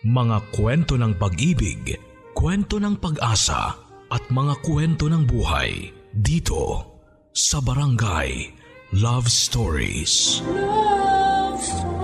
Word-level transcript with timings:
Mga 0.00 0.56
kwento 0.56 0.96
ng 0.96 1.12
pag-ibig, 1.20 1.92
kwento 2.32 2.80
ng 2.80 2.96
pag-asa 2.96 3.76
at 4.08 4.24
mga 4.32 4.56
kwento 4.64 5.12
ng 5.12 5.28
buhay 5.28 5.92
dito 6.16 6.88
sa 7.36 7.60
Barangay 7.60 8.48
Love 8.96 9.28
Stories. 9.28 10.40
Love 10.48 11.60
Stories. 11.60 12.00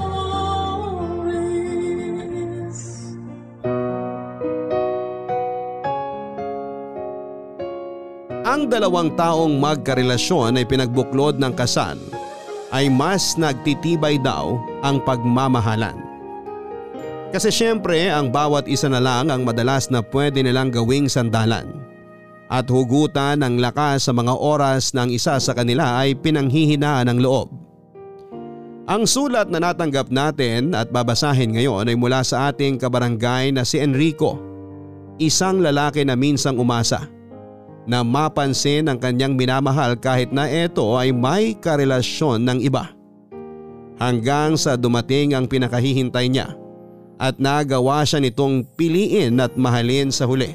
Ang 8.45 8.69
dalawang 8.69 9.17
taong 9.17 9.57
magkarelasyon 9.57 10.61
ay 10.61 10.69
pinagbuklod 10.69 11.41
ng 11.41 11.57
kasal 11.57 11.97
ay 12.77 12.93
mas 12.93 13.41
nagtitibay 13.41 14.21
daw 14.21 14.61
ang 14.85 15.01
pagmamahalan. 15.01 16.06
Kasi 17.35 17.51
syempre 17.51 18.07
ang 18.07 18.31
bawat 18.31 18.71
isa 18.71 18.87
na 18.87 19.03
lang 19.03 19.35
ang 19.35 19.43
madalas 19.43 19.91
na 19.91 19.99
pwede 19.99 20.47
nilang 20.47 20.71
gawing 20.71 21.11
sandalan. 21.11 21.67
At 22.47 22.71
hugutan 22.71 23.43
ng 23.43 23.59
lakas 23.59 24.07
sa 24.07 24.15
mga 24.15 24.31
oras 24.39 24.95
ng 24.95 25.11
isa 25.11 25.35
sa 25.43 25.51
kanila 25.51 25.99
ay 25.99 26.15
pinanghihinaan 26.15 27.11
ng 27.11 27.19
loob. 27.19 27.51
Ang 28.87 29.03
sulat 29.03 29.51
na 29.51 29.59
natanggap 29.59 30.15
natin 30.15 30.71
at 30.71 30.95
babasahin 30.95 31.59
ngayon 31.59 31.91
ay 31.91 31.99
mula 31.99 32.23
sa 32.23 32.55
ating 32.55 32.79
kabarangay 32.79 33.51
na 33.51 33.67
si 33.67 33.83
Enrico. 33.83 34.39
Isang 35.19 35.59
lalaki 35.59 36.07
na 36.07 36.15
minsang 36.15 36.55
umasa 36.55 37.11
na 37.83 38.07
mapansin 38.07 38.87
ang 38.87 39.03
kanyang 39.03 39.35
minamahal 39.35 39.99
kahit 39.99 40.31
na 40.31 40.47
ito 40.47 40.95
ay 40.95 41.11
may 41.11 41.59
karelasyon 41.59 42.47
ng 42.47 42.59
iba. 42.63 42.95
Hanggang 43.99 44.55
sa 44.55 44.79
dumating 44.79 45.35
ang 45.35 45.51
pinakahihintay 45.51 46.31
niya 46.31 46.66
at 47.17 47.41
nagawa 47.41 48.05
siya 48.05 48.21
nitong 48.21 48.65
piliin 48.77 49.41
at 49.41 49.57
mahalin 49.57 50.13
sa 50.13 50.29
huli. 50.29 50.53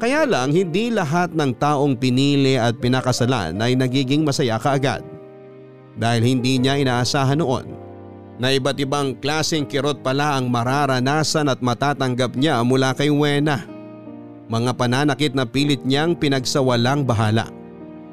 Kaya 0.00 0.24
lang 0.24 0.56
hindi 0.56 0.88
lahat 0.88 1.36
ng 1.36 1.52
taong 1.60 1.92
pinili 1.92 2.56
at 2.56 2.80
pinakasalan 2.80 3.60
ay 3.60 3.76
nagiging 3.76 4.24
masaya 4.24 4.56
kaagad. 4.56 5.04
Dahil 6.00 6.24
hindi 6.24 6.56
niya 6.56 6.80
inaasahan 6.80 7.36
noon 7.36 7.76
na 8.40 8.48
iba't 8.48 8.80
ibang 8.80 9.12
klaseng 9.20 9.68
kirot 9.68 10.00
pala 10.00 10.40
ang 10.40 10.48
mararanasan 10.48 11.52
at 11.52 11.60
matatanggap 11.60 12.32
niya 12.32 12.64
mula 12.64 12.96
kay 12.96 13.12
Wena. 13.12 13.68
Mga 14.48 14.72
pananakit 14.80 15.36
na 15.36 15.44
pilit 15.44 15.84
niyang 15.84 16.16
pinagsawalang 16.16 17.04
bahala. 17.04 17.52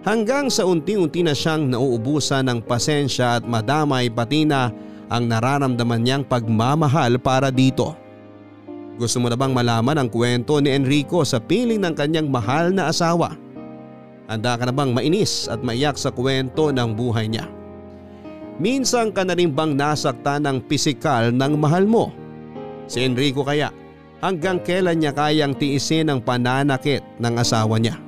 Hanggang 0.03 0.51
sa 0.51 0.67
unti-unti 0.67 1.23
na 1.23 1.31
siyang 1.31 1.71
nauubusan 1.71 2.45
ng 2.51 2.59
pasensya 2.67 3.39
at 3.39 3.43
madamay 3.47 4.11
pati 4.11 4.43
na 4.43 4.69
ang 5.07 5.27
nararamdaman 5.27 6.01
niyang 6.03 6.23
pagmamahal 6.27 7.19
para 7.19 7.47
dito. 7.51 7.95
Gusto 8.97 9.21
mo 9.21 9.29
na 9.29 9.37
bang 9.37 9.53
malaman 9.53 10.01
ang 10.01 10.09
kwento 10.09 10.57
ni 10.57 10.73
Enrico 10.73 11.21
sa 11.21 11.37
piling 11.37 11.79
ng 11.79 11.93
kanyang 11.93 12.27
mahal 12.27 12.73
na 12.73 12.89
asawa? 12.89 13.37
Handa 14.27 14.59
ka 14.59 14.67
na 14.67 14.73
bang 14.73 14.91
mainis 14.91 15.47
at 15.47 15.63
maiyak 15.63 15.95
sa 15.95 16.11
kwento 16.11 16.73
ng 16.73 16.97
buhay 16.97 17.29
niya? 17.31 17.47
Minsan 18.57 19.13
ka 19.13 19.21
na 19.21 19.37
rin 19.37 19.53
bang 19.53 19.77
nasaktan 19.77 20.43
ng 20.49 20.65
pisikal 20.65 21.29
ng 21.29 21.53
mahal 21.61 21.85
mo? 21.85 22.09
Si 22.89 23.05
Enrico 23.05 23.45
kaya 23.45 23.69
hanggang 24.19 24.57
kailan 24.65 24.97
niya 24.97 25.13
kayang 25.13 25.53
tiisin 25.53 26.09
ang 26.09 26.19
pananakit 26.25 27.05
ng 27.21 27.33
asawa 27.37 27.77
niya? 27.77 28.01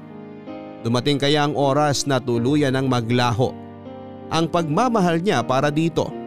Dumating 0.82 1.22
kaya 1.22 1.46
ang 1.46 1.54
oras 1.54 2.10
na 2.10 2.18
tuluyan 2.18 2.74
ng 2.74 2.90
maglaho 2.90 3.54
ang 4.30 4.46
pagmamahal 4.46 5.22
niya 5.22 5.42
para 5.42 5.74
dito. 5.74 6.19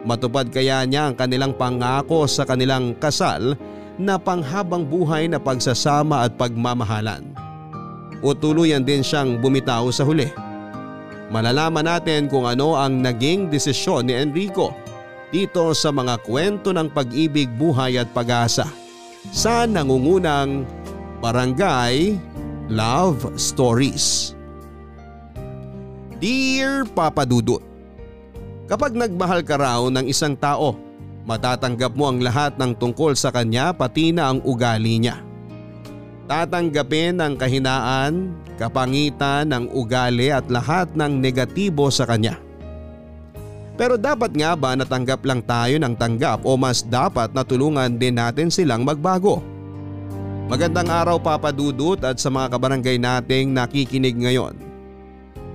Matupad 0.00 0.48
kaya 0.48 0.84
niya 0.88 1.12
ang 1.12 1.14
kanilang 1.16 1.52
pangako 1.52 2.24
sa 2.24 2.48
kanilang 2.48 2.96
kasal 2.96 3.56
na 4.00 4.16
panghabang 4.16 4.88
buhay 4.88 5.28
na 5.28 5.36
pagsasama 5.36 6.24
at 6.24 6.32
pagmamahalan. 6.40 7.36
O 8.24 8.32
tuluyan 8.32 8.84
din 8.84 9.04
siyang 9.04 9.40
bumitaw 9.40 9.88
sa 9.92 10.08
huli. 10.08 10.28
Malalaman 11.28 11.86
natin 11.86 12.26
kung 12.26 12.48
ano 12.48 12.74
ang 12.74 13.04
naging 13.04 13.52
desisyon 13.52 14.08
ni 14.08 14.16
Enrico 14.16 14.72
dito 15.30 15.70
sa 15.76 15.94
mga 15.94 16.18
kwento 16.26 16.74
ng 16.74 16.90
pag-ibig, 16.90 17.46
buhay 17.54 18.00
at 18.00 18.10
pag-asa 18.10 18.66
sa 19.30 19.68
nangungunang 19.68 20.66
Barangay 21.22 22.16
Love 22.72 23.36
Stories. 23.36 24.32
Dear 26.18 26.84
Papa 26.88 27.24
Dudut, 27.24 27.69
Kapag 28.70 28.94
nagmahal 28.94 29.42
ka 29.42 29.58
raw 29.58 29.82
ng 29.90 30.06
isang 30.06 30.38
tao, 30.38 30.78
matatanggap 31.26 31.90
mo 31.90 32.06
ang 32.06 32.22
lahat 32.22 32.54
ng 32.54 32.78
tungkol 32.78 33.18
sa 33.18 33.34
kanya 33.34 33.74
pati 33.74 34.14
na 34.14 34.30
ang 34.30 34.38
ugali 34.46 35.02
niya. 35.02 35.18
Tatanggapin 36.30 37.18
ang 37.18 37.34
kahinaan, 37.34 38.30
kapangitan 38.54 39.50
ng 39.50 39.74
ugali 39.74 40.30
at 40.30 40.46
lahat 40.46 40.86
ng 40.94 41.18
negatibo 41.18 41.90
sa 41.90 42.06
kanya. 42.06 42.38
Pero 43.74 43.98
dapat 43.98 44.38
nga 44.38 44.54
ba 44.54 44.78
natanggap 44.78 45.26
lang 45.26 45.42
tayo 45.42 45.74
ng 45.74 45.94
tanggap 45.98 46.46
o 46.46 46.54
mas 46.54 46.86
dapat 46.86 47.34
na 47.34 47.42
tulungan 47.42 47.90
din 47.98 48.22
natin 48.22 48.54
silang 48.54 48.86
magbago? 48.86 49.42
Magandang 50.46 50.86
araw 50.86 51.18
Papa 51.18 51.50
Dudut 51.50 51.98
at 52.06 52.22
sa 52.22 52.30
mga 52.30 52.54
kabarangay 52.54 53.02
nating 53.02 53.50
nakikinig 53.50 54.14
ngayon. 54.14 54.54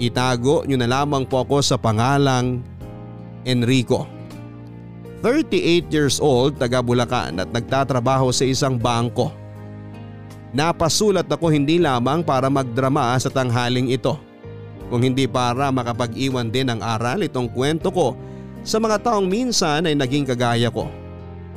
Itago 0.04 0.68
nyo 0.68 0.76
na 0.76 0.92
lamang 0.92 1.24
po 1.24 1.48
ako 1.48 1.64
sa 1.64 1.80
pangalang 1.80 2.75
Enrico. 3.46 4.10
38 5.22 5.90
years 5.90 6.18
old, 6.22 6.58
taga 6.58 6.82
Bulacan 6.82 7.42
at 7.42 7.50
nagtatrabaho 7.50 8.30
sa 8.30 8.46
isang 8.46 8.78
bangko. 8.78 9.34
Napasulat 10.54 11.26
ako 11.26 11.50
hindi 11.50 11.82
lamang 11.82 12.22
para 12.22 12.50
magdrama 12.50 13.18
sa 13.18 13.30
tanghaling 13.34 13.90
ito, 13.90 14.16
kung 14.88 15.02
hindi 15.02 15.26
para 15.26 15.74
makapag-iwan 15.74 16.48
din 16.48 16.70
ng 16.70 16.80
aral 16.80 17.26
itong 17.26 17.50
kwento 17.50 17.90
ko 17.90 18.14
sa 18.66 18.80
mga 18.80 19.02
taong 19.02 19.28
minsan 19.28 19.86
ay 19.86 19.94
naging 19.98 20.26
kagaya 20.26 20.70
ko. 20.70 20.88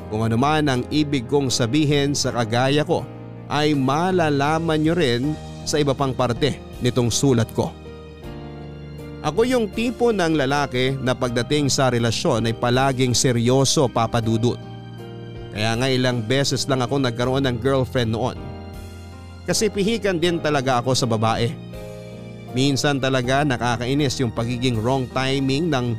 Kung 0.09 0.25
ano 0.25 0.41
man 0.41 0.65
ang 0.66 0.82
ibig 0.88 1.28
kong 1.28 1.53
sabihin 1.53 2.16
sa 2.16 2.32
kagaya 2.32 2.82
ko 2.82 3.04
ay 3.53 3.77
malalaman 3.77 4.81
nyo 4.81 4.97
rin 4.97 5.37
sa 5.69 5.77
iba 5.77 5.93
pang 5.93 6.16
parte 6.16 6.56
nitong 6.81 7.12
sulat 7.12 7.48
ko. 7.53 7.69
Ako 9.28 9.44
yung 9.44 9.69
tipo 9.69 10.09
ng 10.09 10.41
lalaki 10.41 10.97
na 11.05 11.12
pagdating 11.12 11.69
sa 11.69 11.93
relasyon 11.93 12.49
ay 12.49 12.56
palaging 12.56 13.12
seryoso 13.12 13.84
papadudot. 13.84 14.56
Kaya 15.53 15.77
nga 15.77 15.84
ilang 15.93 16.25
beses 16.25 16.65
lang 16.65 16.81
ako 16.81 16.97
nagkaroon 16.97 17.44
ng 17.44 17.61
girlfriend 17.61 18.16
noon. 18.16 18.41
Kasi 19.44 19.69
pihikan 19.69 20.16
din 20.16 20.41
talaga 20.41 20.81
ako 20.81 20.97
sa 20.97 21.05
babae. 21.05 21.53
Minsan 22.56 23.05
talaga 23.05 23.44
nakakainis 23.44 24.16
yung 24.25 24.33
pagiging 24.33 24.81
wrong 24.81 25.05
timing 25.12 25.69
ng 25.69 25.93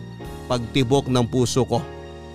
pagtibok 0.49 1.05
ng 1.05 1.29
puso 1.29 1.61
ko. 1.69 1.85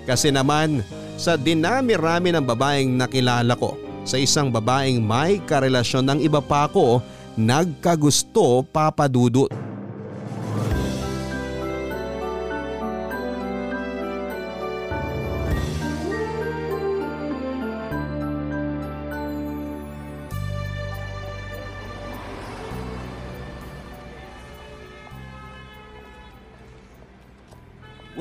Kasi 0.06 0.31
naman 0.31 0.78
sa 1.19 1.34
dinami-rami 1.34 2.31
ng 2.31 2.47
babaeng 2.47 2.94
nakilala 2.94 3.59
ko 3.59 3.75
sa 4.06 4.15
isang 4.15 4.47
babaeng 4.47 5.03
may 5.03 5.43
karelasyon 5.43 6.06
ng 6.06 6.19
iba 6.22 6.38
pa 6.38 6.71
ako 6.71 7.03
nagkagusto 7.34 8.62
papadudot. 8.71 9.74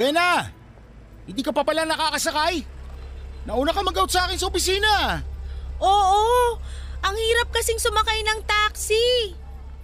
Wena! 0.03 0.52
Hindi 1.24 1.40
ka 1.40 1.56
pa 1.56 1.64
pala 1.64 1.88
nakakasakay? 1.88 2.68
Nauna 3.47 3.72
ka 3.72 3.80
mag-out 3.80 4.12
sa 4.12 4.28
akin 4.28 4.36
sa 4.36 4.52
opisina. 4.52 5.23
Oo, 5.79 6.59
ang 7.00 7.16
hirap 7.16 7.47
kasing 7.55 7.79
sumakay 7.79 8.20
ng 8.28 8.44
taxi. 8.44 9.32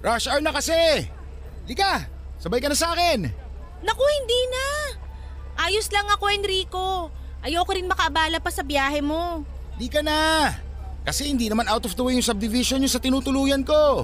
Rush 0.04 0.28
hour 0.28 0.44
na 0.44 0.52
kasi. 0.52 1.08
Di 1.64 1.72
ka, 1.72 2.04
sabay 2.36 2.60
ka 2.60 2.68
na 2.68 2.76
sa 2.76 2.92
akin. 2.92 3.32
Naku, 3.80 4.04
hindi 4.04 4.42
na. 4.52 4.68
Ayos 5.64 5.88
lang 5.88 6.12
ako, 6.12 6.26
Enrico. 6.36 6.88
Ayoko 7.40 7.72
rin 7.72 7.88
makaabala 7.88 8.44
pa 8.44 8.52
sa 8.52 8.64
biyahe 8.68 9.00
mo. 9.00 9.48
Di 9.80 9.88
ka 9.88 10.04
na. 10.04 10.52
Kasi 11.08 11.32
hindi 11.32 11.48
naman 11.48 11.72
out 11.72 11.88
of 11.88 11.96
the 11.96 12.04
way 12.04 12.20
yung 12.20 12.28
subdivision 12.28 12.84
yung 12.84 12.92
sa 12.92 13.00
tinutuluyan 13.00 13.64
ko. 13.64 14.04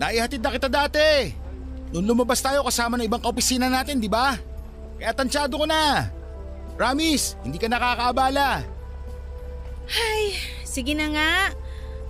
Naihatid 0.00 0.40
na 0.40 0.56
kita 0.56 0.72
dati. 0.72 1.36
Noong 1.92 2.08
lumabas 2.08 2.40
tayo 2.40 2.64
kasama 2.64 2.96
ng 2.96 3.04
ibang 3.04 3.20
kaopisina 3.20 3.68
natin, 3.68 4.00
di 4.00 4.08
ba? 4.08 4.40
Kaya 5.00 5.16
tansyado 5.16 5.56
ko 5.56 5.64
na. 5.64 6.12
Promise, 6.76 7.40
hindi 7.40 7.56
ka 7.56 7.72
nakakaabala. 7.72 8.60
Ay, 9.88 10.36
sige 10.60 10.92
na 10.92 11.08
nga. 11.08 11.32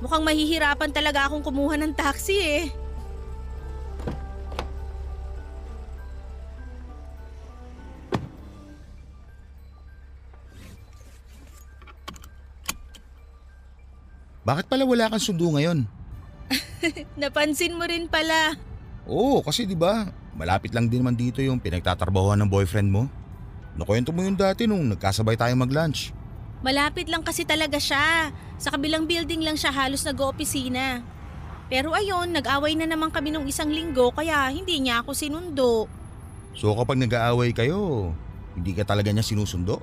Mukhang 0.02 0.26
mahihirapan 0.26 0.90
talaga 0.90 1.30
akong 1.30 1.46
kumuha 1.46 1.78
ng 1.78 1.94
taxi 1.94 2.34
eh. 2.42 2.64
Bakit 14.42 14.66
pala 14.66 14.82
wala 14.82 15.06
kang 15.06 15.22
sundo 15.22 15.46
ngayon? 15.54 15.86
Napansin 17.22 17.78
mo 17.78 17.86
rin 17.86 18.10
pala. 18.10 18.58
Oo, 19.06 19.46
kasi 19.46 19.62
di 19.62 19.78
ba, 19.78 20.10
malapit 20.34 20.74
lang 20.74 20.86
din 20.86 21.02
naman 21.02 21.16
dito 21.18 21.40
yung 21.40 21.58
pinagtatrabahoan 21.58 22.38
ng 22.44 22.50
boyfriend 22.50 22.90
mo. 22.90 23.06
Nakwento 23.74 24.10
mo 24.10 24.26
yun 24.26 24.34
dati 24.34 24.66
nung 24.66 24.82
nagkasabay 24.90 25.38
tayo 25.38 25.54
mag-lunch. 25.54 26.12
Malapit 26.60 27.08
lang 27.08 27.24
kasi 27.24 27.48
talaga 27.48 27.80
siya. 27.80 28.34
Sa 28.60 28.68
kabilang 28.68 29.08
building 29.08 29.40
lang 29.40 29.56
siya 29.56 29.72
halos 29.72 30.04
nag-oopisina. 30.04 31.00
Pero 31.70 31.94
ayun, 31.94 32.34
nag-away 32.34 32.76
na 32.76 32.84
naman 32.84 33.08
kami 33.08 33.30
nung 33.32 33.46
isang 33.46 33.70
linggo 33.70 34.10
kaya 34.12 34.50
hindi 34.52 34.82
niya 34.82 35.00
ako 35.00 35.14
sinundo. 35.16 35.86
So 36.52 36.74
kapag 36.74 36.98
nag-aaway 36.98 37.54
kayo, 37.54 38.10
hindi 38.58 38.74
ka 38.74 38.84
talaga 38.84 39.14
niya 39.14 39.22
sinusundo? 39.24 39.78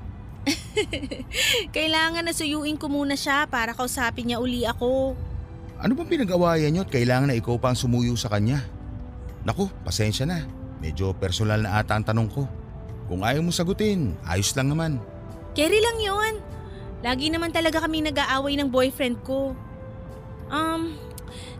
Kailangan 1.76 2.28
na 2.28 2.36
suyuin 2.36 2.76
ko 2.76 2.92
muna 2.92 3.16
siya 3.16 3.48
para 3.48 3.74
kausapin 3.74 4.30
niya 4.30 4.38
uli 4.44 4.68
ako. 4.68 5.16
Ano 5.80 5.94
bang 5.96 6.10
pinag-awayan 6.10 6.70
niyo 6.76 6.84
at 6.84 6.92
kailangan 6.92 7.32
na 7.32 7.40
ikaw 7.40 7.56
pa 7.58 7.72
ang 7.72 7.80
sumuyo 7.80 8.14
sa 8.20 8.30
kanya? 8.30 8.62
Naku, 9.44 9.70
pasensya 9.86 10.26
na. 10.26 10.46
Medyo 10.78 11.14
personal 11.18 11.66
na 11.66 11.82
ata 11.82 11.98
ang 11.98 12.06
tanong 12.06 12.30
ko. 12.30 12.46
Kung 13.08 13.24
ayaw 13.24 13.42
mo 13.42 13.50
sagutin, 13.50 14.14
ayos 14.28 14.54
lang 14.54 14.70
naman. 14.70 15.02
Kerry 15.58 15.80
lang 15.82 15.98
yon. 15.98 16.34
Lagi 17.02 17.30
naman 17.30 17.54
talaga 17.54 17.82
kami 17.82 18.04
nag-aaway 18.06 18.58
ng 18.58 18.70
boyfriend 18.70 19.22
ko. 19.22 19.54
Um, 20.50 20.98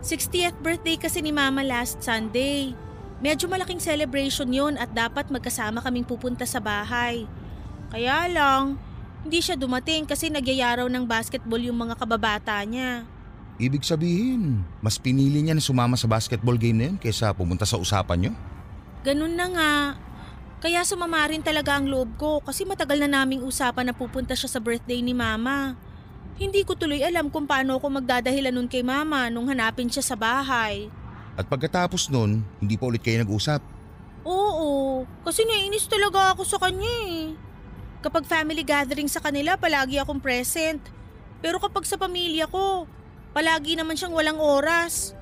60th 0.02 0.58
birthday 0.62 0.96
kasi 0.98 1.22
ni 1.22 1.34
Mama 1.34 1.62
last 1.66 2.02
Sunday. 2.02 2.74
Medyo 3.18 3.50
malaking 3.50 3.82
celebration 3.82 4.46
yon 4.54 4.78
at 4.78 4.94
dapat 4.94 5.26
magkasama 5.26 5.82
kaming 5.82 6.06
pupunta 6.06 6.46
sa 6.46 6.62
bahay. 6.62 7.26
Kaya 7.90 8.30
lang, 8.30 8.78
hindi 9.26 9.42
siya 9.42 9.58
dumating 9.58 10.06
kasi 10.06 10.30
nagyayaraw 10.30 10.86
ng 10.86 11.04
basketball 11.08 11.58
yung 11.58 11.78
mga 11.82 11.98
kababata 11.98 12.54
niya. 12.62 13.02
Ibig 13.58 13.82
sabihin, 13.82 14.62
mas 14.78 15.02
pinili 15.02 15.42
niya 15.42 15.50
na 15.50 15.58
sumama 15.58 15.98
sa 15.98 16.06
basketball 16.06 16.54
game 16.54 16.78
na 16.78 16.84
yun 16.94 16.96
kaysa 16.96 17.34
pumunta 17.34 17.66
sa 17.66 17.74
usapan 17.74 18.30
niyo? 18.30 18.32
Ganun 19.02 19.34
na 19.34 19.46
nga. 19.50 19.74
Kaya 20.62 20.86
sumama 20.86 21.26
rin 21.26 21.42
talaga 21.42 21.74
ang 21.74 21.90
loob 21.90 22.14
ko 22.14 22.38
kasi 22.38 22.62
matagal 22.62 23.02
na 23.02 23.10
naming 23.10 23.42
usapan 23.42 23.90
na 23.90 23.94
pupunta 23.94 24.38
siya 24.38 24.46
sa 24.46 24.62
birthday 24.62 25.02
ni 25.02 25.10
Mama. 25.10 25.74
Hindi 26.38 26.62
ko 26.62 26.78
tuloy 26.78 27.02
alam 27.02 27.34
kung 27.34 27.50
paano 27.50 27.82
ako 27.82 27.98
magdadahilan 27.98 28.54
nun 28.54 28.70
kay 28.70 28.86
Mama 28.86 29.26
nung 29.26 29.50
hanapin 29.50 29.90
siya 29.90 30.06
sa 30.06 30.14
bahay. 30.14 30.86
At 31.34 31.50
pagkatapos 31.50 32.14
nun, 32.14 32.46
hindi 32.62 32.78
pa 32.78 32.86
ulit 32.86 33.02
kayo 33.02 33.18
nag-usap. 33.26 33.58
Oo, 34.22 35.02
kasi 35.26 35.42
naiinis 35.42 35.90
talaga 35.90 36.30
ako 36.30 36.46
sa 36.46 36.62
kanya 36.62 36.94
eh. 37.10 37.34
Kapag 38.06 38.22
family 38.22 38.62
gathering 38.62 39.10
sa 39.10 39.18
kanila, 39.18 39.58
palagi 39.58 39.98
akong 39.98 40.22
present. 40.22 40.78
Pero 41.42 41.58
kapag 41.58 41.86
sa 41.86 41.98
pamilya 41.98 42.46
ko, 42.46 42.86
palagi 43.38 43.78
naman 43.78 43.94
siyang 43.94 44.18
walang 44.18 44.42
oras. 44.42 45.14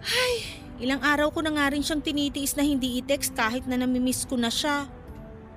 Ay, 0.00 0.56
ilang 0.80 1.04
araw 1.04 1.28
ko 1.28 1.44
na 1.44 1.52
nga 1.52 1.68
rin 1.68 1.84
siyang 1.84 2.00
tinitiis 2.00 2.56
na 2.56 2.64
hindi 2.64 2.96
i-text 2.96 3.36
kahit 3.36 3.68
na 3.68 3.76
namimiss 3.76 4.24
ko 4.24 4.40
na 4.40 4.48
siya. 4.48 4.88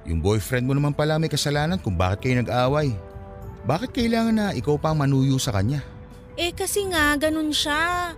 Yung 0.03 0.19
boyfriend 0.19 0.67
mo 0.67 0.75
naman 0.75 0.91
pala 0.91 1.15
may 1.15 1.31
kasalanan 1.31 1.79
kung 1.79 1.95
bakit 1.95 2.27
kayo 2.27 2.43
nag-aaway. 2.43 2.91
Bakit 3.63 3.95
kailangan 3.95 4.35
na 4.35 4.47
ikaw 4.51 4.75
pa 4.75 4.91
ang 4.91 4.99
manuyo 4.99 5.39
sa 5.39 5.55
kanya? 5.55 5.79
Eh 6.35 6.51
kasi 6.51 6.83
nga, 6.91 7.15
ganun 7.15 7.55
siya. 7.55 8.11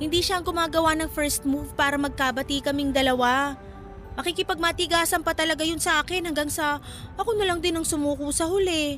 Hindi 0.00 0.24
siya 0.24 0.40
ang 0.40 0.48
gumagawa 0.48 0.96
ng 0.96 1.12
first 1.12 1.44
move 1.44 1.76
para 1.76 2.00
magkabati 2.00 2.64
kaming 2.64 2.96
dalawa. 2.96 3.60
Makikipagmatigasan 4.16 5.20
pa 5.20 5.36
talaga 5.36 5.68
yun 5.68 5.76
sa 5.76 6.00
akin 6.00 6.32
hanggang 6.32 6.48
sa 6.48 6.80
ako 7.20 7.36
na 7.36 7.44
lang 7.44 7.60
din 7.60 7.76
ang 7.76 7.84
sumuko 7.84 8.32
sa 8.32 8.48
huli. 8.48 8.96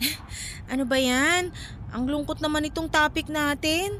ano 0.72 0.88
ba 0.88 0.96
yan? 0.96 1.52
Ang 1.92 2.04
lungkot 2.08 2.38
naman 2.44 2.68
itong 2.68 2.88
topic 2.88 3.32
natin. 3.32 3.96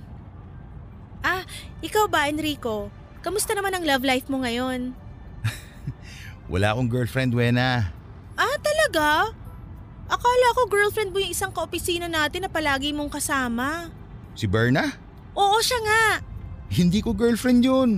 Ah, 1.24 1.42
ikaw 1.80 2.06
ba 2.06 2.28
Enrico? 2.28 2.92
Kamusta 3.24 3.56
naman 3.56 3.74
ang 3.74 3.84
love 3.84 4.04
life 4.04 4.26
mo 4.30 4.44
ngayon? 4.44 4.92
Wala 6.52 6.72
akong 6.72 6.88
girlfriend, 6.88 7.32
Wena. 7.34 7.90
Ah, 8.38 8.56
talaga? 8.62 9.32
Akala 10.08 10.46
ko 10.56 10.70
girlfriend 10.70 11.12
mo 11.12 11.20
yung 11.20 11.34
isang 11.34 11.52
kaopisina 11.52 12.08
natin 12.08 12.46
na 12.46 12.50
palagi 12.50 12.96
mong 12.96 13.12
kasama. 13.12 13.92
Si 14.32 14.48
Berna? 14.48 14.88
Oo, 15.36 15.58
siya 15.60 15.80
nga. 15.84 16.04
Hindi 16.72 17.04
ko 17.04 17.12
girlfriend 17.12 17.60
yun. 17.64 17.90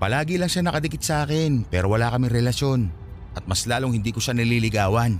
Palagi 0.00 0.40
lang 0.40 0.48
siya 0.48 0.64
nakadikit 0.64 1.04
sa 1.04 1.24
akin 1.24 1.68
pero 1.68 1.92
wala 1.92 2.12
kaming 2.12 2.32
relasyon. 2.32 2.80
At 3.36 3.46
mas 3.46 3.64
lalong 3.64 3.94
hindi 3.94 4.10
ko 4.10 4.18
siya 4.18 4.34
nililigawan. 4.34 5.16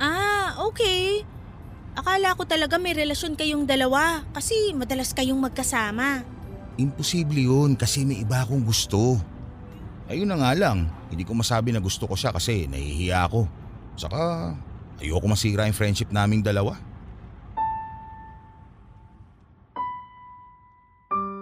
Ah, 0.00 0.56
okay. 0.62 1.22
Akala 1.96 2.36
ko 2.36 2.44
talaga 2.44 2.76
may 2.76 2.92
relasyon 2.92 3.40
kayong 3.40 3.64
dalawa 3.64 4.20
kasi 4.36 4.76
madalas 4.76 5.16
kayong 5.16 5.40
magkasama. 5.40 6.20
Imposible 6.76 7.40
yun 7.40 7.72
kasi 7.72 8.04
may 8.04 8.20
iba 8.20 8.44
akong 8.44 8.60
gusto. 8.60 9.16
Ayun 10.12 10.28
na 10.28 10.36
nga 10.36 10.52
lang, 10.52 10.92
hindi 11.08 11.24
ko 11.24 11.32
masabi 11.32 11.72
na 11.72 11.80
gusto 11.80 12.04
ko 12.04 12.12
siya 12.12 12.36
kasi 12.36 12.68
nahihiya 12.68 13.24
ako. 13.32 13.48
Saka 13.96 14.52
ayoko 15.00 15.24
masira 15.24 15.64
yung 15.64 15.74
friendship 15.74 16.12
naming 16.12 16.44
dalawa. 16.44 16.76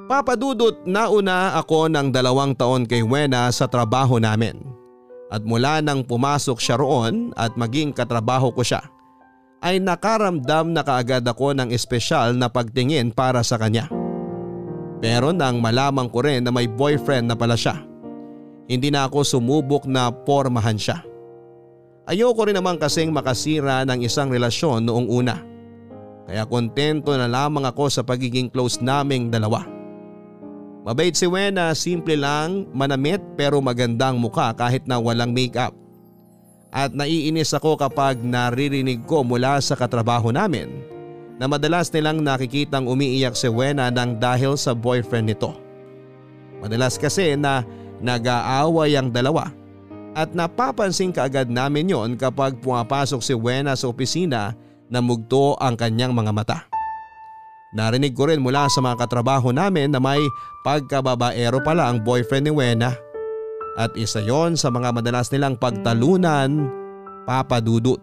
Papadudot 0.06 0.86
nauna 0.86 1.58
ako 1.58 1.90
ng 1.90 2.14
dalawang 2.14 2.54
taon 2.54 2.86
kay 2.86 3.02
Wena 3.02 3.50
sa 3.50 3.66
trabaho 3.66 4.22
namin. 4.22 4.62
At 5.34 5.42
mula 5.42 5.82
nang 5.82 6.06
pumasok 6.06 6.62
siya 6.62 6.78
roon 6.78 7.34
at 7.34 7.58
maging 7.58 7.90
katrabaho 7.90 8.54
ko 8.54 8.62
siya, 8.62 8.93
ay 9.64 9.80
nakaramdam 9.80 10.76
na 10.76 10.84
kaagad 10.84 11.24
ako 11.24 11.56
ng 11.56 11.72
espesyal 11.72 12.36
na 12.36 12.52
pagtingin 12.52 13.08
para 13.08 13.40
sa 13.40 13.56
kanya. 13.56 13.88
Pero 15.00 15.32
nang 15.32 15.64
malaman 15.64 16.12
ko 16.12 16.20
rin 16.20 16.44
na 16.44 16.52
may 16.52 16.68
boyfriend 16.68 17.32
na 17.32 17.36
pala 17.36 17.56
siya, 17.56 17.80
hindi 18.68 18.92
na 18.92 19.08
ako 19.08 19.24
sumubok 19.24 19.88
na 19.88 20.12
pormahan 20.12 20.76
siya. 20.76 21.00
Ayoko 22.04 22.44
rin 22.44 22.60
naman 22.60 22.76
kasing 22.76 23.08
makasira 23.08 23.88
ng 23.88 24.04
isang 24.04 24.28
relasyon 24.28 24.84
noong 24.84 25.08
una. 25.08 25.40
Kaya 26.28 26.44
kontento 26.44 27.16
na 27.16 27.24
lamang 27.24 27.64
ako 27.64 27.88
sa 27.88 28.04
pagiging 28.04 28.52
close 28.52 28.80
naming 28.84 29.32
dalawa. 29.32 29.64
Mabait 30.84 31.16
si 31.16 31.24
Wena, 31.24 31.72
simple 31.72 32.20
lang, 32.20 32.68
manamit 32.76 33.20
pero 33.40 33.64
magandang 33.64 34.20
muka 34.20 34.52
kahit 34.52 34.84
na 34.84 35.00
walang 35.00 35.32
makeup. 35.32 35.72
At 36.74 36.90
naiinis 36.90 37.54
ako 37.54 37.78
kapag 37.78 38.18
naririnig 38.18 39.06
ko 39.06 39.22
mula 39.22 39.62
sa 39.62 39.78
katrabaho 39.78 40.34
namin 40.34 40.82
na 41.38 41.46
madalas 41.46 41.86
nilang 41.94 42.18
nakikitang 42.18 42.90
umiiyak 42.90 43.38
si 43.38 43.46
Wena 43.46 43.94
nang 43.94 44.18
dahil 44.18 44.58
sa 44.58 44.74
boyfriend 44.74 45.30
nito. 45.30 45.54
Madalas 46.58 46.98
kasi 46.98 47.38
na 47.38 47.62
nag-aaway 48.02 48.98
ang 48.98 49.14
dalawa 49.14 49.54
at 50.14 50.34
napapansin 50.34 51.14
kaagad 51.14 51.50
namin 51.50 51.90
yon 51.90 52.10
kapag 52.18 52.58
pumapasok 52.58 53.22
si 53.22 53.34
Wena 53.34 53.74
sa 53.74 53.90
opisina 53.90 54.54
na 54.90 54.98
mugto 55.02 55.58
ang 55.58 55.74
kanyang 55.78 56.14
mga 56.14 56.32
mata. 56.34 56.58
Narinig 57.74 58.14
ko 58.14 58.30
rin 58.30 58.38
mula 58.38 58.70
sa 58.70 58.78
mga 58.78 59.02
katrabaho 59.02 59.50
namin 59.50 59.90
na 59.90 59.98
may 59.98 60.22
pagkababaero 60.62 61.58
pala 61.66 61.90
ang 61.90 61.98
boyfriend 61.98 62.46
ni 62.46 62.52
Wena. 62.54 62.94
At 63.74 63.90
isa 63.98 64.22
yon 64.22 64.54
sa 64.54 64.70
mga 64.70 64.94
madalas 64.94 65.34
nilang 65.34 65.58
pagtalunan, 65.58 66.70
Papa 67.26 67.58
Dudut. 67.58 67.98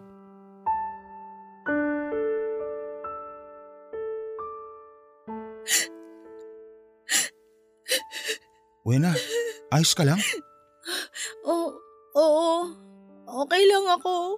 Wena, 8.84 9.16
ayos 9.72 9.96
ka 9.96 10.04
lang? 10.04 10.20
Oo, 11.48 11.72
oo. 12.20 12.50
Okay 13.46 13.62
lang 13.64 13.86
ako. 13.96 14.36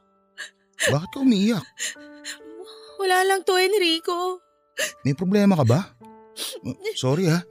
Bakit 0.95 1.09
ka 1.11 1.19
umiiyak? 1.19 1.67
Wala 3.03 3.26
lang 3.26 3.43
to 3.43 3.59
Enrico. 3.59 4.38
May 5.03 5.19
problema 5.19 5.59
ka 5.59 5.67
ba? 5.67 5.81
Uh, 6.67 6.75
Sorry 6.99 7.31
ha, 7.31 7.43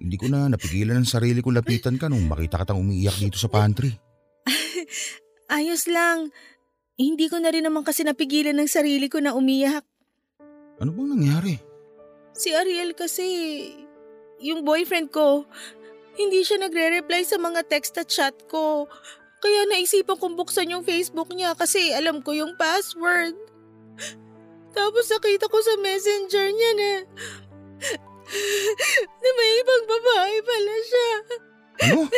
hindi 0.00 0.16
ko 0.16 0.28
na 0.32 0.48
napigilan 0.48 1.04
ng 1.04 1.08
sarili 1.08 1.44
ko 1.44 1.52
lapitan 1.52 2.00
ka 2.00 2.08
nung 2.08 2.24
makita 2.24 2.64
kitang 2.64 2.80
umiiyak 2.80 3.16
dito 3.20 3.36
sa 3.36 3.52
pantry. 3.52 3.92
Ayos 5.56 5.84
lang. 5.84 6.32
Hindi 6.96 7.28
ko 7.28 7.40
na 7.40 7.52
rin 7.52 7.64
naman 7.64 7.84
kasi 7.84 8.04
napigilan 8.04 8.56
ng 8.56 8.68
sarili 8.68 9.08
ko 9.12 9.20
na 9.20 9.36
umiyak. 9.36 9.84
Ano 10.80 10.90
bang 10.96 11.10
nangyari? 11.12 11.54
Si 12.32 12.52
Ariel 12.56 12.96
kasi, 12.96 13.26
yung 14.40 14.64
boyfriend 14.64 15.12
ko, 15.12 15.44
hindi 16.16 16.44
siya 16.44 16.60
nagre-reply 16.60 17.24
sa 17.24 17.36
mga 17.40 17.68
text 17.68 17.96
at 18.00 18.08
chat 18.08 18.36
ko. 18.48 18.88
Kaya 19.42 19.66
naisipan 19.68 20.16
kong 20.16 20.36
buksan 20.38 20.72
yung 20.72 20.84
Facebook 20.86 21.32
niya 21.32 21.56
kasi 21.56 21.92
alam 21.92 22.20
ko 22.20 22.32
yung 22.36 22.54
password. 22.56 23.34
Tapos 24.72 25.04
nakita 25.08 25.48
ko 25.48 25.58
sa 25.60 25.74
messenger 25.80 26.46
niya 26.48 26.70
na, 26.76 26.90
na 29.22 29.28
may 29.36 29.50
ibang 29.60 29.84
babae 29.88 30.36
pala 30.42 30.74
siya. 30.82 31.10
Ano? 31.82 32.00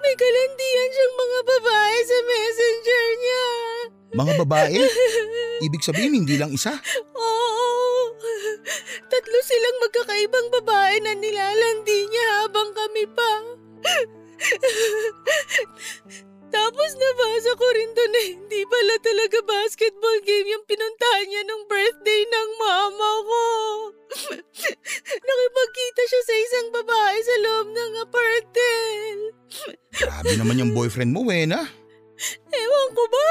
May 0.00 0.14
kalandian 0.16 0.90
siyang 0.96 1.16
mga 1.20 1.40
babae 1.44 1.98
sa 2.08 2.18
messenger 2.24 3.06
niya. 3.20 3.46
Mga 4.16 4.32
babae? 4.42 4.80
Ibig 5.60 5.82
sabihin 5.84 6.16
hindi 6.24 6.40
lang 6.40 6.50
isa? 6.56 6.72
Oo. 7.14 8.16
Tatlo 9.12 9.38
silang 9.44 9.78
magkakaibang 9.84 10.48
babae 10.56 10.96
na 11.04 11.12
nilalandi 11.14 11.98
niya 12.08 12.26
habang 12.42 12.72
kami 12.72 13.04
pa. 13.12 13.32
Tapos 16.50 16.90
nabasa 16.98 17.50
ko 17.54 17.66
rin 17.74 17.90
doon 17.94 18.10
na 18.10 18.22
hindi 18.26 18.60
pala 18.66 18.94
talaga 18.98 19.38
basketball 19.46 20.18
game 20.26 20.50
yung 20.50 20.66
pinuntahan 20.66 21.26
niya 21.30 21.42
nung 21.46 21.64
birthday 21.70 22.22
ng 22.26 22.50
mama 22.58 23.10
ko. 23.22 23.44
Nakipagkita 25.26 26.02
siya 26.10 26.22
sa 26.26 26.34
isang 26.34 26.68
babae 26.74 27.18
sa 27.22 27.36
loob 27.38 27.66
ng 27.70 27.92
apartel. 28.02 29.18
Grabe 29.94 30.32
naman 30.34 30.58
yung 30.58 30.74
boyfriend 30.74 31.14
mo, 31.14 31.22
Wena. 31.22 31.70
Ewan 32.50 32.88
ko 32.92 33.04
ba? 33.06 33.28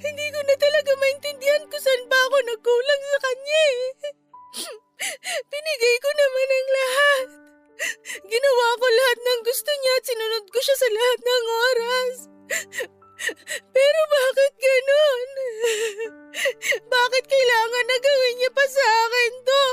Hindi 0.00 0.26
ko 0.32 0.40
na 0.40 0.56
talaga 0.56 0.90
maintindihan 0.96 1.64
kung 1.68 1.82
saan 1.84 2.04
ba 2.08 2.16
ako 2.16 2.36
nagkulang 2.48 3.02
sa 3.04 3.18
kanya 3.20 3.60
eh. 3.68 3.84
Binigay 5.52 5.96
ko 6.00 6.10
naman 6.16 6.48
ang 6.48 6.68
lahat. 6.72 7.49
Ginawa 8.28 8.66
ko 8.76 8.86
lahat 8.86 9.18
ng 9.24 9.40
gusto 9.44 9.70
niya 9.72 9.92
at 9.96 10.04
sinunod 10.04 10.44
ko 10.52 10.58
siya 10.60 10.76
sa 10.76 10.88
lahat 10.92 11.20
ng 11.20 11.44
oras. 11.48 12.14
Pero 13.72 14.00
bakit 14.08 14.52
ganun? 14.60 15.28
Bakit 16.88 17.24
kailangan 17.28 17.84
na 17.84 17.96
gawin 18.00 18.34
niya 18.40 18.50
pa 18.52 18.64
sa 18.68 18.84
akin 18.84 19.32
to? 19.44 19.64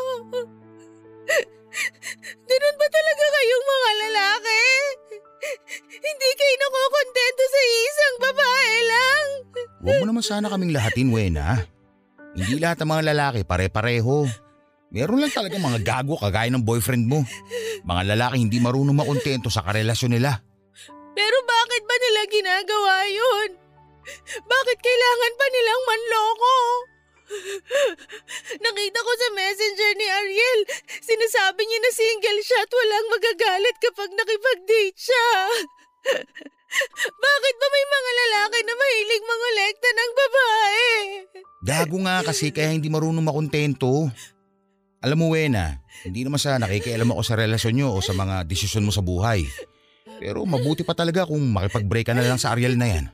Ganun 2.48 2.76
ba 2.80 2.88
talaga 2.90 3.26
kayong 3.28 3.66
mga 3.68 3.92
lalaki? 4.08 4.64
Hindi 5.98 6.30
kayo 6.36 6.56
nakokontento 6.60 7.44
sa 7.48 7.62
isang 7.62 8.16
babae 8.20 8.76
lang? 8.84 9.28
Huwag 9.84 10.00
mo 10.04 10.06
naman 10.10 10.24
sana 10.26 10.52
kaming 10.52 10.76
lahatin, 10.76 11.12
Wena. 11.12 11.64
Hindi 12.36 12.60
lahat 12.60 12.84
ng 12.84 12.90
mga 12.90 13.04
lalaki 13.14 13.40
pare-pareho. 13.48 14.47
Meron 14.88 15.20
lang 15.20 15.34
talaga 15.36 15.60
mga 15.60 15.80
gago 15.84 16.16
kagaya 16.16 16.48
ng 16.52 16.64
boyfriend 16.64 17.06
mo. 17.12 17.28
Mga 17.84 18.16
lalaki 18.16 18.40
hindi 18.40 18.58
marunong 18.64 18.96
makontento 18.96 19.52
sa 19.52 19.64
karelasyon 19.68 20.16
nila. 20.16 20.40
Pero 21.18 21.38
bakit 21.44 21.84
ba 21.84 21.96
nila 21.98 22.22
ginagawa 22.32 22.96
yun? 23.10 23.50
Bakit 24.48 24.78
kailangan 24.80 25.34
pa 25.36 25.46
nilang 25.52 25.84
manloko? 25.84 26.56
Nakita 28.64 29.00
ko 29.04 29.12
sa 29.20 29.28
messenger 29.36 29.92
ni 30.00 30.08
Ariel, 30.08 30.62
sinasabi 31.04 31.62
niya 31.68 31.80
na 31.84 31.92
single 31.92 32.40
siya 32.40 32.60
at 32.64 32.72
walang 32.72 33.08
magagalit 33.12 33.76
kapag 33.84 34.10
nakipag-date 34.16 34.96
siya. 34.96 35.28
Bakit 37.28 37.56
ba 37.60 37.68
may 37.68 37.86
mga 37.88 38.12
lalaki 38.16 38.60
na 38.64 38.74
mahilig 38.80 39.24
mangolekta 39.28 39.90
ng 39.92 40.12
babae? 40.16 40.88
Gago 41.68 41.98
nga 42.08 42.16
kasi 42.24 42.56
kaya 42.56 42.72
hindi 42.72 42.88
marunong 42.88 43.28
makontento. 43.28 44.08
Alam 44.98 45.18
mo, 45.22 45.28
Wena, 45.38 45.86
hindi 46.02 46.26
naman 46.26 46.42
sa 46.42 46.58
nakikialam 46.58 47.14
ako 47.14 47.22
sa 47.22 47.38
relasyon 47.38 47.74
nyo 47.78 47.88
o 47.94 48.02
sa 48.02 48.18
mga 48.18 48.50
desisyon 48.50 48.82
mo 48.82 48.90
sa 48.90 49.06
buhay. 49.06 49.46
Pero 50.18 50.42
mabuti 50.42 50.82
pa 50.82 50.98
talaga 50.98 51.30
kung 51.30 51.42
makipag-break 51.54 52.10
ka 52.10 52.18
na 52.18 52.26
lang 52.26 52.42
sa 52.42 52.58
Ariel 52.58 52.74
na 52.74 52.90
yan. 52.90 53.06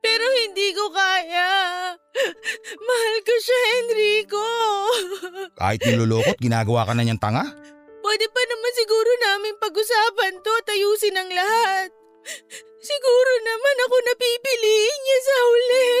Pero 0.00 0.24
hindi 0.24 0.72
ko 0.72 0.88
kaya. 0.88 1.50
Mahal 2.88 3.16
ko 3.20 3.34
siya, 3.44 3.60
Enrico. 3.84 4.44
Kahit 5.60 5.84
nilolokot, 5.84 6.40
ginagawa 6.40 6.88
ka 6.88 6.96
na 6.96 7.04
niyang 7.04 7.20
tanga? 7.20 7.44
Pwede 8.00 8.26
pa 8.32 8.42
naman 8.48 8.72
siguro 8.72 9.10
namin 9.20 9.54
pag-usapan 9.60 10.32
to 10.40 10.52
at 10.64 10.68
ayusin 10.72 11.16
ang 11.20 11.28
lahat. 11.28 11.92
Siguro 12.80 13.32
naman 13.44 13.76
ako 13.84 13.96
napipiliin 14.00 14.98
niya 15.04 15.18
sa 15.20 15.36
huli. 15.44 15.92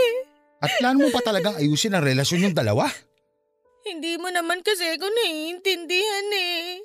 At 0.58 0.70
plano 0.80 0.98
mo 1.04 1.08
pa 1.12 1.20
talagang 1.20 1.60
ayusin 1.60 1.92
ang 1.92 2.06
relasyon 2.06 2.48
yung 2.48 2.56
dalawa? 2.56 2.88
Hindi 3.88 4.20
mo 4.20 4.28
naman 4.28 4.60
kasi 4.60 4.84
ako 4.84 5.08
naiintindihan 5.08 6.28
eh. 6.36 6.84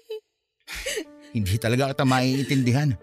Hindi 1.35 1.59
talaga 1.59 1.91
kita 1.91 2.07
maiintindihan. 2.07 2.95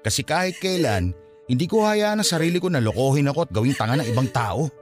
Kasi 0.00 0.24
kahit 0.24 0.56
kailan, 0.56 1.12
hindi 1.44 1.68
ko 1.68 1.84
hayaan 1.84 2.24
ang 2.24 2.28
sarili 2.28 2.56
ko 2.56 2.72
na 2.72 2.80
lokohin 2.80 3.28
ako 3.28 3.44
at 3.44 3.52
gawing 3.52 3.76
tanga 3.76 4.00
ng 4.00 4.08
ibang 4.08 4.32
tao. 4.32 4.72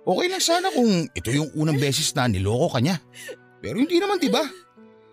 Okay 0.00 0.26
lang 0.32 0.40
sana 0.40 0.72
kung 0.72 1.12
ito 1.12 1.28
yung 1.28 1.52
unang 1.52 1.76
beses 1.76 2.08
na 2.16 2.24
niloko 2.24 2.72
ka 2.72 2.80
niya. 2.80 2.96
Pero 3.60 3.76
hindi 3.76 4.00
naman, 4.00 4.16
di 4.16 4.32
ba? 4.32 4.40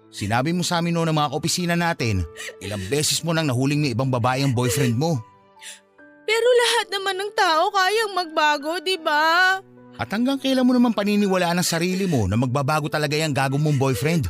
Sinabi 0.07 0.55
mo 0.55 0.63
sa 0.63 0.79
amin 0.79 0.95
noon 0.95 1.11
ng 1.11 1.19
mga 1.19 1.33
opisina 1.35 1.75
natin, 1.75 2.23
ilang 2.63 2.79
beses 2.87 3.19
mo 3.19 3.35
nang 3.35 3.51
nahuling 3.51 3.83
may 3.83 3.91
ibang 3.91 4.07
babae 4.07 4.47
ang 4.47 4.55
boyfriend 4.55 4.95
mo. 4.95 5.19
Pero 6.23 6.47
lahat 6.47 6.87
naman 6.95 7.19
ng 7.19 7.31
tao 7.35 7.67
kayang 7.67 8.13
magbago, 8.15 8.79
di 8.79 8.95
ba? 8.95 9.59
At 9.97 10.13
hanggang 10.13 10.37
kailan 10.37 10.65
mo 10.65 10.77
naman 10.77 10.93
paniniwalaan 10.93 11.57
ang 11.57 11.65
sarili 11.65 12.05
mo 12.05 12.29
na 12.29 12.37
magbabago 12.37 12.85
talaga 12.85 13.17
yung 13.17 13.33
gago 13.33 13.57
mong 13.57 13.81
boyfriend? 13.81 14.29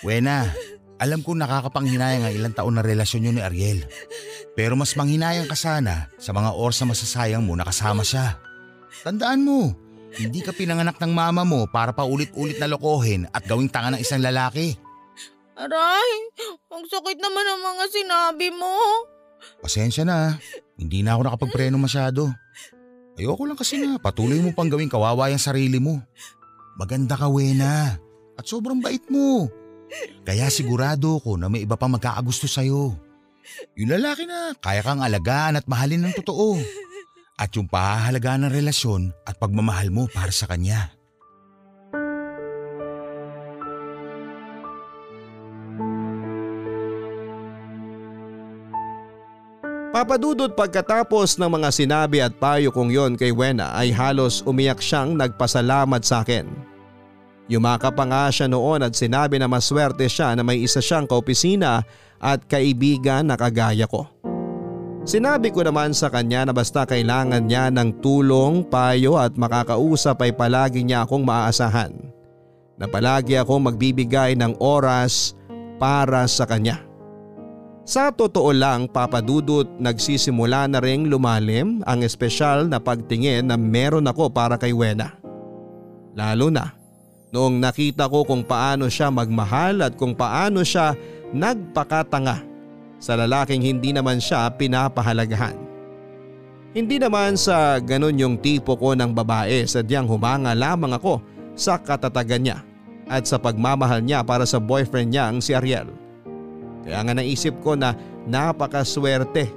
Wena, 0.00 0.48
alam 0.96 1.20
ko 1.20 1.36
nakakapanghinayang 1.36 2.24
ang 2.24 2.32
ilang 2.32 2.54
taon 2.56 2.80
na 2.80 2.84
relasyon 2.84 3.28
nyo 3.28 3.32
ni 3.36 3.42
Ariel. 3.44 3.84
Pero 4.56 4.72
mas 4.72 4.96
manghinayang 4.96 5.44
ka 5.44 5.56
sana 5.56 6.08
sa 6.16 6.32
mga 6.32 6.56
oras 6.56 6.80
na 6.80 6.96
masasayang 6.96 7.44
mo 7.44 7.52
na 7.52 7.68
kasama 7.68 8.00
siya. 8.00 8.40
Tandaan 9.04 9.44
mo, 9.44 9.76
hindi 10.16 10.40
ka 10.40 10.56
pinanganak 10.56 10.96
ng 10.96 11.12
mama 11.12 11.44
mo 11.44 11.68
para 11.68 11.92
paulit-ulit 11.92 12.56
na 12.56 12.72
lokohin 12.72 13.28
at 13.36 13.44
gawing 13.44 13.68
tanga 13.68 13.92
ng 13.92 14.00
isang 14.00 14.24
lalaki. 14.24 14.72
Aray, 15.56 16.10
ang 16.72 16.84
sakit 16.88 17.20
naman 17.20 17.44
ang 17.44 17.60
mga 17.60 17.84
sinabi 17.92 18.48
mo. 18.52 18.72
Pasensya 19.60 20.08
na, 20.08 20.40
hindi 20.80 21.04
na 21.04 21.16
ako 21.16 21.28
nakapagpreno 21.28 21.76
masyado. 21.76 22.32
Ayoko 23.16 23.48
lang 23.48 23.56
kasi 23.56 23.80
na 23.80 23.96
patuloy 23.96 24.36
mo 24.44 24.52
pang 24.52 24.68
gawing 24.68 24.92
kawawa 24.92 25.32
yung 25.32 25.40
sarili 25.40 25.80
mo. 25.80 26.04
Maganda 26.76 27.16
ka, 27.16 27.32
Wena. 27.32 27.96
At 28.36 28.44
sobrang 28.44 28.84
bait 28.84 29.00
mo. 29.08 29.48
Kaya 30.28 30.52
sigurado 30.52 31.16
ko 31.24 31.40
na 31.40 31.48
may 31.48 31.64
iba 31.64 31.80
pang 31.80 31.96
magkakagusto 31.96 32.44
sa'yo. 32.44 32.92
Yung 33.78 33.88
lalaki 33.88 34.28
na 34.28 34.52
kaya 34.60 34.84
kang 34.84 35.00
alagaan 35.00 35.56
at 35.56 35.64
mahalin 35.64 36.04
ng 36.04 36.14
totoo. 36.20 36.60
At 37.36 37.52
yung 37.56 37.68
pahahalagaan 37.68 38.48
ng 38.48 38.52
relasyon 38.52 39.12
at 39.24 39.36
pagmamahal 39.36 39.92
mo 39.92 40.08
para 40.08 40.32
sa 40.32 40.48
kanya. 40.48 40.95
Papadudot 49.96 50.52
pagkatapos 50.52 51.40
ng 51.40 51.48
mga 51.56 51.68
sinabi 51.72 52.20
at 52.20 52.36
payo 52.36 52.68
kong 52.68 52.92
yon 52.92 53.12
kay 53.16 53.32
Wena 53.32 53.72
ay 53.72 53.96
halos 53.96 54.44
umiyak 54.44 54.76
siyang 54.76 55.16
nagpasalamat 55.16 56.04
sa 56.04 56.20
akin. 56.20 56.44
Yumakap 57.48 57.96
pa 57.96 58.04
nga 58.04 58.28
siya 58.28 58.44
noon 58.44 58.84
at 58.84 58.92
sinabi 58.92 59.40
na 59.40 59.48
maswerte 59.48 60.04
siya 60.04 60.36
na 60.36 60.44
may 60.44 60.60
isa 60.60 60.84
siyang 60.84 61.08
kaopisina 61.08 61.80
at 62.20 62.44
kaibigan 62.44 63.24
na 63.24 63.40
kagaya 63.40 63.88
ko. 63.88 64.04
Sinabi 65.08 65.48
ko 65.48 65.64
naman 65.64 65.96
sa 65.96 66.12
kanya 66.12 66.44
na 66.44 66.52
basta 66.52 66.84
kailangan 66.84 67.48
niya 67.48 67.72
ng 67.72 67.96
tulong, 68.04 68.68
payo 68.68 69.16
at 69.16 69.32
makakausap 69.40 70.20
ay 70.20 70.36
palagi 70.36 70.84
niya 70.84 71.08
akong 71.08 71.24
maaasahan. 71.24 71.96
Na 72.76 72.84
palagi 72.84 73.40
akong 73.40 73.64
magbibigay 73.64 74.36
ng 74.36 74.60
oras 74.60 75.32
para 75.80 76.28
sa 76.28 76.44
kanya. 76.44 76.84
Sa 77.86 78.10
totoo 78.10 78.50
lang 78.50 78.90
papadudot 78.90 79.78
nagsisimula 79.78 80.66
na 80.66 80.82
ring 80.82 81.06
lumalim 81.06 81.86
ang 81.86 82.02
espesyal 82.02 82.66
na 82.66 82.82
pagtingin 82.82 83.46
na 83.46 83.54
meron 83.54 84.10
ako 84.10 84.26
para 84.26 84.58
kay 84.58 84.74
Wena. 84.74 85.14
Lalo 86.18 86.50
na 86.50 86.74
noong 87.30 87.62
nakita 87.62 88.10
ko 88.10 88.26
kung 88.26 88.42
paano 88.42 88.90
siya 88.90 89.06
magmahal 89.14 89.86
at 89.86 89.94
kung 89.94 90.18
paano 90.18 90.66
siya 90.66 90.98
nagpakatanga 91.30 92.42
sa 92.98 93.14
lalaking 93.14 93.62
hindi 93.62 93.94
naman 93.94 94.18
siya 94.18 94.50
pinapahalagahan. 94.50 95.54
Hindi 96.74 96.98
naman 96.98 97.38
sa 97.38 97.78
ganun 97.78 98.18
yung 98.18 98.36
tipo 98.42 98.74
ko 98.74 98.98
ng 98.98 99.14
babae 99.14 99.62
sadyang 99.62 100.10
humanga 100.10 100.58
lamang 100.58 100.98
ako 100.98 101.22
sa 101.54 101.78
katatagan 101.78 102.50
niya 102.50 102.58
at 103.06 103.30
sa 103.30 103.38
pagmamahal 103.38 104.02
niya 104.02 104.26
para 104.26 104.42
sa 104.42 104.58
boyfriend 104.58 105.14
niya 105.14 105.30
si 105.38 105.54
Ariel. 105.54 106.05
Kaya 106.86 107.02
nga 107.02 107.14
naisip 107.18 107.58
ko 107.66 107.74
na 107.74 107.98
napakaswerte 108.30 109.50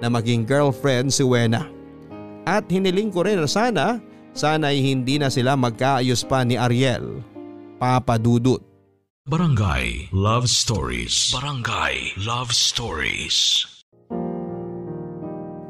na 0.00 0.08
maging 0.08 0.48
girlfriend 0.48 1.12
si 1.12 1.20
Wena. 1.20 1.68
At 2.48 2.66
hiniling 2.66 3.12
ko 3.12 3.22
rin 3.22 3.38
na 3.38 3.46
sana, 3.46 4.00
sana 4.32 4.72
ay 4.72 4.80
hindi 4.80 5.20
na 5.20 5.28
sila 5.28 5.54
magkaayos 5.54 6.24
pa 6.24 6.42
ni 6.42 6.56
Ariel. 6.56 7.20
Papadudot. 7.76 8.64
Barangay 9.28 10.10
Love 10.10 10.50
Stories. 10.50 11.30
Barangay 11.30 12.18
Love 12.18 12.50
Stories. 12.50 13.68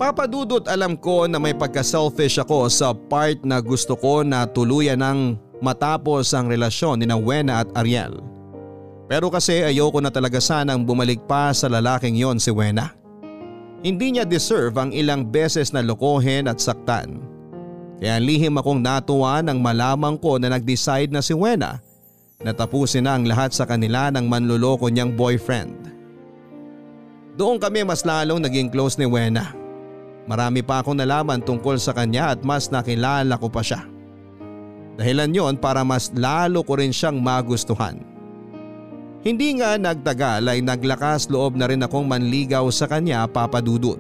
Papadudot 0.00 0.64
alam 0.70 0.96
ko 0.96 1.28
na 1.28 1.36
may 1.36 1.52
pagka-selfish 1.52 2.40
ako 2.40 2.72
sa 2.72 2.96
part 2.96 3.44
na 3.44 3.60
gusto 3.60 3.92
ko 3.92 4.24
na 4.24 4.48
tuluyan 4.48 5.04
ng 5.04 5.36
matapos 5.60 6.32
ang 6.32 6.48
relasyon 6.48 7.04
ni 7.04 7.06
na 7.06 7.20
Wena 7.20 7.60
at 7.62 7.68
Ariel. 7.76 8.31
Pero 9.10 9.28
kasi 9.28 9.62
ayoko 9.62 9.98
na 9.98 10.10
talaga 10.10 10.38
sanang 10.38 10.86
bumalik 10.86 11.22
pa 11.26 11.50
sa 11.52 11.66
lalaking 11.66 12.16
yon 12.16 12.38
si 12.38 12.50
Wena. 12.50 12.94
Hindi 13.82 14.14
niya 14.14 14.24
deserve 14.24 14.78
ang 14.78 14.94
ilang 14.94 15.26
beses 15.26 15.74
na 15.74 15.82
lokohin 15.82 16.46
at 16.46 16.62
saktan. 16.62 17.18
Kaya 17.98 18.18
lihim 18.22 18.58
akong 18.58 18.82
natuwa 18.82 19.42
nang 19.42 19.58
malaman 19.58 20.18
ko 20.18 20.38
na 20.38 20.50
nag-decide 20.50 21.10
na 21.10 21.22
si 21.22 21.34
Wena 21.34 21.82
na 22.42 22.50
tapusin 22.50 23.06
na 23.06 23.14
ang 23.14 23.26
lahat 23.26 23.54
sa 23.54 23.66
kanila 23.66 24.10
ng 24.10 24.26
manluloko 24.26 24.90
niyang 24.90 25.14
boyfriend. 25.14 25.74
Doon 27.38 27.62
kami 27.62 27.86
mas 27.86 28.02
lalong 28.02 28.42
naging 28.42 28.68
close 28.68 28.98
ni 28.98 29.06
Wena. 29.06 29.54
Marami 30.26 30.62
pa 30.62 30.82
akong 30.82 30.98
nalaman 30.98 31.42
tungkol 31.42 31.78
sa 31.78 31.90
kanya 31.90 32.34
at 32.34 32.46
mas 32.46 32.70
nakilala 32.70 33.34
ko 33.38 33.50
pa 33.50 33.62
siya. 33.64 33.82
Dahilan 34.94 35.32
yon 35.32 35.54
para 35.58 35.82
mas 35.82 36.12
lalo 36.14 36.62
ko 36.62 36.78
rin 36.78 36.92
siyang 36.92 37.18
magustuhan. 37.18 38.11
Hindi 39.22 39.54
nga 39.62 39.78
nagtagal 39.78 40.50
ay 40.50 40.66
naglakas 40.66 41.30
loob 41.30 41.54
na 41.54 41.70
rin 41.70 41.78
akong 41.86 42.10
manligaw 42.10 42.66
sa 42.74 42.90
kanya 42.90 43.22
papadudot. 43.30 43.98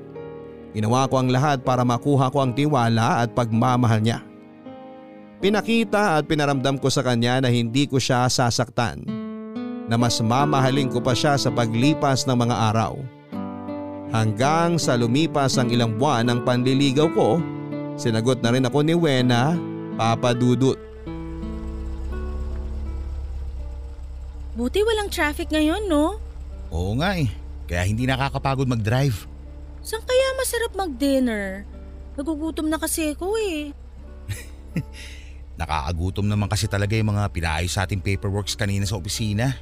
Ginawa 0.74 1.06
ko 1.06 1.22
ang 1.22 1.30
lahat 1.30 1.62
para 1.62 1.86
makuha 1.86 2.26
ko 2.34 2.42
ang 2.42 2.50
tiwala 2.50 3.22
at 3.22 3.30
pagmamahal 3.30 4.02
niya. 4.02 4.18
Pinakita 5.38 6.18
at 6.18 6.26
pinaramdam 6.26 6.74
ko 6.82 6.90
sa 6.90 7.06
kanya 7.06 7.38
na 7.38 7.54
hindi 7.54 7.86
ko 7.86 8.02
siya 8.02 8.26
sasaktan. 8.26 9.06
Na 9.86 9.94
mas 9.94 10.18
mamahalin 10.18 10.90
ko 10.90 10.98
pa 10.98 11.14
siya 11.14 11.38
sa 11.38 11.54
paglipas 11.54 12.26
ng 12.26 12.38
mga 12.38 12.56
araw. 12.74 12.98
Hanggang 14.10 14.74
sa 14.74 14.98
lumipas 14.98 15.54
ang 15.54 15.70
ilang 15.70 15.98
buwan 15.98 16.30
ng 16.30 16.40
panliligaw 16.42 17.08
ko, 17.14 17.38
sinagot 17.94 18.42
na 18.42 18.50
rin 18.54 18.66
ako 18.66 18.78
ni 18.82 18.94
Wena, 18.98 19.54
Papa 19.94 20.34
Dudut. 20.34 20.91
Buti 24.52 24.84
walang 24.84 25.08
traffic 25.08 25.48
ngayon, 25.48 25.88
no? 25.88 26.20
Oo 26.68 26.92
nga 27.00 27.16
eh. 27.16 27.28
Kaya 27.64 27.88
hindi 27.88 28.04
nakakapagod 28.04 28.68
mag-drive. 28.68 29.24
Saan 29.80 30.04
kaya 30.04 30.36
masarap 30.36 30.72
mag-dinner? 30.76 31.64
Nagugutom 32.20 32.68
na 32.68 32.76
kasi 32.76 33.16
ako 33.16 33.32
eh. 33.40 33.72
Nakakagutom 35.60 36.28
naman 36.28 36.48
kasi 36.52 36.68
talaga 36.68 36.92
yung 36.92 37.16
mga 37.16 37.32
pinaayos 37.32 37.72
sa 37.72 37.88
ating 37.88 38.04
paperworks 38.04 38.52
kanina 38.52 38.84
sa 38.84 39.00
opisina. 39.00 39.56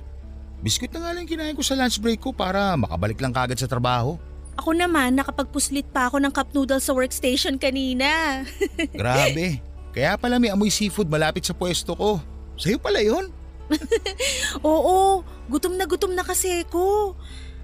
Biskuit 0.61 0.93
na 0.93 1.07
nga 1.07 1.15
lang 1.15 1.25
kinain 1.25 1.55
ko 1.55 1.63
sa 1.63 1.79
lunch 1.79 2.03
break 2.03 2.21
ko 2.21 2.35
para 2.35 2.75
makabalik 2.75 3.19
lang 3.23 3.33
kagad 3.33 3.57
sa 3.57 3.71
trabaho. 3.71 4.19
Ako 4.61 4.77
naman, 4.77 5.17
nakapagpuslit 5.17 5.89
pa 5.89 6.11
ako 6.11 6.21
ng 6.21 6.35
cup 6.35 6.53
noodles 6.53 6.85
sa 6.85 6.93
workstation 6.93 7.57
kanina. 7.57 8.43
Grabe. 9.01 9.63
Kaya 9.95 10.21
pala 10.21 10.37
may 10.37 10.53
amoy 10.53 10.69
seafood 10.69 11.09
malapit 11.09 11.47
sa 11.47 11.57
pwesto 11.57 11.97
ko. 11.97 12.21
Sa'yo 12.61 12.77
pala 12.77 13.01
yon? 13.01 13.33
Oo, 14.67 15.23
gutom 15.47 15.75
na 15.79 15.87
gutom 15.87 16.13
na 16.15 16.27
kasi 16.27 16.67
ako. 16.67 17.15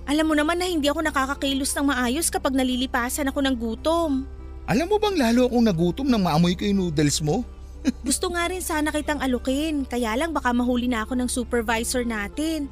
Alam 0.06 0.30
mo 0.30 0.34
naman 0.38 0.58
na 0.58 0.70
hindi 0.70 0.86
ako 0.86 1.02
nakakakilos 1.02 1.75
ng 1.75 1.90
maayos 1.90 2.30
kapag 2.30 2.54
nalilipasan 2.54 3.26
ako 3.26 3.42
ng 3.42 3.56
gutom. 3.58 4.22
Alam 4.66 4.86
mo 4.86 4.96
bang 4.98 5.18
lalo 5.18 5.50
akong 5.50 5.66
nagutom 5.66 6.06
nang 6.06 6.22
maamoy 6.22 6.54
ko 6.54 6.62
yung 6.66 6.90
noodles 6.90 7.18
mo? 7.22 7.42
Gusto 8.06 8.30
nga 8.34 8.50
rin 8.50 8.62
sana 8.62 8.90
kitang 8.90 9.22
alukin, 9.22 9.86
kaya 9.86 10.14
lang 10.18 10.34
baka 10.34 10.50
mahuli 10.50 10.90
na 10.90 11.06
ako 11.06 11.14
ng 11.18 11.30
supervisor 11.30 12.02
natin. 12.02 12.70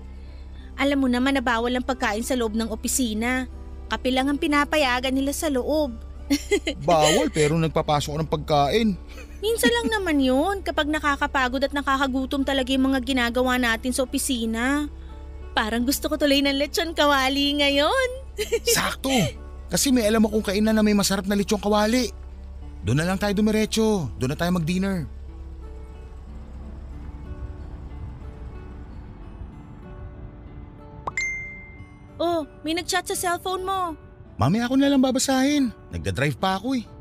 Alam 0.74 1.06
mo 1.06 1.08
naman 1.10 1.38
na 1.38 1.42
bawal 1.42 1.70
ang 1.70 1.86
pagkain 1.86 2.26
sa 2.26 2.34
loob 2.34 2.58
ng 2.58 2.70
opisina. 2.70 3.46
Kape 3.86 4.10
lang 4.10 4.26
ang 4.26 4.38
pinapayagan 4.42 5.14
nila 5.14 5.30
sa 5.30 5.46
loob. 5.46 5.94
Bawal 6.88 7.30
pero 7.30 7.54
nagpapasok 7.54 8.18
ng 8.18 8.30
pagkain. 8.30 8.98
Minsan 9.44 9.68
lang 9.68 9.92
naman 9.92 10.24
yun 10.24 10.64
kapag 10.64 10.88
nakakapagod 10.88 11.60
at 11.60 11.76
nakakagutom 11.76 12.48
talaga 12.48 12.72
yung 12.72 12.88
mga 12.88 13.04
ginagawa 13.04 13.60
natin 13.60 13.92
sa 13.92 14.00
opisina. 14.00 14.88
Parang 15.52 15.84
gusto 15.84 16.08
ko 16.08 16.16
tuloy 16.16 16.40
ng 16.40 16.56
lechon 16.56 16.96
kawali 16.96 17.60
ngayon. 17.60 18.08
Sakto! 18.64 19.12
Kasi 19.68 19.92
may 19.92 20.08
alam 20.08 20.24
akong 20.24 20.48
kainan 20.48 20.72
na 20.72 20.80
may 20.80 20.96
masarap 20.96 21.28
na 21.28 21.36
lechon 21.36 21.60
kawali. 21.60 22.08
Doon 22.88 23.04
na 23.04 23.04
lang 23.04 23.20
tayo 23.20 23.36
dumiretso. 23.36 24.08
Doon 24.16 24.32
na 24.32 24.38
tayo 24.40 24.48
mag-dinner. 24.56 25.04
Oh, 32.16 32.48
may 32.64 32.72
nagchat 32.72 33.04
sa 33.12 33.16
cellphone 33.16 33.68
mo. 33.68 33.92
Mami 34.40 34.64
ako 34.64 34.80
na 34.80 34.88
lang 34.88 35.04
babasahin. 35.04 35.68
Nagda-drive 35.92 36.40
pa 36.40 36.56
ako 36.56 36.80
eh. 36.80 36.93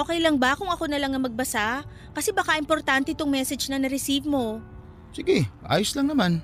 Okay 0.00 0.16
lang 0.16 0.40
ba 0.40 0.56
kung 0.56 0.72
ako 0.72 0.88
na 0.88 0.96
lang 0.96 1.12
ang 1.12 1.28
magbasa? 1.28 1.84
Kasi 2.16 2.32
baka 2.32 2.56
importante 2.56 3.12
itong 3.12 3.28
message 3.28 3.68
na 3.68 3.76
na-receive 3.76 4.24
mo. 4.24 4.64
Sige, 5.12 5.44
ayos 5.68 5.92
lang 5.92 6.08
naman. 6.08 6.40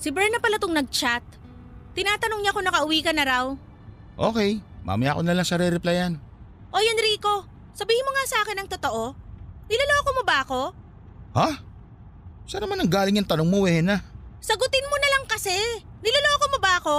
Si 0.00 0.08
Berna 0.08 0.40
pala 0.40 0.56
tong 0.56 0.72
nag-chat. 0.72 1.20
Tinatanong 1.92 2.40
niya 2.40 2.56
kung 2.56 2.64
nakauwi 2.64 3.04
ka 3.04 3.12
na 3.12 3.24
raw. 3.28 3.44
Okay, 4.16 4.64
mamaya 4.80 5.12
ako 5.12 5.20
na 5.28 5.36
lang 5.36 5.44
siya 5.44 5.60
re-replyan. 5.60 6.16
Oy 6.72 6.84
Enrico, 6.88 7.44
sabihin 7.76 8.06
mo 8.08 8.10
nga 8.16 8.24
sa 8.24 8.38
akin 8.40 8.64
ang 8.64 8.68
totoo. 8.72 9.12
Niloloko 9.68 10.10
mo 10.16 10.22
ba 10.24 10.36
ako? 10.40 10.60
Ha? 11.36 11.50
Saan 12.48 12.64
naman 12.64 12.80
ang 12.80 12.88
galing 12.90 13.20
yung 13.20 13.28
tanong 13.28 13.48
mo, 13.48 13.68
Wena? 13.68 14.00
Sagutin 14.40 14.88
mo 14.88 14.96
na 14.96 15.08
lang 15.12 15.24
kasi. 15.28 15.54
Niloloko 16.00 16.46
mo 16.48 16.58
ba 16.64 16.72
ako? 16.80 16.96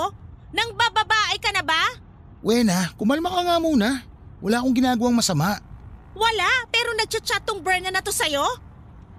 Nang 0.54 0.78
bababae 0.78 1.42
ka 1.42 1.50
na 1.52 1.66
ba? 1.66 2.05
Wena, 2.46 2.94
kumalma 2.94 3.34
ka 3.34 3.42
nga 3.42 3.58
muna. 3.58 4.06
Wala 4.38 4.62
akong 4.62 4.78
ginagawang 4.78 5.18
masama. 5.18 5.58
Wala, 6.14 6.46
pero 6.70 6.94
nagchat-chat 6.94 7.42
tong 7.42 7.66
Berna 7.66 7.90
na 7.90 8.06
to 8.06 8.14
sa'yo? 8.14 8.46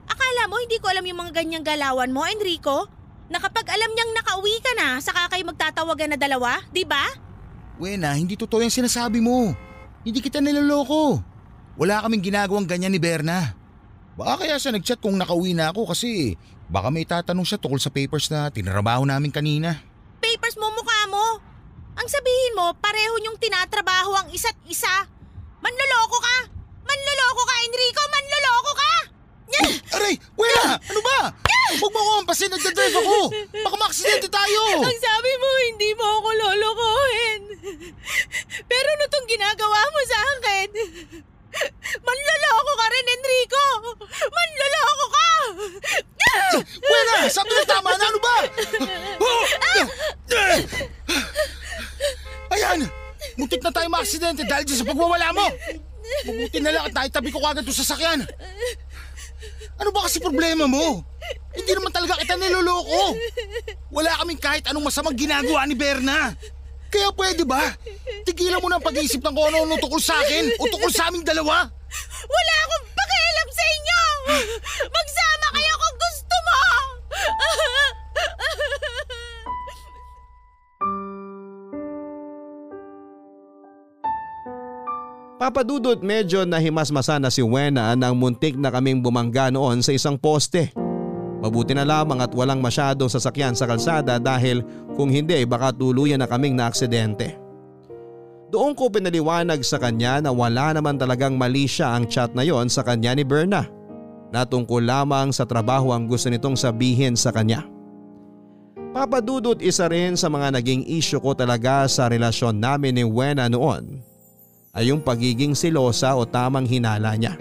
Akala 0.06 0.46
mo 0.46 0.62
hindi 0.62 0.78
ko 0.78 0.86
alam 0.86 1.02
yung 1.02 1.18
mga 1.18 1.42
ganyang 1.42 1.66
galawan 1.66 2.14
mo, 2.14 2.22
Enrico? 2.22 2.86
Na 3.26 3.42
kapag 3.42 3.66
alam 3.66 3.90
niyang 3.90 4.14
nakauwi 4.14 4.62
ka 4.62 4.72
na, 4.78 5.02
saka 5.02 5.26
kayo 5.26 5.42
magtatawagan 5.42 6.14
na 6.14 6.18
dalawa, 6.22 6.62
di 6.70 6.86
ba? 6.86 7.02
Wena, 7.82 8.14
hindi 8.14 8.38
totoo 8.38 8.62
yung 8.62 8.70
sinasabi 8.70 9.18
mo. 9.18 9.50
Hindi 10.06 10.22
kita 10.22 10.38
niloloko. 10.38 11.18
Wala 11.74 12.06
kaming 12.06 12.30
ginagawang 12.30 12.70
ganyan 12.70 12.94
ni 12.94 13.02
Berna. 13.02 13.58
Baka 14.14 14.46
kaya 14.46 14.54
siya 14.54 14.70
nagchat 14.70 15.02
kung 15.02 15.18
nakauwi 15.18 15.50
na 15.50 15.74
ako 15.74 15.90
kasi 15.90 16.38
baka 16.70 16.94
may 16.94 17.02
tatanong 17.02 17.42
siya 17.42 17.58
tungkol 17.58 17.82
sa 17.82 17.90
papers 17.90 18.30
na 18.30 18.54
tinrabaho 18.54 19.02
namin 19.02 19.34
kanina. 19.34 19.82
Papers 20.22 20.54
mo 20.54 20.70
mukha 20.70 21.10
mo. 21.10 21.45
Ang 21.96 22.08
sabihin 22.12 22.52
mo, 22.52 22.76
pareho 22.76 23.16
niyong 23.18 23.40
tinatrabaho 23.40 24.12
ang 24.20 24.28
isa't 24.28 24.56
isa. 24.68 25.08
Manloloko 25.64 26.18
ka! 26.20 26.36
Manloloko 26.84 27.42
ka, 27.48 27.54
Enrico! 27.64 28.02
Manloloko 28.12 28.72
ka! 28.76 28.92
Aray! 29.96 30.14
Wena! 30.36 30.76
Ano 30.76 31.00
ba? 31.00 31.32
Huwag 31.80 31.92
mo 31.92 31.98
ako 31.98 32.10
hampasin, 32.20 32.52
nagdadrive 32.52 33.00
ako! 33.00 33.32
Baka 33.64 33.76
maaksidente 33.80 34.28
tayo! 34.28 34.60
Ang 34.84 35.00
sabi 35.00 35.32
mo, 35.40 35.48
hindi 35.72 35.90
mo 35.96 36.04
ako 36.20 36.28
lolokohin. 36.36 37.40
Pero 38.68 38.88
ano 38.92 39.04
tong 39.08 39.26
ginagawa 39.26 39.80
mo 39.88 40.00
sa 40.04 40.18
akin? 40.36 40.68
Manloloko 42.04 42.72
ka 42.76 42.86
rin, 42.92 43.06
Enrico! 43.08 43.64
Manloloko 44.28 45.06
ka! 45.08 45.28
Wena! 46.60 47.14
Sabi 47.32 47.50
na 47.56 47.64
tama 47.64 47.96
na, 47.96 48.04
ano 48.04 48.20
ba? 48.20 48.36
Oh! 49.16 49.44
Ayan! 52.52 52.86
Muntik 53.34 53.62
na 53.64 53.72
tayo 53.72 53.88
maaksidente 53.90 54.44
dahil 54.46 54.64
dyan 54.68 54.78
sa 54.82 54.86
pagwawala 54.86 55.28
mo! 55.34 55.46
Mabuti 56.26 56.58
na 56.62 56.70
lang 56.70 56.84
at 56.86 56.94
naitabi 56.94 57.34
ko 57.34 57.42
kagad 57.42 57.66
sa 57.66 57.82
sasakyan. 57.82 58.22
Ano 59.76 59.90
ba 59.92 60.06
kasi 60.06 60.22
problema 60.22 60.64
mo? 60.64 61.02
Hindi 61.52 61.72
naman 61.74 61.92
talaga 61.92 62.16
kita 62.20 62.38
niloloko. 62.38 63.16
Wala 63.92 64.20
kaming 64.22 64.40
kahit 64.40 64.64
anong 64.70 64.88
masamang 64.88 65.16
ginagawa 65.18 65.66
ni 65.66 65.74
Berna. 65.74 66.32
Kaya 66.86 67.10
pwede 67.12 67.42
ba? 67.44 67.60
Tigilan 68.24 68.62
mo 68.62 68.70
na 68.70 68.78
ang 68.78 68.86
pag-iisip 68.86 69.20
ng 69.20 69.34
kung 69.34 69.46
ano-ano 69.50 69.74
tungkol 69.82 70.00
sa 70.00 70.16
akin 70.22 70.54
o 70.56 70.70
tungkol 70.70 70.92
sa 70.94 71.10
aming 71.10 71.26
dalawa. 71.26 71.66
Wala 72.26 72.54
akong 72.64 72.86
pakialam 72.94 73.48
sa 73.50 73.64
inyo! 73.66 74.00
Magsama 74.94 75.25
Papadudot 85.46 86.02
medyo 86.02 86.42
nahimasmasa 86.42 87.22
na 87.22 87.30
si 87.30 87.38
Wena 87.38 87.94
nang 87.94 88.18
muntik 88.18 88.58
na 88.58 88.66
kaming 88.66 88.98
bumangga 88.98 89.46
noon 89.54 89.78
sa 89.78 89.94
isang 89.94 90.18
poste. 90.18 90.74
Mabuti 91.38 91.70
na 91.70 91.86
lamang 91.86 92.18
at 92.18 92.34
walang 92.34 92.58
masyadong 92.58 93.06
sasakyan 93.06 93.54
sa 93.54 93.70
kalsada 93.70 94.18
dahil 94.18 94.66
kung 94.98 95.06
hindi 95.06 95.38
baka 95.46 95.70
tuluyan 95.70 96.18
na 96.18 96.26
kaming 96.26 96.58
naaksidente. 96.58 97.38
Doon 98.50 98.74
ko 98.74 98.90
pinaliwanag 98.90 99.62
sa 99.62 99.78
kanya 99.78 100.18
na 100.18 100.34
wala 100.34 100.74
naman 100.74 100.98
talagang 100.98 101.38
mali 101.38 101.70
siya 101.70 101.94
ang 101.94 102.10
chat 102.10 102.34
na 102.34 102.42
yon 102.42 102.66
sa 102.66 102.82
kanya 102.82 103.14
ni 103.14 103.22
Berna. 103.22 103.70
Natungkol 104.34 104.82
lamang 104.82 105.30
sa 105.30 105.46
trabaho 105.46 105.94
ang 105.94 106.10
gusto 106.10 106.26
nitong 106.26 106.58
sabihin 106.58 107.14
sa 107.14 107.30
kanya. 107.30 107.62
Papadudot 108.90 109.62
isa 109.62 109.86
rin 109.86 110.18
sa 110.18 110.26
mga 110.26 110.58
naging 110.58 110.90
isyo 110.90 111.22
ko 111.22 111.38
talaga 111.38 111.86
sa 111.86 112.10
relasyon 112.10 112.58
namin 112.58 112.98
ni 112.98 113.06
Wena 113.06 113.46
noon 113.46 114.15
ay 114.76 114.92
yung 114.92 115.00
pagiging 115.00 115.56
silosa 115.56 116.12
o 116.12 116.28
tamang 116.28 116.68
hinala 116.68 117.16
niya. 117.16 117.34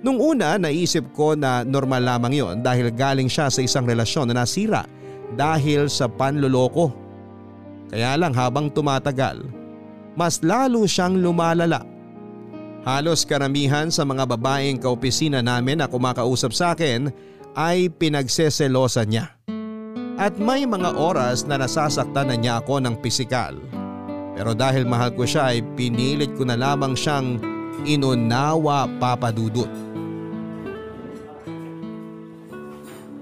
Nung 0.00 0.16
una 0.16 0.56
naisip 0.56 1.12
ko 1.12 1.36
na 1.36 1.60
normal 1.60 2.00
lamang 2.00 2.32
yon 2.32 2.56
dahil 2.64 2.88
galing 2.88 3.28
siya 3.28 3.52
sa 3.52 3.60
isang 3.60 3.84
relasyon 3.84 4.32
na 4.32 4.40
nasira 4.42 4.88
dahil 5.36 5.92
sa 5.92 6.08
panloloko. 6.08 6.96
Kaya 7.92 8.16
lang 8.16 8.32
habang 8.32 8.72
tumatagal, 8.72 9.44
mas 10.16 10.40
lalo 10.40 10.88
siyang 10.88 11.20
lumalala. 11.20 11.84
Halos 12.80 13.28
karamihan 13.28 13.92
sa 13.92 14.08
mga 14.08 14.24
babaeng 14.24 14.80
kaopisina 14.80 15.44
namin 15.44 15.84
na 15.84 15.86
kumakausap 15.86 16.56
sa 16.56 16.72
akin 16.72 17.12
ay 17.52 17.92
pinagseselosa 17.92 19.04
niya. 19.04 19.36
At 20.16 20.40
may 20.40 20.64
mga 20.64 20.96
oras 20.96 21.44
na 21.44 21.60
nasasaktan 21.60 22.32
na 22.32 22.36
niya 22.40 22.64
ako 22.64 22.80
ng 22.80 22.96
pisikal. 23.04 23.52
Pero 24.40 24.56
dahil 24.56 24.88
mahal 24.88 25.12
ko 25.12 25.28
siya 25.28 25.52
ay 25.52 25.60
pinilit 25.76 26.32
ko 26.32 26.48
na 26.48 26.56
lamang 26.56 26.96
siyang 26.96 27.36
inunawa 27.84 28.88
papadudot. 28.96 29.68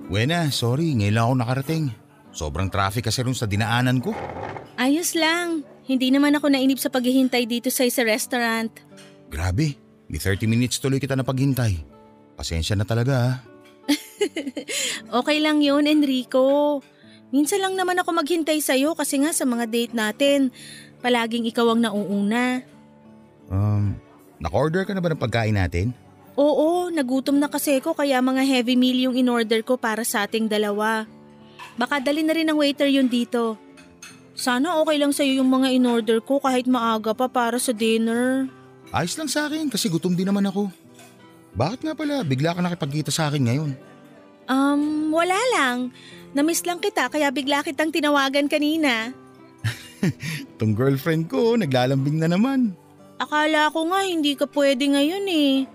Wena, 0.06 0.46
sorry, 0.54 0.94
ngayon 0.94 1.14
lang 1.18 1.24
ako 1.26 1.34
nakarating. 1.42 1.84
Sobrang 2.30 2.70
traffic 2.70 3.10
kasi 3.10 3.26
rin 3.26 3.34
sa 3.34 3.50
dinaanan 3.50 3.98
ko. 3.98 4.14
Ayos 4.78 5.18
lang. 5.18 5.66
Hindi 5.90 6.14
naman 6.14 6.38
ako 6.38 6.54
nainip 6.54 6.78
sa 6.78 6.86
paghihintay 6.86 7.50
dito 7.50 7.66
sa 7.66 7.82
isa 7.82 8.06
restaurant. 8.06 8.70
Grabe, 9.26 9.74
may 10.06 10.22
30 10.22 10.46
minutes 10.46 10.78
tuloy 10.78 11.02
kita 11.02 11.18
na 11.18 11.26
paghintay. 11.26 11.82
Pasensya 12.38 12.78
na 12.78 12.86
talaga 12.86 13.14
ha. 13.18 13.32
Okay 15.18 15.42
lang 15.42 15.66
yun, 15.66 15.90
Enrico. 15.90 16.78
Minsan 17.34 17.60
lang 17.60 17.74
naman 17.74 17.98
ako 17.98 18.22
maghintay 18.22 18.62
sa'yo 18.62 18.94
kasi 18.94 19.20
nga 19.20 19.34
sa 19.34 19.44
mga 19.44 19.66
date 19.68 19.92
natin, 19.98 20.54
palaging 21.00 21.46
ikaw 21.48 21.72
ang 21.72 21.80
nauuna. 21.82 22.62
Um, 23.48 23.96
naka-order 24.42 24.84
ka 24.84 24.92
na 24.92 25.02
ba 25.02 25.10
ng 25.12 25.22
pagkain 25.22 25.56
natin? 25.56 25.94
Oo, 26.38 26.86
nagutom 26.94 27.42
na 27.42 27.50
kasi 27.50 27.82
ko 27.82 27.98
kaya 27.98 28.22
mga 28.22 28.46
heavy 28.46 28.78
meal 28.78 29.10
yung 29.10 29.16
in-order 29.18 29.58
ko 29.66 29.74
para 29.74 30.06
sa 30.06 30.22
ating 30.22 30.46
dalawa. 30.46 31.02
Baka 31.74 31.98
dali 31.98 32.22
na 32.22 32.34
rin 32.34 32.46
ng 32.46 32.58
waiter 32.58 32.86
yun 32.86 33.10
dito. 33.10 33.58
Sana 34.38 34.78
okay 34.78 35.02
lang 35.02 35.10
sa'yo 35.10 35.42
yung 35.42 35.50
mga 35.50 35.74
in-order 35.74 36.22
ko 36.22 36.38
kahit 36.38 36.70
maaga 36.70 37.10
pa 37.10 37.26
para 37.26 37.58
sa 37.58 37.74
dinner. 37.74 38.46
Ayos 38.94 39.18
lang 39.18 39.26
sa 39.26 39.50
akin 39.50 39.66
kasi 39.66 39.90
gutom 39.90 40.14
din 40.14 40.30
naman 40.30 40.46
ako. 40.46 40.70
Bakit 41.58 41.82
nga 41.82 41.94
pala 41.98 42.22
bigla 42.22 42.54
ka 42.54 42.62
nakipagkita 42.62 43.10
sa 43.10 43.26
akin 43.26 43.42
ngayon? 43.50 43.70
Um, 44.46 45.10
wala 45.10 45.36
lang. 45.58 45.90
Namiss 46.38 46.62
lang 46.62 46.78
kita 46.78 47.10
kaya 47.10 47.34
bigla 47.34 47.66
kitang 47.66 47.90
tinawagan 47.90 48.46
kanina. 48.46 49.10
Tong 50.58 50.74
girlfriend 50.74 51.30
ko 51.30 51.54
naglalambing 51.58 52.18
na 52.22 52.28
naman. 52.30 52.74
Akala 53.18 53.70
ko 53.74 53.90
nga 53.90 54.06
hindi 54.06 54.38
ka 54.38 54.46
pwede 54.46 54.86
ngayon 54.94 55.26
eh. 55.26 55.66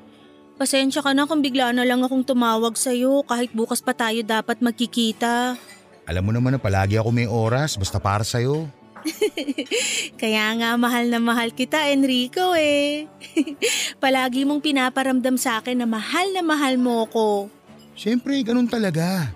Pasensya 0.55 1.03
ka 1.03 1.11
na 1.11 1.27
kung 1.27 1.43
bigla 1.43 1.73
na 1.75 1.83
lang 1.83 2.05
akong 2.05 2.23
tumawag 2.23 2.77
sa'yo 2.77 3.25
kahit 3.25 3.51
bukas 3.51 3.83
pa 3.83 3.91
tayo 3.91 4.21
dapat 4.23 4.63
magkikita. 4.63 5.59
Alam 6.07 6.23
mo 6.23 6.31
naman 6.31 6.55
na 6.55 6.59
palagi 6.61 6.95
ako 6.95 7.09
may 7.11 7.27
oras 7.27 7.75
basta 7.75 7.99
para 7.99 8.23
sa'yo. 8.23 8.69
Kaya 10.21 10.55
nga 10.55 10.79
mahal 10.79 11.11
na 11.11 11.19
mahal 11.19 11.51
kita 11.51 11.91
Enrico 11.91 12.55
eh. 12.55 13.11
Palagi 14.03 14.47
mong 14.47 14.63
pinaparamdam 14.63 15.35
sa 15.35 15.59
akin 15.59 15.83
na 15.83 15.87
mahal 15.87 16.31
na 16.31 16.39
mahal 16.39 16.79
mo 16.79 17.03
ko. 17.11 17.51
Siyempre, 17.93 18.39
ganun 18.41 18.71
talaga. 18.71 19.29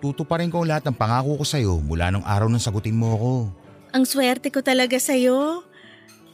Tutuparin 0.00 0.48
ko 0.48 0.64
lahat 0.64 0.88
ng 0.88 0.96
pangako 0.96 1.40
ko 1.40 1.44
sa'yo 1.44 1.76
mula 1.84 2.08
nung 2.08 2.24
araw 2.24 2.48
nang 2.48 2.62
sagutin 2.62 2.96
mo 2.96 3.12
ako. 3.12 3.32
Ang 3.90 4.06
swerte 4.06 4.54
ko 4.54 4.62
talaga 4.62 4.94
sa'yo. 5.02 5.66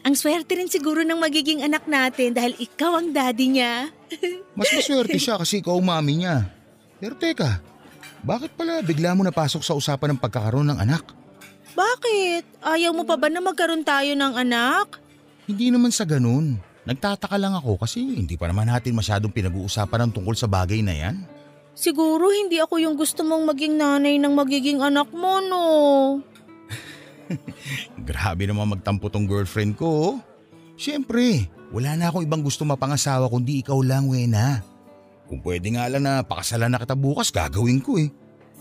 Ang 0.05 0.15
swerte 0.15 0.55
rin 0.55 0.69
siguro 0.69 1.03
ng 1.03 1.17
magiging 1.17 1.65
anak 1.65 1.89
natin 1.89 2.37
dahil 2.37 2.53
ikaw 2.61 3.01
ang 3.01 3.11
daddy 3.17 3.59
niya. 3.59 3.91
Mas 4.59 4.71
maswerte 4.71 5.17
siya 5.17 5.41
kasi 5.41 5.65
ikaw 5.65 5.81
ang 5.81 5.89
mami 5.89 6.23
niya. 6.23 6.47
Pero 7.01 7.17
teka, 7.17 7.59
bakit 8.21 8.53
pala 8.55 8.85
bigla 8.85 9.17
mo 9.17 9.25
napasok 9.25 9.65
sa 9.65 9.73
usapan 9.73 10.15
ng 10.15 10.21
pagkakaroon 10.21 10.69
ng 10.69 10.79
anak? 10.79 11.03
Bakit? 11.73 12.65
Ayaw 12.65 12.93
mo 12.93 13.09
pa 13.09 13.17
ba 13.17 13.29
na 13.33 13.41
magkaroon 13.41 13.85
tayo 13.85 14.13
ng 14.13 14.33
anak? 14.37 15.01
Hindi 15.49 15.73
naman 15.73 15.91
sa 15.93 16.05
ganun. 16.05 16.61
Nagtataka 16.87 17.35
lang 17.41 17.57
ako 17.57 17.83
kasi 17.83 17.99
hindi 17.99 18.39
pa 18.39 18.47
naman 18.47 18.71
natin 18.71 18.95
masyadong 18.95 19.35
pinag-uusapan 19.35 20.07
ng 20.07 20.13
tungkol 20.15 20.37
sa 20.39 20.47
bagay 20.47 20.87
na 20.87 20.95
yan. 20.95 21.17
Siguro 21.77 22.31
hindi 22.31 22.63
ako 22.63 22.81
yung 22.81 22.97
gusto 22.97 23.27
mong 23.27 23.53
maging 23.53 23.75
nanay 23.77 24.17
ng 24.23 24.33
magiging 24.33 24.81
anak 24.81 25.11
mo, 25.13 25.43
no? 25.43 25.63
Grabe 28.09 28.47
naman 28.47 28.71
magtampo 28.71 29.11
tong 29.11 29.27
girlfriend 29.27 29.75
ko. 29.75 29.87
oh. 29.87 30.15
Siyempre, 30.77 31.49
wala 31.73 31.97
na 31.97 32.13
akong 32.13 32.29
ibang 32.29 32.45
gusto 32.45 32.63
mapangasawa 32.69 33.33
kundi 33.33 33.65
ikaw 33.65 33.81
lang, 33.81 34.13
Wena. 34.13 34.61
Kung 35.27 35.43
pwede 35.43 35.75
nga 35.75 35.89
lang 35.91 36.07
na 36.07 36.23
pakasalan 36.23 36.71
na 36.71 36.79
kita 36.79 36.95
bukas, 36.95 37.33
gagawin 37.33 37.83
ko 37.83 37.99
eh. 37.99 38.13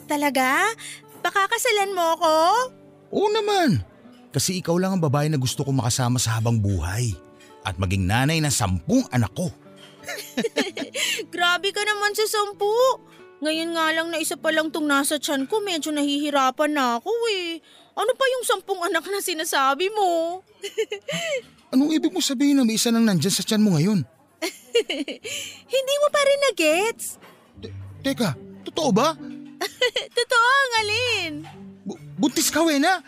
Talaga? 0.10 0.72
Pakakasalan 1.22 1.94
mo 1.94 2.04
ako? 2.18 2.34
Oo 3.14 3.30
naman. 3.30 3.84
Kasi 4.34 4.60
ikaw 4.60 4.76
lang 4.80 4.98
ang 4.98 5.04
babae 5.04 5.30
na 5.30 5.40
gusto 5.40 5.62
ko 5.62 5.72
makasama 5.72 6.18
sa 6.18 6.40
habang 6.40 6.58
buhay. 6.58 7.14
At 7.66 7.78
maging 7.78 8.06
nanay 8.10 8.42
ng 8.42 8.54
sampung 8.54 9.06
anak 9.10 9.34
ko. 9.34 9.50
Grabe 11.34 11.70
ka 11.74 11.82
naman 11.82 12.14
sa 12.14 12.26
sampu. 12.30 12.70
Ngayon 13.42 13.70
nga 13.76 13.88
lang 13.94 14.08
na 14.14 14.22
isa 14.22 14.38
pa 14.40 14.50
lang 14.50 14.70
tong 14.72 14.88
nasa 14.88 15.18
tiyan 15.22 15.46
ko, 15.46 15.62
medyo 15.62 15.92
nahihirapan 15.92 16.72
na 16.72 16.98
ako 16.98 17.12
eh. 17.36 17.60
Ano 17.96 18.12
pa 18.12 18.26
yung 18.28 18.44
sampung 18.44 18.84
anak 18.84 19.08
na 19.08 19.24
sinasabi 19.24 19.88
mo? 19.96 20.44
Anong 21.74 21.96
ibig 21.96 22.12
mo 22.12 22.20
sabihin 22.20 22.60
na 22.60 22.68
may 22.68 22.76
isa 22.76 22.92
nang 22.92 23.08
nandyan 23.08 23.32
sa 23.32 23.44
tiyan 23.44 23.64
mo 23.64 23.80
ngayon? 23.80 24.04
Hindi 25.76 25.94
mo 26.04 26.08
pa 26.12 26.22
rin 26.22 26.40
na-gets? 26.52 27.06
Teka, 28.04 28.36
totoo 28.68 28.92
ba? 28.92 29.16
Totoo 30.20 30.46
ang 30.46 30.74
alin? 30.84 31.34
Bu- 31.88 32.02
buntis 32.20 32.52
ka, 32.54 32.62
Wena? 32.62 33.02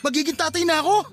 Magiging 0.00 0.38
tatay 0.38 0.62
na 0.64 0.80
ako? 0.80 1.04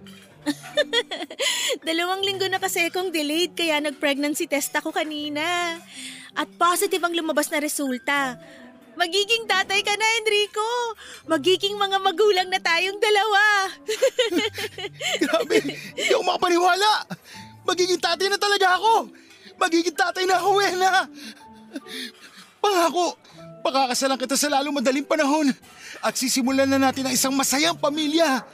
Dalawang 1.81 2.21
linggo 2.21 2.45
na 2.47 2.61
kasi 2.61 2.88
kong 2.93 3.09
delayed 3.09 3.57
kaya 3.57 3.81
nag-pregnancy 3.81 4.45
test 4.45 4.71
ako 4.77 4.93
kanina. 4.93 5.75
At 6.38 6.47
positive 6.55 7.01
ang 7.01 7.17
lumabas 7.17 7.49
na 7.49 7.59
resulta. 7.59 8.38
Magiging 8.95 9.43
tatay 9.43 9.84
ka 9.84 9.93
na, 9.99 10.08
Enrico. 10.23 10.67
Magiging 11.27 11.75
mga 11.75 11.99
magulang 11.99 12.47
na 12.47 12.60
tayong 12.63 12.95
dalawa. 12.95 13.43
Grabe, 15.23 15.55
hindi 15.67 16.12
ako 16.15 16.23
makapaniwala. 16.23 16.91
Magiging 17.67 17.99
tatay 17.99 18.27
na 18.31 18.39
talaga 18.39 18.79
ako. 18.79 19.12
Magiging 19.60 19.95
tatay 19.95 20.23
na 20.23 20.39
ako, 20.39 20.49
Wena. 20.63 20.91
Pangako, 22.63 23.19
pakakasalan 23.67 24.19
kita 24.19 24.39
sa 24.39 24.47
lalong 24.47 24.79
madaling 24.79 25.05
panahon 25.05 25.51
at 25.99 26.15
sisimulan 26.15 26.67
na 26.67 26.79
natin 26.79 27.12
ang 27.12 27.13
isang 27.13 27.36
masayang 27.36 27.75
pamilya. 27.75 28.47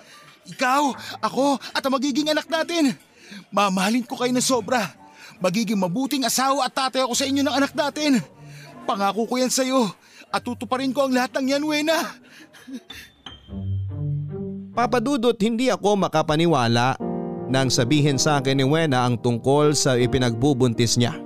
Ikaw, 0.50 0.84
ako 1.22 1.62
at 1.70 1.86
ang 1.86 1.94
magiging 1.94 2.34
anak 2.34 2.50
natin. 2.50 2.98
Mamahalin 3.54 4.04
ko 4.10 4.18
kayo 4.18 4.34
na 4.34 4.42
sobra. 4.42 4.90
Magiging 5.38 5.78
mabuting 5.78 6.26
asawa 6.26 6.66
at 6.66 6.74
tatay 6.74 7.06
ako 7.06 7.14
sa 7.14 7.30
inyo 7.30 7.46
ng 7.46 7.56
anak 7.56 7.78
natin. 7.78 8.18
Pangako 8.90 9.30
ko 9.30 9.38
yan 9.38 9.54
sa'yo 9.54 10.01
at 10.32 10.42
tutuparin 10.42 10.96
ko 10.96 11.06
ang 11.06 11.14
lahat 11.14 11.36
ng 11.38 11.48
yan, 11.52 11.64
Wena. 11.68 12.00
Papadudot 14.72 15.36
hindi 15.36 15.68
ako 15.68 16.08
makapaniwala 16.08 16.96
nang 17.52 17.68
sabihin 17.68 18.16
sa 18.16 18.40
akin 18.40 18.64
ni 18.64 18.66
Wena 18.66 19.04
ang 19.04 19.20
tungkol 19.20 19.76
sa 19.76 20.00
ipinagbubuntis 20.00 20.96
niya. 20.96 21.20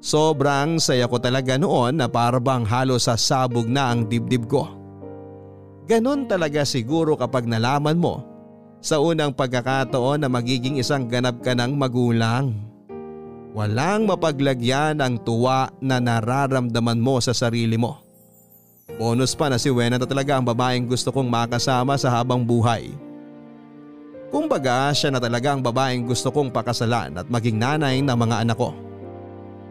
Sobrang 0.00 0.76
saya 0.76 1.08
ko 1.08 1.16
talaga 1.16 1.56
noon 1.56 1.96
na 1.96 2.08
parabang 2.08 2.64
halos 2.68 3.08
sa 3.08 3.16
sabog 3.16 3.64
na 3.64 3.92
ang 3.92 4.04
dibdib 4.04 4.44
ko. 4.48 4.68
Ganon 5.88 6.28
talaga 6.28 6.64
siguro 6.68 7.16
kapag 7.16 7.48
nalaman 7.48 7.96
mo 7.96 8.24
sa 8.80 9.00
unang 9.00 9.32
pagkakataon 9.32 10.24
na 10.24 10.28
magiging 10.28 10.80
isang 10.80 11.08
ganap 11.08 11.40
ka 11.40 11.56
ng 11.56 11.72
magulang. 11.76 12.52
Walang 13.56 14.06
mapaglagyan 14.08 15.00
ang 15.00 15.20
tuwa 15.20 15.72
na 15.82 15.98
nararamdaman 15.98 17.00
mo 17.00 17.18
sa 17.18 17.34
sarili 17.34 17.74
mo. 17.74 18.09
Bonus 18.96 19.36
pa 19.38 19.52
na 19.52 19.60
si 19.60 19.70
Wena 19.70 20.00
na 20.00 20.08
talaga 20.08 20.38
ang 20.38 20.44
babaeng 20.44 20.88
gusto 20.88 21.12
kong 21.12 21.28
makasama 21.28 21.94
sa 22.00 22.08
habang 22.10 22.42
buhay. 22.42 22.90
Kumbaga 24.30 24.94
siya 24.94 25.10
na 25.10 25.18
talaga 25.18 25.50
ang 25.50 25.62
babaeng 25.62 26.06
gusto 26.06 26.30
kong 26.30 26.54
pakasalan 26.54 27.18
at 27.18 27.26
maging 27.26 27.58
nanay 27.58 27.98
ng 27.98 28.14
mga 28.14 28.46
anak 28.46 28.58
ko. 28.58 28.70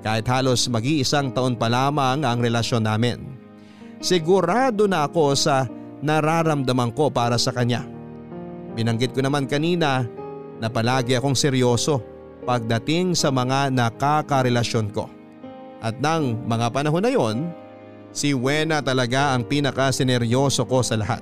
Kahit 0.04 0.28
halos 0.28 0.68
mag-iisang 0.68 1.32
taon 1.32 1.56
pa 1.56 1.72
lamang 1.72 2.24
ang 2.24 2.40
relasyon 2.40 2.84
namin. 2.84 3.20
Sigurado 4.00 4.88
na 4.88 5.08
ako 5.08 5.36
sa 5.36 5.68
nararamdaman 6.00 6.92
ko 6.96 7.12
para 7.12 7.36
sa 7.36 7.52
kanya. 7.52 7.84
Binanggit 8.76 9.12
ko 9.12 9.20
naman 9.20 9.48
kanina 9.48 10.08
na 10.60 10.68
palagi 10.68 11.16
akong 11.16 11.36
seryoso 11.36 12.04
pagdating 12.48 13.16
sa 13.16 13.32
mga 13.32 13.72
nakakarelasyon 13.72 14.88
ko. 14.92 15.12
At 15.80 16.00
nang 16.04 16.44
mga 16.48 16.68
panahon 16.76 17.04
na 17.04 17.12
yon, 17.12 17.38
si 18.14 18.34
Wena 18.34 18.82
talaga 18.82 19.34
ang 19.36 19.46
pinakasineryoso 19.46 20.66
ko 20.66 20.82
sa 20.82 20.98
lahat. 20.98 21.22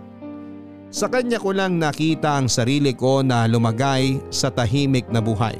Sa 0.87 1.11
kanya 1.11 1.37
ko 1.37 1.51
lang 1.51 1.75
nakita 1.75 2.39
ang 2.39 2.47
sarili 2.47 2.95
ko 2.95 3.19
na 3.19 3.43
lumagay 3.43 4.23
sa 4.31 4.47
tahimik 4.47 5.11
na 5.11 5.19
buhay. 5.19 5.59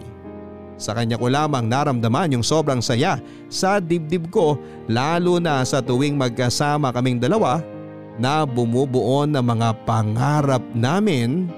Sa 0.77 0.93
kanya 0.93 1.17
ko 1.17 1.27
lamang 1.27 1.65
naramdaman 1.65 2.37
yung 2.37 2.45
sobrang 2.45 2.79
saya 2.79 3.17
sa 3.49 3.81
dibdib 3.81 4.29
ko 4.29 4.55
lalo 4.87 5.41
na 5.41 5.65
sa 5.65 5.81
tuwing 5.81 6.15
magkasama 6.15 6.93
kaming 6.93 7.17
dalawa 7.17 7.59
na 8.21 8.45
bumubuo 8.45 9.25
ng 9.25 9.41
mga 9.41 9.69
pangarap 9.83 10.63
namin 10.71 11.49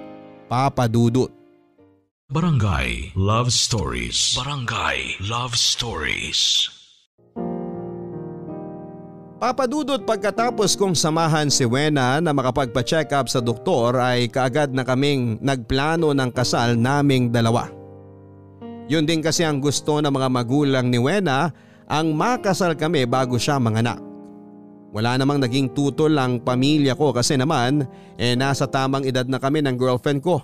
papadudot. 0.47 1.29
Barangay 2.29 3.12
Love 3.17 3.49
Stories. 3.49 4.38
Barangay 4.38 5.17
Love 5.17 5.58
Stories. 5.58 6.78
Papadudot 9.39 10.04
pagkatapos 10.04 10.75
kong 10.75 10.99
samahan 10.99 11.47
si 11.47 11.63
Wena 11.63 12.19
na 12.19 12.36
makapagpa-check 12.36 13.15
up 13.15 13.32
sa 13.32 13.39
doktor 13.39 13.95
ay 13.95 14.28
kaagad 14.28 14.75
na 14.75 14.84
kaming 14.84 15.39
nagplano 15.39 16.12
ng 16.12 16.28
kasal 16.36 16.75
naming 16.75 17.32
dalawa. 17.32 17.71
Yun 18.91 19.08
din 19.08 19.23
kasi 19.23 19.47
ang 19.47 19.63
gusto 19.63 20.04
ng 20.04 20.12
mga 20.12 20.28
magulang 20.28 20.91
ni 20.91 20.99
Wena 20.99 21.56
ang 21.88 22.12
makasal 22.12 22.75
kami 22.75 23.08
bago 23.08 23.39
siya 23.39 23.63
manganak. 23.63 24.04
Wala 24.91 25.15
namang 25.15 25.39
naging 25.39 25.71
tutol 25.71 26.19
ang 26.19 26.43
pamilya 26.43 26.91
ko 26.99 27.15
kasi 27.15 27.39
naman 27.39 27.88
eh 28.19 28.36
nasa 28.36 28.67
tamang 28.67 29.08
edad 29.08 29.23
na 29.23 29.39
kami 29.39 29.63
ng 29.63 29.80
girlfriend 29.80 30.19
ko. 30.19 30.43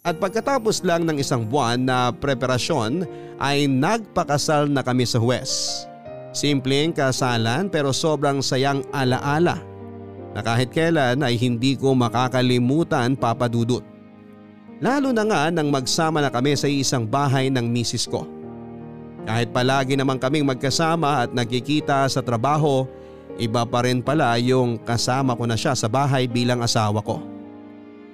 At 0.00 0.16
pagkatapos 0.16 0.80
lang 0.80 1.04
ng 1.04 1.20
isang 1.20 1.44
buwan 1.44 1.84
na 1.84 2.08
preparasyon 2.08 3.04
ay 3.36 3.68
nagpakasal 3.68 4.64
na 4.72 4.80
kami 4.80 5.04
sa 5.04 5.20
huwes. 5.20 5.84
Simpleng 6.38 6.94
kasalan 6.94 7.66
pero 7.66 7.90
sobrang 7.90 8.38
sayang 8.38 8.86
alaala 8.94 9.58
na 10.30 10.38
kahit 10.38 10.70
kailan 10.70 11.18
ay 11.26 11.34
hindi 11.34 11.74
ko 11.74 11.98
makakalimutan 11.98 13.18
papadudot. 13.18 13.82
Lalo 14.78 15.10
na 15.10 15.26
nga 15.26 15.50
nang 15.50 15.66
magsama 15.66 16.22
na 16.22 16.30
kami 16.30 16.54
sa 16.54 16.70
isang 16.70 17.02
bahay 17.02 17.50
ng 17.50 17.66
misis 17.66 18.06
ko. 18.06 18.22
Kahit 19.26 19.50
palagi 19.50 19.98
naman 19.98 20.22
kaming 20.22 20.46
magkasama 20.46 21.26
at 21.26 21.34
nagkikita 21.34 22.06
sa 22.06 22.22
trabaho, 22.22 22.86
iba 23.34 23.66
pa 23.66 23.82
rin 23.82 23.98
pala 23.98 24.38
yung 24.38 24.78
kasama 24.78 25.34
ko 25.34 25.42
na 25.42 25.58
siya 25.58 25.74
sa 25.74 25.90
bahay 25.90 26.30
bilang 26.30 26.62
asawa 26.62 27.02
ko. 27.02 27.18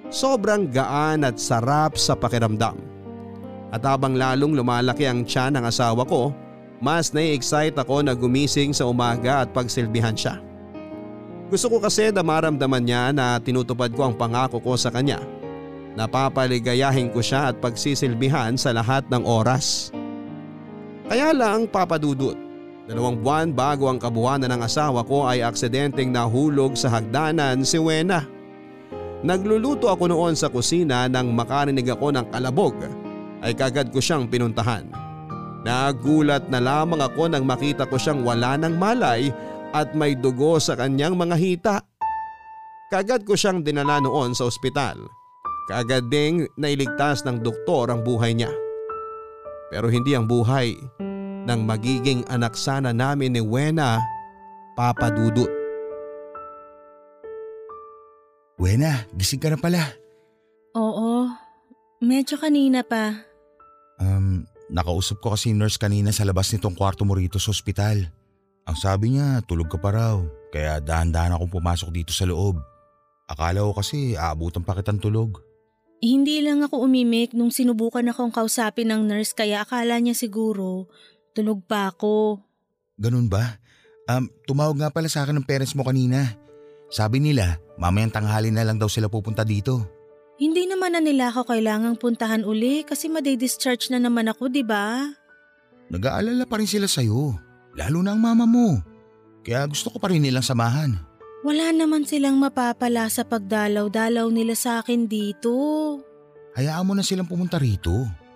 Sobrang 0.09 0.65
gaan 0.73 1.29
at 1.29 1.37
sarap 1.37 1.93
sa 1.93 2.17
pakiramdam. 2.17 2.73
At 3.69 3.85
habang 3.85 4.17
lalong 4.17 4.57
lumalaki 4.57 5.05
ang 5.05 5.29
tiyan 5.29 5.61
ng 5.61 5.65
asawa 5.69 6.01
ko, 6.09 6.33
mas 6.83 7.11
nai-excite 7.15 7.75
ako 7.75 8.03
na 8.03 8.11
gumising 8.11 8.75
sa 8.75 8.87
umaga 8.89 9.47
at 9.47 9.49
pagsilbihan 9.55 10.15
siya. 10.15 10.39
Gusto 11.45 11.69
ko 11.69 11.77
kasi 11.77 12.09
na 12.09 12.25
maramdaman 12.25 12.83
niya 12.83 13.13
na 13.13 13.37
tinutupad 13.37 13.93
ko 13.93 14.09
ang 14.09 14.15
pangako 14.17 14.57
ko 14.57 14.73
sa 14.73 14.89
kanya. 14.89 15.21
Napapaligayahin 15.95 17.13
ko 17.13 17.21
siya 17.23 17.53
at 17.53 17.55
pagsisilbihan 17.61 18.57
sa 18.59 18.75
lahat 18.75 19.05
ng 19.07 19.23
oras. 19.23 19.93
Kaya 21.05 21.31
lang 21.31 21.69
papadudot. 21.69 22.35
Dalawang 22.85 23.17
buwan 23.21 23.49
bago 23.49 23.89
ang 23.89 23.97
kabuhanan 23.97 24.51
ng 24.57 24.61
asawa 24.61 25.01
ko 25.05 25.25
ay 25.25 25.41
aksidenteng 25.41 26.13
nahulog 26.13 26.77
sa 26.77 26.89
hagdanan 26.93 27.65
si 27.65 27.81
Wena. 27.81 28.25
Nagluluto 29.25 29.89
ako 29.89 30.05
noon 30.11 30.37
sa 30.37 30.53
kusina 30.53 31.09
nang 31.09 31.33
makarinig 31.33 31.89
ako 31.89 32.13
ng 32.13 32.25
kalabog 32.29 32.77
ay 33.41 33.57
kagad 33.57 33.89
ko 33.89 33.97
siyang 33.97 34.29
pinuntahan. 34.29 35.04
Nagulat 35.65 36.45
na 36.53 36.61
lamang 36.61 37.01
ako 37.01 37.25
nang 37.25 37.41
makita 37.41 37.89
ko 37.89 37.97
siyang 37.97 38.21
wala 38.21 38.53
ng 38.53 38.77
malay 38.77 39.33
at 39.73 39.97
may 39.97 40.13
dugo 40.13 40.61
sa 40.61 40.77
kanyang 40.77 41.17
mga 41.17 41.35
hita. 41.35 41.77
Kagad 42.93 43.25
ko 43.25 43.33
siyang 43.33 43.65
dinala 43.65 43.97
noon 43.97 44.37
sa 44.37 44.45
ospital. 44.45 45.01
Kagad 45.65 46.13
ding 46.13 46.45
nailigtas 46.61 47.25
ng 47.25 47.41
doktor 47.41 47.89
ang 47.89 48.05
buhay 48.05 48.37
niya. 48.37 48.53
Pero 49.73 49.89
hindi 49.89 50.13
ang 50.13 50.29
buhay 50.29 50.77
ng 51.49 51.59
magiging 51.65 52.21
anak 52.29 52.53
sana 52.53 52.93
namin 52.93 53.33
ni 53.33 53.41
Wena, 53.41 53.97
Papa 54.77 55.09
Dudut. 55.09 55.49
Wena, 58.61 59.09
gising 59.17 59.41
ka 59.41 59.49
na 59.49 59.57
pala. 59.57 59.81
Oo, 60.77 61.25
medyo 62.05 62.37
kanina 62.37 62.85
pa. 62.85 63.25
Um, 63.97 64.45
nakausap 64.75 65.23
ko 65.23 65.31
kasi 65.31 65.55
nurse 65.55 65.79
kanina 65.79 66.11
sa 66.11 66.27
labas 66.27 66.51
nitong 66.51 66.75
kwarto 66.75 67.07
mo 67.07 67.15
rito 67.15 67.39
sa 67.39 67.55
ospital. 67.55 68.11
Ang 68.67 68.75
sabi 68.75 69.15
niya, 69.15 69.39
tulog 69.47 69.71
ka 69.71 69.79
pa 69.79 69.95
raw. 69.95 70.19
Kaya 70.51 70.83
dahan-dahan 70.83 71.39
akong 71.39 71.55
pumasok 71.55 71.95
dito 71.95 72.11
sa 72.11 72.27
loob. 72.27 72.59
Akala 73.31 73.63
ko 73.63 73.71
kasi 73.71 74.19
aabutan 74.19 74.67
pa 74.67 74.75
kitang 74.75 74.99
tulog. 74.99 75.39
Hindi 76.03 76.43
lang 76.43 76.59
ako 76.59 76.83
umimik 76.83 77.31
nung 77.31 77.55
sinubukan 77.55 78.03
akong 78.11 78.35
kausapin 78.35 78.91
ng 78.91 79.07
nurse 79.07 79.31
kaya 79.31 79.63
akala 79.63 79.95
niya 79.97 80.13
siguro 80.13 80.91
tulog 81.31 81.63
pa 81.63 81.95
ako. 81.95 82.43
Ganun 82.99 83.31
ba? 83.31 83.57
Um, 84.05 84.29
tumawag 84.45 84.77
nga 84.77 84.91
pala 84.91 85.09
sa 85.09 85.23
akin 85.23 85.39
ng 85.39 85.47
parents 85.47 85.73
mo 85.73 85.87
kanina. 85.87 86.35
Sabi 86.93 87.17
nila, 87.23 87.57
mamayang 87.81 88.13
tanghali 88.13 88.53
na 88.53 88.61
lang 88.61 88.77
daw 88.77 88.91
sila 88.91 89.09
pupunta 89.09 89.41
dito. 89.41 89.94
Hindi 90.35 90.67
naman 90.67 90.91
na 90.91 90.99
nila 90.99 91.31
ako 91.31 91.47
kailangang 91.47 91.95
puntahan 91.95 92.43
uli 92.43 92.83
kasi 92.83 93.07
madi-discharge 93.07 93.87
na 93.87 94.03
naman 94.03 94.27
ako, 94.27 94.51
di 94.51 94.67
ba? 94.67 95.07
Nag-aalala 95.87 96.43
pa 96.43 96.59
rin 96.59 96.67
sila 96.67 96.91
sa'yo, 96.91 97.39
lalo 97.79 97.97
na 98.03 98.11
ang 98.11 98.19
mama 98.19 98.43
mo. 98.43 98.83
Kaya 99.47 99.63
gusto 99.63 99.87
ko 99.87 99.97
pa 100.01 100.11
rin 100.11 100.19
nilang 100.19 100.43
samahan. 100.43 100.91
Wala 101.45 101.71
naman 101.71 102.03
silang 102.03 102.35
mapapala 102.35 103.07
sa 103.07 103.23
pagdalaw-dalaw 103.23 104.27
nila 104.27 104.57
sa 104.57 104.83
akin 104.83 105.07
dito. 105.07 105.53
Hayaan 106.57 106.83
mo 106.83 106.97
na 106.97 107.05
silang 107.05 107.29
pumunta 107.29 107.55
rito 107.55 107.93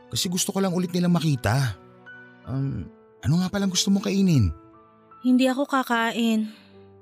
kasi 0.08 0.32
gusto 0.32 0.56
ko 0.56 0.64
lang 0.64 0.72
ulit 0.72 0.94
nilang 0.96 1.18
makita. 1.18 1.76
Um, 2.48 2.88
ano 3.26 3.44
nga 3.44 3.52
palang 3.52 3.74
gusto 3.74 3.92
mong 3.92 4.08
kainin? 4.08 4.54
Hindi 5.20 5.52
ako 5.52 5.68
kakain. 5.68 6.48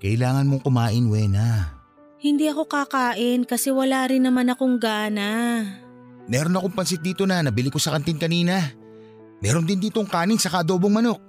Kailangan 0.02 0.50
mong 0.50 0.66
kumain, 0.66 1.06
Wena. 1.06 1.77
Hindi 2.18 2.50
ako 2.50 2.66
kakain 2.66 3.46
kasi 3.46 3.70
wala 3.70 4.10
rin 4.10 4.26
naman 4.26 4.50
akong 4.50 4.82
gana. 4.82 5.62
Meron 6.26 6.58
akong 6.58 6.74
pansit 6.74 7.06
dito 7.06 7.30
na 7.30 7.46
nabili 7.46 7.70
ko 7.70 7.78
sa 7.78 7.94
kantin 7.94 8.18
kanina. 8.18 8.74
Meron 9.38 9.70
din 9.70 9.78
ditong 9.78 10.10
kanin 10.10 10.42
sa 10.42 10.50
adobong 10.60 10.92
manok. 10.92 11.22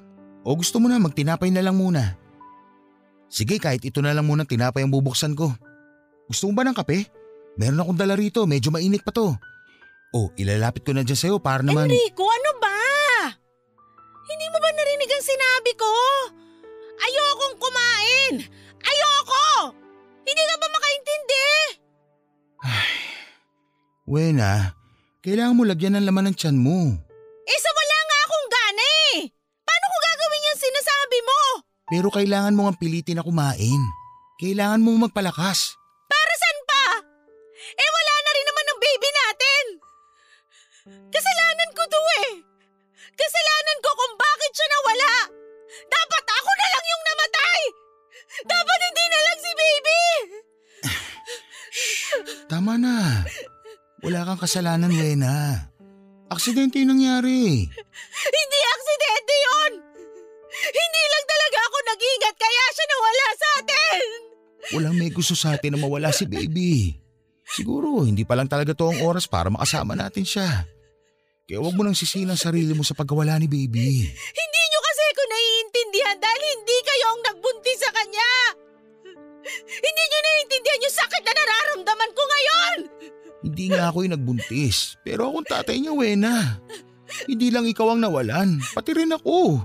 O 0.49 0.57
gusto 0.57 0.81
mo 0.81 0.89
na 0.89 0.97
magtinapay 0.97 1.53
na 1.53 1.61
lang 1.61 1.77
muna? 1.77 2.17
Sige 3.29 3.61
kahit 3.61 3.85
ito 3.85 4.01
na 4.01 4.17
lang 4.17 4.25
muna 4.25 4.49
tinapay 4.49 4.81
ang 4.81 4.89
bubuksan 4.89 5.37
ko. 5.37 5.53
Gusto 6.25 6.49
mo 6.49 6.57
ba 6.57 6.65
ng 6.65 6.73
kape? 6.73 7.05
Meron 7.61 7.85
akong 7.85 8.01
dala 8.01 8.17
rito, 8.17 8.49
medyo 8.49 8.73
mainit 8.73 9.05
pa 9.05 9.13
to. 9.13 9.37
Oh, 10.17 10.33
ilalapit 10.41 10.89
ko 10.89 10.97
na 10.97 11.05
dyan 11.05 11.21
sa'yo 11.21 11.37
para 11.37 11.61
naman… 11.61 11.85
Enrico, 11.85 12.25
ano 12.25 12.53
ba? 12.57 12.81
Hindi 14.25 14.47
mo 14.49 14.57
ba 14.57 14.71
narinig 14.73 15.11
ang 15.13 15.27
sinabi 15.27 15.73
ko? 15.77 15.93
Ayokong 16.97 17.57
kumain! 17.61 18.35
Ayoko! 18.81 19.77
Hindi 20.29 20.43
ka 20.45 20.55
ba 20.61 20.69
makaintindi? 20.69 21.49
Wena, 24.05 24.77
kailangan 25.25 25.57
mo 25.57 25.65
lagyan 25.65 25.97
ng 25.97 26.05
laman 26.05 26.29
ng 26.29 26.37
tiyan 26.37 26.61
mo. 26.61 26.93
Eh 27.49 27.59
sa 27.65 27.71
wala 27.73 27.97
nga 28.05 28.19
akong 28.29 28.49
gana 28.53 28.87
eh! 29.17 29.17
Paano 29.65 29.85
ko 29.89 29.97
gagawin 30.05 30.49
yung 30.53 30.61
sinasabi 30.61 31.19
mo? 31.25 31.41
Pero 31.89 32.09
kailangan 32.13 32.53
mo 32.53 32.69
ang 32.69 32.77
pilitin 32.77 33.17
na 33.17 33.25
kumain. 33.25 33.81
Kailangan 34.37 34.85
mo 34.85 35.01
magpalakas. 35.01 35.78
Kasalanan, 54.49 54.89
Wena. 54.89 55.69
Aksidente 56.33 56.81
yung 56.81 56.97
nangyari. 56.97 57.69
Hindi 58.41 58.59
aksidente 58.65 59.35
yon! 59.45 59.73
Hindi 60.49 61.03
lang 61.05 61.25
talaga 61.29 61.59
ako 61.69 61.77
nag-ingat 61.85 62.37
kaya 62.41 62.65
siya 62.73 62.87
nawala 62.89 63.27
sa 63.29 63.49
atin! 63.61 64.01
Walang 64.73 64.97
may 64.97 65.13
gusto 65.13 65.37
sa 65.37 65.53
atin 65.53 65.77
na 65.77 65.79
mawala 65.85 66.09
si 66.17 66.25
baby. 66.25 66.97
Siguro, 67.45 68.09
hindi 68.09 68.25
pa 68.25 68.41
lang 68.41 68.49
talaga 68.49 68.73
to 68.73 68.89
ang 68.89 69.05
oras 69.05 69.29
para 69.29 69.53
makasama 69.53 69.93
natin 69.93 70.25
siya. 70.25 70.65
Kaya 71.45 71.61
huwag 71.61 71.77
mo 71.77 71.85
nang 71.85 71.97
sisihin 71.97 72.33
ang 72.33 72.41
sarili 72.41 72.73
mo 72.73 72.81
sa 72.81 72.97
pagkawala 72.97 73.37
ni 73.37 73.49
baby. 73.53 74.09
Hindi 74.09 74.63
nyo 74.73 74.81
kasi 74.81 75.03
ako 75.13 75.23
naiintindihan 75.29 76.17
dahil 76.17 76.43
hindi 76.57 76.77
kayo 76.89 77.05
ang 77.13 77.21
nagbuntis 77.21 77.79
sa 77.85 77.91
kanya! 77.93 78.33
Hindi 79.77 80.03
nyo 80.09 80.19
naiintindihan 80.25 80.85
yung 80.89 80.97
sakit 80.97 81.23
na 81.25 81.33
nararamdaman 81.37 82.11
ko 82.17 82.23
ngayon! 82.25 82.98
Hindi 83.49 83.73
nga 83.73 83.89
ako 83.89 84.05
yung 84.05 84.13
nagbuntis, 84.13 85.01
pero 85.01 85.33
akong 85.33 85.49
tatay 85.49 85.81
niya, 85.81 85.97
Wena. 85.97 86.61
Hindi 87.25 87.49
lang 87.49 87.65
ikaw 87.65 87.97
ang 87.97 88.05
nawalan, 88.05 88.61
pati 88.77 88.93
rin 88.93 89.17
ako. 89.17 89.65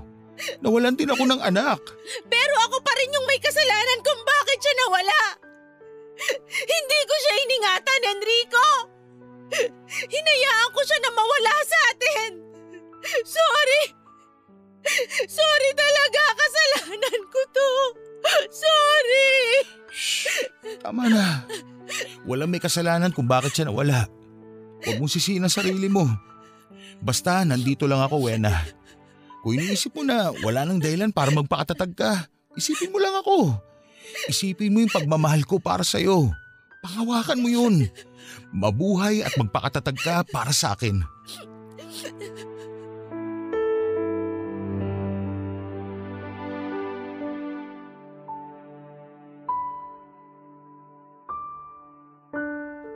Nawalan 0.64 0.96
din 0.96 1.12
ako 1.12 1.28
ng 1.28 1.44
anak. 1.44 1.84
Pero 2.24 2.54
ako 2.64 2.80
pa 2.80 2.96
rin 2.96 3.12
yung 3.12 3.28
may 3.28 3.36
kasalanan 3.36 4.00
kung 4.00 4.20
bakit 4.24 4.56
siya 4.56 4.74
nawala! 4.80 5.22
Hindi 6.48 7.00
ko 7.04 7.14
siya 7.20 7.34
iningatan, 7.44 8.08
Enrico! 8.08 8.66
Hinayaan 10.08 10.70
ko 10.72 10.80
siya 10.80 10.98
na 11.04 11.10
mawala 11.12 11.54
sa 11.68 11.78
atin! 11.92 12.30
Sorry! 13.28 13.82
Sorry 15.28 15.70
talaga, 15.76 16.22
kasalanan 16.40 17.20
ko 17.28 17.40
to! 17.52 17.70
Sorry! 18.48 19.36
Tama 20.80 21.12
na. 21.12 21.44
Walang 22.24 22.50
may 22.50 22.62
kasalanan 22.62 23.12
kung 23.12 23.28
bakit 23.28 23.54
siya 23.54 23.68
nawala. 23.68 24.08
Huwag 24.84 24.96
mong 25.00 25.12
sisihin 25.12 25.44
ang 25.44 25.52
sarili 25.52 25.88
mo. 25.88 26.04
Basta 27.00 27.44
nandito 27.44 27.84
lang 27.84 28.04
ako, 28.04 28.28
Wena. 28.28 28.52
Kung 29.44 29.60
iniisip 29.60 29.92
mo 29.92 30.02
na 30.04 30.32
wala 30.40 30.64
nang 30.64 30.80
dahilan 30.80 31.12
para 31.12 31.28
magpakatatag 31.28 31.92
ka, 31.92 32.12
isipin 32.56 32.92
mo 32.92 32.96
lang 32.96 33.12
ako. 33.20 33.52
Isipin 34.28 34.72
mo 34.72 34.80
yung 34.80 34.92
pagmamahal 34.92 35.44
ko 35.44 35.60
para 35.60 35.84
sa'yo. 35.84 36.32
Pangawakan 36.84 37.40
mo 37.40 37.48
yun. 37.48 37.88
Mabuhay 38.52 39.24
at 39.24 39.36
magpakatatag 39.36 39.96
ka 40.00 40.24
para 40.28 40.52
sa 40.52 40.76
akin. 40.76 41.00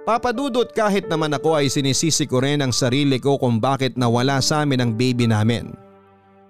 Papadudot 0.08 0.72
kahit 0.72 1.04
naman 1.04 1.36
ako 1.36 1.60
ay 1.60 1.68
sinisisi 1.68 2.24
ko 2.24 2.40
rin 2.40 2.64
ang 2.64 2.72
sarili 2.72 3.20
ko 3.20 3.36
kung 3.36 3.60
bakit 3.60 3.92
nawala 3.92 4.40
sa 4.40 4.64
amin 4.64 4.80
ang 4.80 4.96
baby 4.96 5.28
namin. 5.28 5.68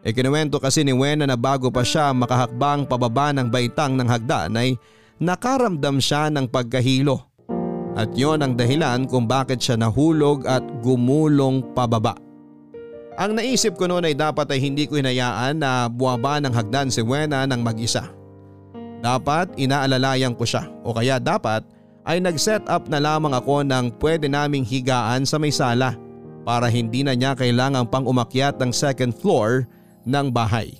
E 0.06 0.14
kinuwento 0.14 0.62
kasi 0.62 0.86
ni 0.86 0.94
Wena 0.94 1.26
na 1.26 1.34
bago 1.34 1.66
pa 1.66 1.82
siya 1.82 2.14
makahakbang 2.14 2.86
pababa 2.86 3.34
ng 3.34 3.50
baitang 3.50 3.98
ng 3.98 4.06
hagdan 4.06 4.54
ay 4.54 4.78
nakaramdam 5.18 5.98
siya 5.98 6.30
ng 6.30 6.46
pagkahilo. 6.46 7.18
At 7.98 8.14
yon 8.14 8.46
ang 8.46 8.54
dahilan 8.54 9.10
kung 9.10 9.26
bakit 9.26 9.58
siya 9.58 9.74
nahulog 9.74 10.46
at 10.46 10.62
gumulong 10.86 11.74
pababa. 11.74 12.14
Ang 13.18 13.42
naisip 13.42 13.74
ko 13.74 13.90
noon 13.90 14.06
ay 14.06 14.14
dapat 14.14 14.54
ay 14.54 14.62
hindi 14.62 14.86
ko 14.86 15.02
hinayaan 15.02 15.58
na 15.58 15.90
buwaba 15.90 16.38
ng 16.38 16.54
hagdan 16.54 16.94
si 16.94 17.02
Wena 17.02 17.42
ng 17.42 17.58
mag-isa. 17.58 18.06
Dapat 19.02 19.58
inaalalayan 19.58 20.38
ko 20.38 20.46
siya 20.46 20.70
o 20.86 20.94
kaya 20.94 21.18
dapat 21.18 21.66
ay 22.08 22.24
nag-set 22.24 22.64
up 22.72 22.88
na 22.88 22.96
lamang 22.96 23.36
ako 23.36 23.60
ng 23.68 23.92
pwede 24.00 24.32
naming 24.32 24.64
higaan 24.64 25.28
sa 25.28 25.36
may 25.36 25.52
sala 25.52 25.92
para 26.48 26.72
hindi 26.72 27.04
na 27.04 27.12
niya 27.12 27.36
kailangang 27.36 27.84
pang 27.92 28.08
umakyat 28.08 28.56
ng 28.56 28.72
second 28.72 29.12
floor 29.12 29.68
ng 30.08 30.32
bahay. 30.32 30.72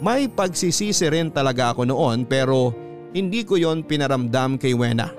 May 0.00 0.32
pagsisisi 0.32 1.12
rin 1.12 1.28
talaga 1.28 1.76
ako 1.76 1.84
noon 1.84 2.24
pero 2.24 2.72
hindi 3.12 3.44
ko 3.44 3.60
yon 3.60 3.84
pinaramdam 3.84 4.56
kay 4.56 4.72
Wena. 4.72 5.12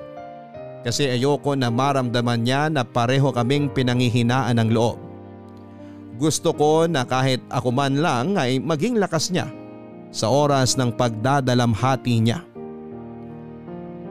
Kasi 0.84 1.08
ayoko 1.08 1.54
na 1.56 1.70
maramdaman 1.70 2.42
niya 2.44 2.68
na 2.68 2.82
pareho 2.84 3.30
kaming 3.32 3.72
pinangihinaan 3.72 4.58
ng 4.60 4.70
loob. 4.74 4.98
Gusto 6.18 6.52
ko 6.58 6.90
na 6.90 7.06
kahit 7.06 7.40
ako 7.54 7.70
man 7.70 8.02
lang 8.02 8.36
ay 8.36 8.58
maging 8.58 8.98
lakas 8.98 9.30
niya 9.30 9.48
sa 10.10 10.28
oras 10.28 10.76
ng 10.76 10.92
pagdadalamhati 10.98 12.16
niya. 12.20 12.53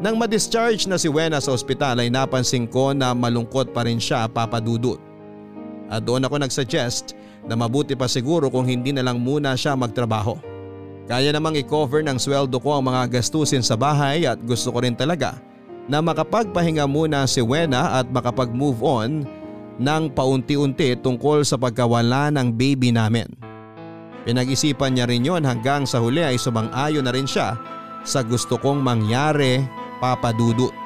Nang 0.03 0.19
ma-discharge 0.19 0.91
na 0.91 0.99
si 0.99 1.07
Wena 1.07 1.39
sa 1.39 1.55
ospital 1.55 2.03
ay 2.03 2.11
napansin 2.11 2.67
ko 2.67 2.91
na 2.91 3.15
malungkot 3.15 3.71
pa 3.71 3.87
rin 3.87 4.03
siya 4.03 4.27
papadudot. 4.27 4.99
At 5.87 6.03
doon 6.03 6.27
ako 6.27 6.43
nagsuggest 6.43 7.15
na 7.47 7.55
mabuti 7.55 7.95
pa 7.95 8.11
siguro 8.11 8.51
kung 8.51 8.67
hindi 8.67 8.91
na 8.91 9.07
lang 9.07 9.23
muna 9.23 9.55
siya 9.55 9.79
magtrabaho. 9.79 10.35
Kaya 11.07 11.31
namang 11.31 11.55
i-cover 11.55 12.03
ng 12.03 12.19
sweldo 12.19 12.59
ko 12.59 12.83
ang 12.83 12.91
mga 12.91 13.15
gastusin 13.15 13.63
sa 13.63 13.79
bahay 13.79 14.27
at 14.27 14.43
gusto 14.43 14.75
ko 14.75 14.83
rin 14.83 14.99
talaga 14.99 15.39
na 15.87 16.03
makapagpahinga 16.03 16.83
muna 16.91 17.23
si 17.31 17.39
Wena 17.39 18.03
at 18.03 18.11
makapag-move 18.11 18.83
on 18.83 19.23
ng 19.79 20.03
paunti-unti 20.11 20.99
tungkol 20.99 21.47
sa 21.47 21.55
pagkawala 21.55 22.35
ng 22.35 22.51
baby 22.51 22.91
namin. 22.91 23.31
Pinag-isipan 24.27 24.99
niya 24.99 25.07
rin 25.07 25.23
yon 25.23 25.47
hanggang 25.47 25.87
sa 25.87 26.03
huli 26.03 26.27
ay 26.27 26.39
sumang-ayon 26.39 27.07
na 27.07 27.15
rin 27.15 27.27
siya 27.27 27.55
sa 28.03 28.27
gusto 28.27 28.59
kong 28.59 28.83
mangyari 28.83 29.63
Ano? 30.03 30.82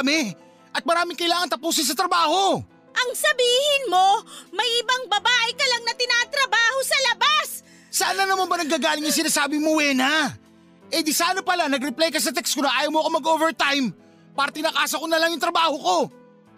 Kami 0.00 0.32
at 0.72 0.82
maraming 0.88 1.14
kailangan 1.14 1.52
tapusin 1.52 1.84
sa 1.84 1.92
trabaho. 1.92 2.56
Ang 2.90 3.10
sabihin 3.12 3.84
mo, 3.92 4.24
may 4.50 4.66
ibang 4.80 5.06
babae 5.06 5.50
ka 5.54 5.66
lang 5.68 5.82
na 5.84 5.94
tinatrabaho 5.94 6.78
sa 6.82 6.98
labas! 7.12 7.48
Sana 7.92 8.24
naman 8.24 8.48
ba 8.48 8.56
nanggagaling 8.58 9.04
yung 9.04 9.14
sinasabi 9.14 9.60
mo, 9.60 9.78
Wena? 9.78 10.34
Eh 10.90 11.06
di 11.06 11.14
sana 11.14 11.38
pala 11.44 11.70
nag-reply 11.70 12.10
ka 12.10 12.18
sa 12.18 12.34
text 12.34 12.58
ko 12.58 12.66
na 12.66 12.72
ayaw 12.82 12.90
mo 12.90 12.98
ako 13.04 13.08
mag-overtime 13.22 13.94
para 14.34 14.50
tinakasa 14.50 14.98
ko 14.98 15.06
na 15.06 15.22
lang 15.22 15.30
yung 15.30 15.42
trabaho 15.42 15.76
ko. 15.78 15.96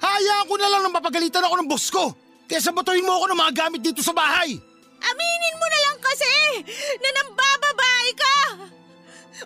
Hayaan 0.01 0.49
ko 0.49 0.55
na 0.57 0.69
lang 0.73 0.83
na 0.89 0.91
mapagalitan 0.93 1.45
ako 1.45 1.55
ng 1.61 1.69
boss 1.69 1.87
ko 1.93 2.17
kaysa 2.49 2.73
batuhin 2.73 3.05
mo 3.05 3.21
ako 3.21 3.27
ng 3.33 3.39
mga 3.39 3.53
gamit 3.53 3.81
dito 3.85 4.01
sa 4.01 4.17
bahay. 4.17 4.57
Aminin 5.03 5.57
mo 5.61 5.67
na 5.69 5.79
lang 5.85 5.99
kasi 6.01 6.33
na 6.97 7.11
nambababae 7.21 8.09
ka! 8.17 8.37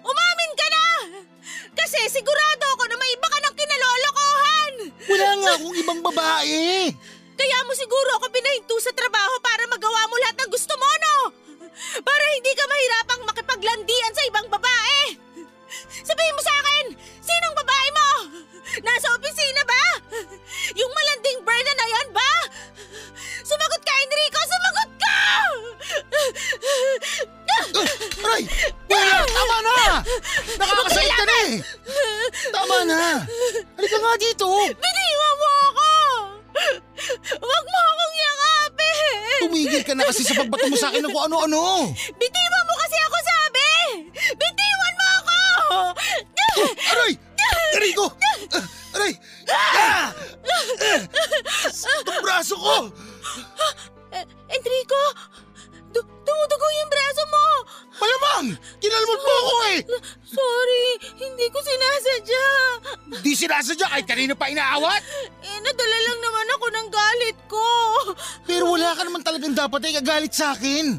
Umamin 0.00 0.52
ka 0.54 0.66
na! 0.70 0.86
Kasi 1.74 1.98
sigurado 2.14 2.64
ako 2.78 2.84
na 2.88 2.96
may 2.98 3.10
iba 3.10 3.25
babae. 6.16 6.96
Kaya 7.36 7.58
mo 7.68 7.72
siguro 7.76 8.16
ako 8.16 8.32
pinahinto 8.32 8.80
sa 8.80 8.96
trabaho 8.96 9.36
para 9.44 9.55
kanina 64.26 64.34
pa 64.34 64.50
inaawat! 64.50 65.02
Eh, 65.46 65.58
nadala 65.62 65.98
lang 66.02 66.18
naman 66.18 66.46
ako 66.58 66.66
ng 66.66 66.88
galit 66.90 67.38
ko. 67.46 67.66
Pero 68.42 68.74
wala 68.74 68.98
ka 68.98 69.06
naman 69.06 69.22
talagang 69.22 69.54
dapat 69.54 69.78
ay 69.86 69.94
kagalit 70.02 70.34
sa 70.34 70.58
akin. 70.58 70.98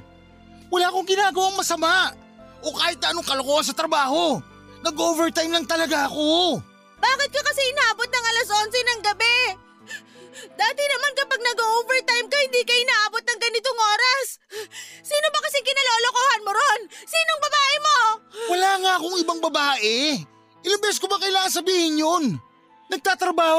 Wala 0.71 0.87
akong 0.87 1.03
ginagawang 1.03 1.59
masama. 1.59 2.15
O 2.63 2.71
kahit 2.71 2.95
anong 3.03 3.27
kalokohan 3.27 3.67
sa 3.67 3.75
trabaho. 3.75 4.39
Nag-overtime 4.87 5.51
lang 5.51 5.67
talaga 5.67 6.07
ako. 6.07 6.63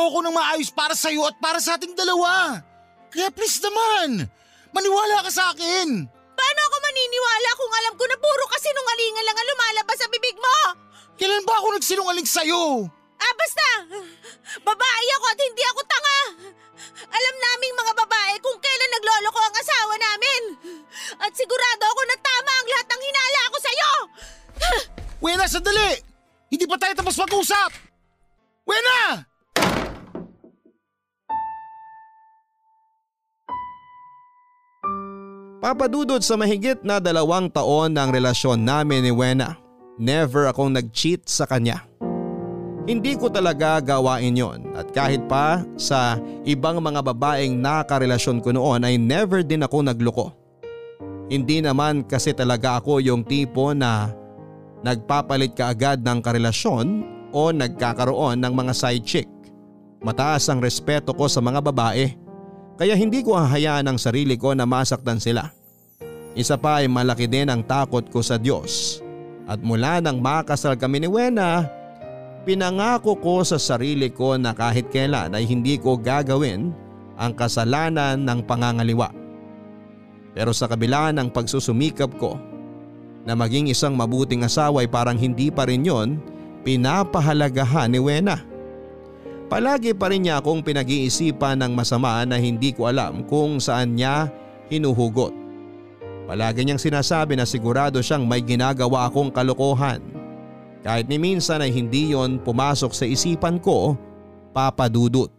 Nagtatrabaho 0.09 0.25
ako 0.25 0.25
ng 0.25 0.37
maayos 0.41 0.71
para 0.73 0.95
sa'yo 0.97 1.21
at 1.29 1.37
para 1.37 1.61
sa 1.61 1.77
ating 1.77 1.93
dalawa. 1.93 2.65
Kaya 3.13 3.29
please 3.29 3.61
naman, 3.61 4.25
maniwala 4.73 5.21
ka 5.21 5.29
sa 5.29 5.53
akin. 5.53 6.09
Paano 6.09 6.61
ako 6.65 6.77
maniniwala 6.81 7.51
kung 7.53 7.73
alam 7.77 7.95
ko 8.01 8.05
na 8.09 8.17
puro 8.17 8.45
kasinungalingan 8.49 9.25
lang 9.29 9.37
ang 9.37 9.49
lumalabas 9.53 9.97
sa 10.01 10.09
bibig 10.09 10.37
mo? 10.41 10.57
Kailan 11.21 11.45
ba 11.45 11.61
ako 11.61 11.77
nagsinungaling 11.77 12.25
sa'yo? 12.25 12.89
Ah, 13.21 13.35
basta! 13.37 13.69
Babae 14.65 15.07
ako 15.21 15.25
at 15.29 15.41
hindi 15.45 15.63
ako 15.77 15.81
tanga! 15.85 16.21
Alam 17.13 17.35
naming 17.37 17.75
mga 17.77 17.93
babae 18.01 18.35
kung 18.41 18.57
kailan 18.65 18.93
nagloloko 18.97 19.41
ang 19.45 19.57
asawa 19.61 19.95
namin! 20.01 20.43
at 21.21 21.33
sigurado 21.37 21.85
ako 21.85 22.03
na 22.09 22.17
tama 22.17 22.53
ang 22.57 22.69
lahat 22.73 22.87
ng 22.89 23.03
hinala 23.05 23.41
ko 23.53 23.59
sa'yo! 23.61 23.93
Wena, 25.21 25.45
sandali! 25.45 26.01
Hindi 26.49 26.65
pa 26.65 26.81
tayo 26.81 26.97
tapos 26.97 27.21
mag-usap! 27.21 27.77
Wena! 28.65 29.29
Papadudod 35.59 36.23
sa 36.23 36.39
mahigit 36.39 36.87
na 36.87 37.03
dalawang 37.03 37.51
taon 37.51 37.91
ng 37.91 38.15
relasyon 38.15 38.63
namin 38.63 39.03
ni 39.03 39.11
Wena, 39.11 39.59
never 39.99 40.47
akong 40.47 40.71
nag-cheat 40.71 41.27
sa 41.27 41.51
kanya. 41.51 41.83
Hindi 42.87 43.19
ko 43.19 43.27
talaga 43.27 43.83
gawain 43.83 44.39
yon 44.39 44.71
at 44.79 44.95
kahit 44.95 45.27
pa 45.27 45.67
sa 45.75 46.23
ibang 46.47 46.79
mga 46.79 47.03
babaeng 47.11 47.59
nakarelasyon 47.59 48.39
ko 48.39 48.55
noon 48.55 48.87
ay 48.87 49.03
never 49.03 49.43
din 49.43 49.67
ako 49.67 49.83
nagloko. 49.83 50.27
Hindi 51.27 51.59
naman 51.59 52.07
kasi 52.07 52.31
talaga 52.39 52.79
ako 52.79 53.03
yung 53.03 53.27
tipo 53.27 53.75
na 53.75 54.15
nagpapalit 54.87 55.59
kaagad 55.59 56.07
ng 56.07 56.23
karelasyon 56.23 56.87
o 57.35 57.51
nagkakaroon 57.51 58.39
ng 58.39 58.53
mga 58.55 58.73
side 58.79 59.03
chick. 59.03 59.29
Mataas 60.07 60.47
ang 60.47 60.63
respeto 60.63 61.11
ko 61.19 61.27
sa 61.27 61.43
mga 61.43 61.59
babae 61.67 62.28
kaya 62.79 62.95
hindi 62.95 63.27
ko 63.27 63.35
hahayaan 63.35 63.91
ang 63.91 63.99
sarili 63.99 64.39
ko 64.39 64.55
na 64.55 64.63
masaktan 64.63 65.19
sila. 65.19 65.51
Isa 66.39 66.55
pa 66.55 66.79
ay 66.79 66.87
malaki 66.87 67.27
din 67.27 67.51
ang 67.51 67.67
takot 67.67 68.07
ko 68.07 68.23
sa 68.23 68.39
Diyos. 68.39 69.03
At 69.51 69.59
mula 69.59 69.99
nang 69.99 70.23
makasal 70.23 70.79
kami 70.79 71.03
ni 71.03 71.09
Wena, 71.11 71.67
pinangako 72.47 73.19
ko 73.19 73.43
sa 73.43 73.59
sarili 73.59 74.07
ko 74.15 74.39
na 74.39 74.55
kahit 74.55 74.95
kailan 74.95 75.35
ay 75.35 75.43
hindi 75.43 75.75
ko 75.75 75.99
gagawin 75.99 76.71
ang 77.19 77.35
kasalanan 77.35 78.23
ng 78.23 78.47
pangangaliwa. 78.47 79.11
Pero 80.39 80.55
sa 80.55 80.71
kabila 80.71 81.11
ng 81.11 81.35
pagsusumikap 81.35 82.15
ko 82.15 82.39
na 83.27 83.35
maging 83.35 83.75
isang 83.75 83.99
mabuting 83.99 84.47
asawa 84.47 84.87
ay 84.87 84.89
parang 84.89 85.19
hindi 85.19 85.51
pa 85.51 85.67
rin 85.67 85.83
yon 85.83 86.23
pinapahalagahan 86.63 87.91
ni 87.91 87.99
Wena. 87.99 88.39
Palagi 89.49 89.97
pa 89.97 90.13
rin 90.13 90.29
niya 90.29 90.45
akong 90.45 90.61
pinag-iisipan 90.61 91.57
ng 91.65 91.73
masama 91.73 92.21
na 92.29 92.37
hindi 92.37 92.69
ko 92.77 92.85
alam 92.85 93.25
kung 93.25 93.57
saan 93.57 93.97
niya 93.97 94.29
hinuhugot. 94.69 95.33
Palagi 96.29 96.69
niyang 96.69 96.77
sinasabi 96.77 97.33
na 97.33 97.49
sigurado 97.49 98.05
siyang 98.05 98.29
may 98.29 98.45
ginagawa 98.45 99.09
akong 99.09 99.33
kalokohan. 99.33 100.05
Kahit 100.85 101.09
ni 101.09 101.17
minsan 101.17 101.65
ay 101.65 101.73
hindi 101.73 102.13
yon 102.13 102.37
pumasok 102.45 102.93
sa 102.93 103.09
isipan 103.09 103.57
ko, 103.57 103.97
papadudot. 104.53 105.33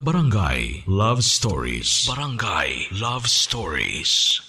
Barangay 0.00 0.88
Love 0.88 1.20
Stories. 1.20 2.08
Barangay 2.08 2.88
Love 2.96 3.28
Stories. 3.28 4.40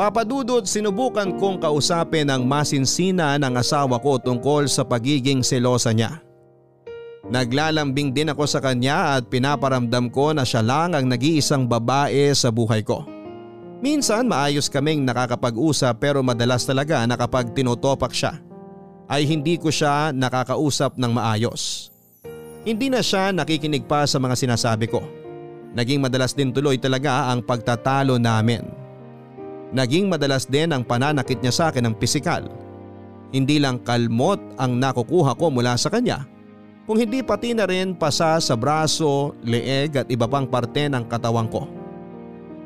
Papadudot 0.00 0.64
sinubukan 0.64 1.36
kong 1.36 1.60
kausapin 1.60 2.32
ang 2.32 2.48
masinsina 2.48 3.36
ng 3.36 3.52
asawa 3.52 4.00
ko 4.00 4.16
tungkol 4.16 4.64
sa 4.64 4.80
pagiging 4.80 5.44
selosa 5.44 5.92
niya. 5.92 6.29
Naglalambing 7.30 8.10
din 8.10 8.34
ako 8.34 8.42
sa 8.42 8.58
kanya 8.58 9.14
at 9.14 9.30
pinaparamdam 9.30 10.10
ko 10.10 10.34
na 10.34 10.42
siya 10.42 10.66
lang 10.66 10.98
ang 10.98 11.06
nag-iisang 11.06 11.62
babae 11.70 12.26
sa 12.34 12.50
buhay 12.50 12.82
ko. 12.82 13.06
Minsan 13.78 14.26
maayos 14.26 14.66
kaming 14.66 15.06
nakakapag-usap 15.06 15.94
pero 16.02 16.26
madalas 16.26 16.66
talaga 16.66 17.06
na 17.06 17.14
kapag 17.14 17.54
tinutopak 17.54 18.10
siya 18.10 18.34
ay 19.06 19.30
hindi 19.30 19.62
ko 19.62 19.70
siya 19.70 20.10
nakakausap 20.10 20.98
ng 20.98 21.12
maayos. 21.14 21.94
Hindi 22.66 22.90
na 22.90 22.98
siya 22.98 23.30
nakikinig 23.30 23.86
pa 23.86 24.04
sa 24.10 24.18
mga 24.18 24.34
sinasabi 24.34 24.90
ko. 24.90 25.00
Naging 25.70 26.02
madalas 26.02 26.34
din 26.34 26.50
tuloy 26.50 26.82
talaga 26.82 27.30
ang 27.30 27.46
pagtatalo 27.46 28.18
namin. 28.18 28.66
Naging 29.70 30.10
madalas 30.10 30.50
din 30.50 30.74
ang 30.74 30.82
pananakit 30.82 31.38
niya 31.38 31.54
sa 31.54 31.64
akin 31.70 31.86
ng 31.86 31.94
pisikal. 31.94 32.42
Hindi 33.30 33.62
lang 33.62 33.86
kalmot 33.86 34.42
ang 34.58 34.82
nakukuha 34.82 35.38
ko 35.38 35.46
mula 35.54 35.78
sa 35.78 35.94
kanya 35.94 36.26
kung 36.90 36.98
hindi 36.98 37.22
pati 37.22 37.54
na 37.54 37.70
rin 37.70 37.94
pasa 37.94 38.34
sa 38.42 38.58
braso, 38.58 39.38
leeg 39.46 39.94
at 39.94 40.10
iba 40.10 40.26
pang 40.26 40.42
parte 40.42 40.90
ng 40.90 41.06
katawan 41.06 41.46
ko. 41.46 41.70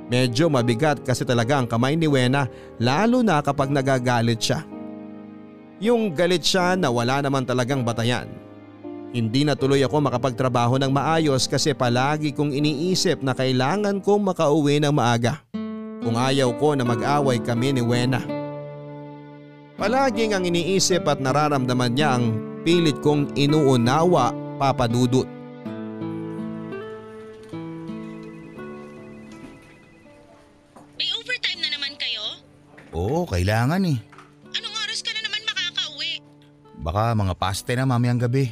Medyo 0.08 0.48
mabigat 0.48 1.04
kasi 1.04 1.28
talaga 1.28 1.60
ang 1.60 1.68
kamay 1.68 1.92
ni 1.92 2.08
Wena 2.08 2.48
lalo 2.80 3.20
na 3.20 3.44
kapag 3.44 3.68
nagagalit 3.68 4.40
siya. 4.40 4.64
Yung 5.76 6.08
galit 6.16 6.40
siya 6.40 6.72
na 6.72 6.88
wala 6.88 7.20
naman 7.20 7.44
talagang 7.44 7.84
batayan. 7.84 8.24
Hindi 9.12 9.44
na 9.44 9.52
tuloy 9.52 9.84
ako 9.84 10.08
makapagtrabaho 10.08 10.80
ng 10.80 10.88
maayos 10.88 11.44
kasi 11.44 11.76
palagi 11.76 12.32
kong 12.32 12.56
iniisip 12.56 13.20
na 13.20 13.36
kailangan 13.36 14.00
kong 14.00 14.32
makauwi 14.32 14.80
ng 14.80 14.94
maaga. 14.96 15.44
Kung 16.00 16.16
ayaw 16.16 16.48
ko 16.56 16.72
na 16.72 16.88
mag-away 16.88 17.44
kami 17.44 17.76
ni 17.76 17.84
Wena. 17.84 18.24
Palaging 19.76 20.32
ang 20.32 20.48
iniisip 20.48 21.04
at 21.12 21.20
nararamdaman 21.20 21.92
niya 21.92 22.16
ang 22.16 22.53
pilit 22.64 22.96
kong 23.04 23.36
inuunawa 23.36 24.32
papadudot. 24.56 25.28
May 30.96 31.08
overtime 31.12 31.60
na 31.60 31.68
naman 31.76 31.92
kayo? 32.00 32.40
Oo, 32.96 33.28
kailangan 33.28 33.84
eh. 33.84 34.00
Anong 34.56 34.76
oras 34.80 35.04
ka 35.04 35.12
na 35.12 35.20
naman 35.20 35.44
makakauwi? 35.44 36.24
Baka 36.80 37.12
mga 37.12 37.34
paste 37.36 37.72
na 37.76 37.84
mamayang 37.84 38.24
gabi. 38.24 38.48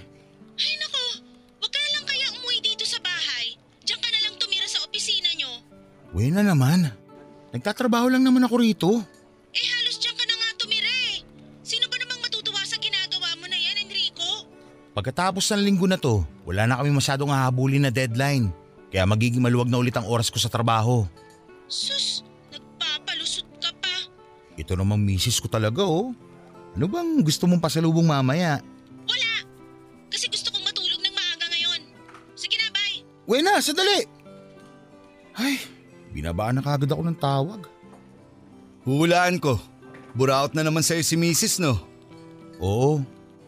Ay 0.60 0.76
nako, 0.76 1.24
wag 1.64 1.72
ka 1.72 1.80
na 1.80 1.90
lang 1.96 2.04
kaya 2.04 2.26
umuwi 2.36 2.60
dito 2.60 2.84
sa 2.84 3.00
bahay. 3.00 3.56
Diyan 3.80 4.00
ka 4.02 4.08
na 4.12 4.20
lang 4.28 4.34
tumira 4.36 4.68
sa 4.68 4.84
opisina 4.84 5.32
nyo. 5.40 5.52
Wena 6.12 6.44
naman. 6.44 6.92
Nagtatrabaho 7.56 8.12
lang 8.12 8.24
naman 8.24 8.44
ako 8.44 8.54
rito. 8.60 8.90
Pagkatapos 14.92 15.48
ng 15.52 15.64
linggo 15.64 15.88
na 15.88 15.96
to, 15.96 16.20
wala 16.44 16.68
na 16.68 16.76
kami 16.76 16.92
masyadong 16.92 17.32
hahabulin 17.32 17.88
na 17.88 17.92
deadline. 17.92 18.52
Kaya 18.92 19.08
magiging 19.08 19.40
maluwag 19.40 19.72
na 19.72 19.80
ulit 19.80 19.96
ang 19.96 20.04
oras 20.04 20.28
ko 20.28 20.36
sa 20.36 20.52
trabaho. 20.52 21.08
Sus, 21.64 22.20
nagpapalusot 22.52 23.48
ka 23.56 23.72
pa. 23.80 24.12
Ito 24.60 24.76
namang 24.76 25.00
misis 25.00 25.40
ko 25.40 25.48
talaga 25.48 25.80
oh. 25.80 26.12
Ano 26.76 26.84
bang 26.92 27.24
gusto 27.24 27.48
mong 27.48 27.64
pasalubong 27.64 28.04
mamaya? 28.04 28.60
Wala! 29.08 29.32
Kasi 30.12 30.28
gusto 30.28 30.52
kong 30.52 30.64
matulog 30.64 31.00
ng 31.00 31.14
maaga 31.16 31.46
ngayon. 31.48 31.80
Sige 32.36 32.60
na, 32.60 32.68
bye! 32.68 33.00
Wena, 33.24 33.64
sandali! 33.64 34.04
Ay, 35.32 35.56
binabaan 36.12 36.60
na 36.60 36.64
kagad 36.64 36.92
ako 36.92 37.02
ng 37.08 37.16
tawag. 37.16 37.60
Huhulaan 38.84 39.40
ko. 39.40 39.56
Buraot 40.12 40.52
na 40.52 40.60
naman 40.60 40.84
sa'yo 40.84 41.00
si 41.00 41.16
misis 41.16 41.56
no? 41.56 41.80
Oo, 42.60 43.00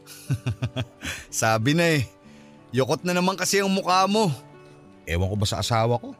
Sabi 1.35 1.75
na 1.75 1.99
eh. 1.99 2.07
Yokot 2.71 3.03
na 3.03 3.11
naman 3.11 3.35
kasi 3.35 3.59
ang 3.59 3.71
mukha 3.75 4.07
mo. 4.07 4.31
ewan 5.03 5.27
ko 5.27 5.35
ba 5.35 5.47
sa 5.51 5.59
asawa 5.59 5.99
ko? 5.99 6.15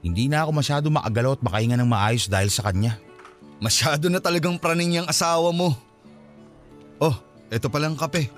Hindi 0.00 0.32
na 0.32 0.48
ako 0.48 0.50
masyado 0.56 0.86
maagalaw 0.88 1.36
at 1.36 1.44
makahinga 1.44 1.76
ng 1.76 1.88
maayos 1.88 2.24
dahil 2.24 2.48
sa 2.48 2.64
kanya. 2.64 2.96
Masyado 3.60 4.08
na 4.08 4.16
talagang 4.16 4.56
praning 4.56 5.00
yung 5.00 5.08
asawa 5.08 5.52
mo. 5.52 5.76
Oh, 6.96 7.12
eto 7.52 7.68
palang 7.68 7.96
kape. 8.00 8.32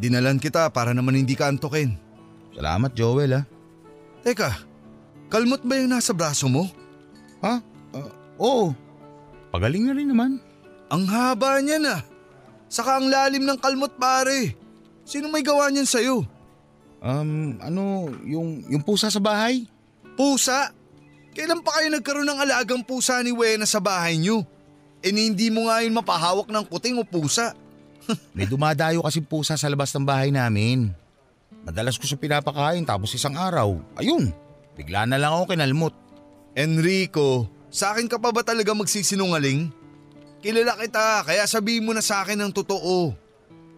Dinalan 0.00 0.40
kita 0.40 0.72
para 0.72 0.96
naman 0.96 1.20
hindi 1.20 1.36
ka 1.36 1.52
antukin. 1.52 1.92
Salamat 2.56 2.96
Joel 2.96 3.36
ah. 3.36 3.44
Teka, 4.24 4.64
kalmot 5.28 5.60
ba 5.60 5.76
yung 5.76 5.92
nasa 5.92 6.16
braso 6.16 6.48
mo? 6.48 6.68
Ha? 7.44 7.60
Ah, 7.92 8.08
oo. 8.40 8.72
Pagaling 9.52 9.88
na 9.88 9.92
rin 9.92 10.08
naman. 10.08 10.40
Ang 10.88 11.04
haba 11.08 11.60
niya 11.60 11.76
na. 11.76 11.96
Saka 12.72 13.00
ang 13.00 13.12
lalim 13.12 13.44
ng 13.44 13.60
kalmot 13.60 13.96
pare. 14.00 14.61
Sino 15.12 15.28
may 15.28 15.44
gawa 15.44 15.68
niyan 15.68 15.84
sa'yo? 15.84 16.24
Um, 17.04 17.60
ano, 17.60 18.08
yung, 18.24 18.64
yung 18.64 18.80
pusa 18.80 19.12
sa 19.12 19.20
bahay? 19.20 19.68
Pusa? 20.16 20.72
Kailan 21.36 21.60
pa 21.60 21.76
kayo 21.76 21.92
nagkaroon 21.92 22.24
ng 22.24 22.40
alagang 22.40 22.80
pusa 22.80 23.20
ni 23.20 23.28
Wena 23.28 23.68
sa 23.68 23.76
bahay 23.76 24.16
niyo? 24.16 24.40
E 25.04 25.12
hindi 25.12 25.52
mo 25.52 25.68
nga 25.68 25.84
yun 25.84 25.92
mapahawak 25.92 26.48
ng 26.48 26.64
kuting 26.64 26.96
o 26.96 27.04
pusa. 27.04 27.52
May 28.36 28.48
dumadayo 28.48 29.04
kasi 29.04 29.20
pusa 29.20 29.60
sa 29.60 29.68
labas 29.68 29.92
ng 29.92 30.08
bahay 30.08 30.32
namin. 30.32 30.88
Madalas 31.68 32.00
ko 32.00 32.08
siya 32.08 32.16
pinapakain 32.16 32.88
tapos 32.88 33.12
isang 33.12 33.36
araw, 33.36 33.84
ayun, 34.00 34.32
bigla 34.80 35.04
na 35.04 35.20
lang 35.20 35.36
ako 35.36 35.52
kinalmot. 35.52 35.92
Enrico, 36.56 37.52
sa 37.68 37.92
akin 37.92 38.08
ka 38.08 38.16
pa 38.16 38.32
ba 38.32 38.40
talaga 38.40 38.72
magsisinungaling? 38.72 39.68
Kilala 40.40 40.74
kita, 40.80 41.22
kaya 41.28 41.44
sabihin 41.44 41.84
mo 41.84 41.92
na 41.92 42.00
sa 42.00 42.24
akin 42.24 42.40
ng 42.40 42.52
totoo. 42.56 43.14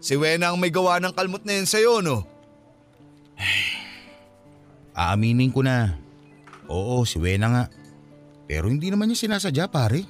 Si 0.05 0.21
Wena 0.21 0.53
ang 0.53 0.61
may 0.61 0.69
gawa 0.69 1.01
ng 1.01 1.17
kalmot 1.17 1.49
na 1.49 1.57
yun 1.57 1.65
sa'yo, 1.65 2.05
no? 2.05 2.29
Aaminin 4.93 5.49
ko 5.49 5.65
na. 5.65 5.97
Oo, 6.69 7.09
si 7.09 7.17
Wena 7.17 7.49
nga. 7.49 7.65
Pero 8.45 8.69
hindi 8.69 8.93
naman 8.93 9.09
niya 9.09 9.25
sinasadya 9.25 9.65
pare. 9.73 10.05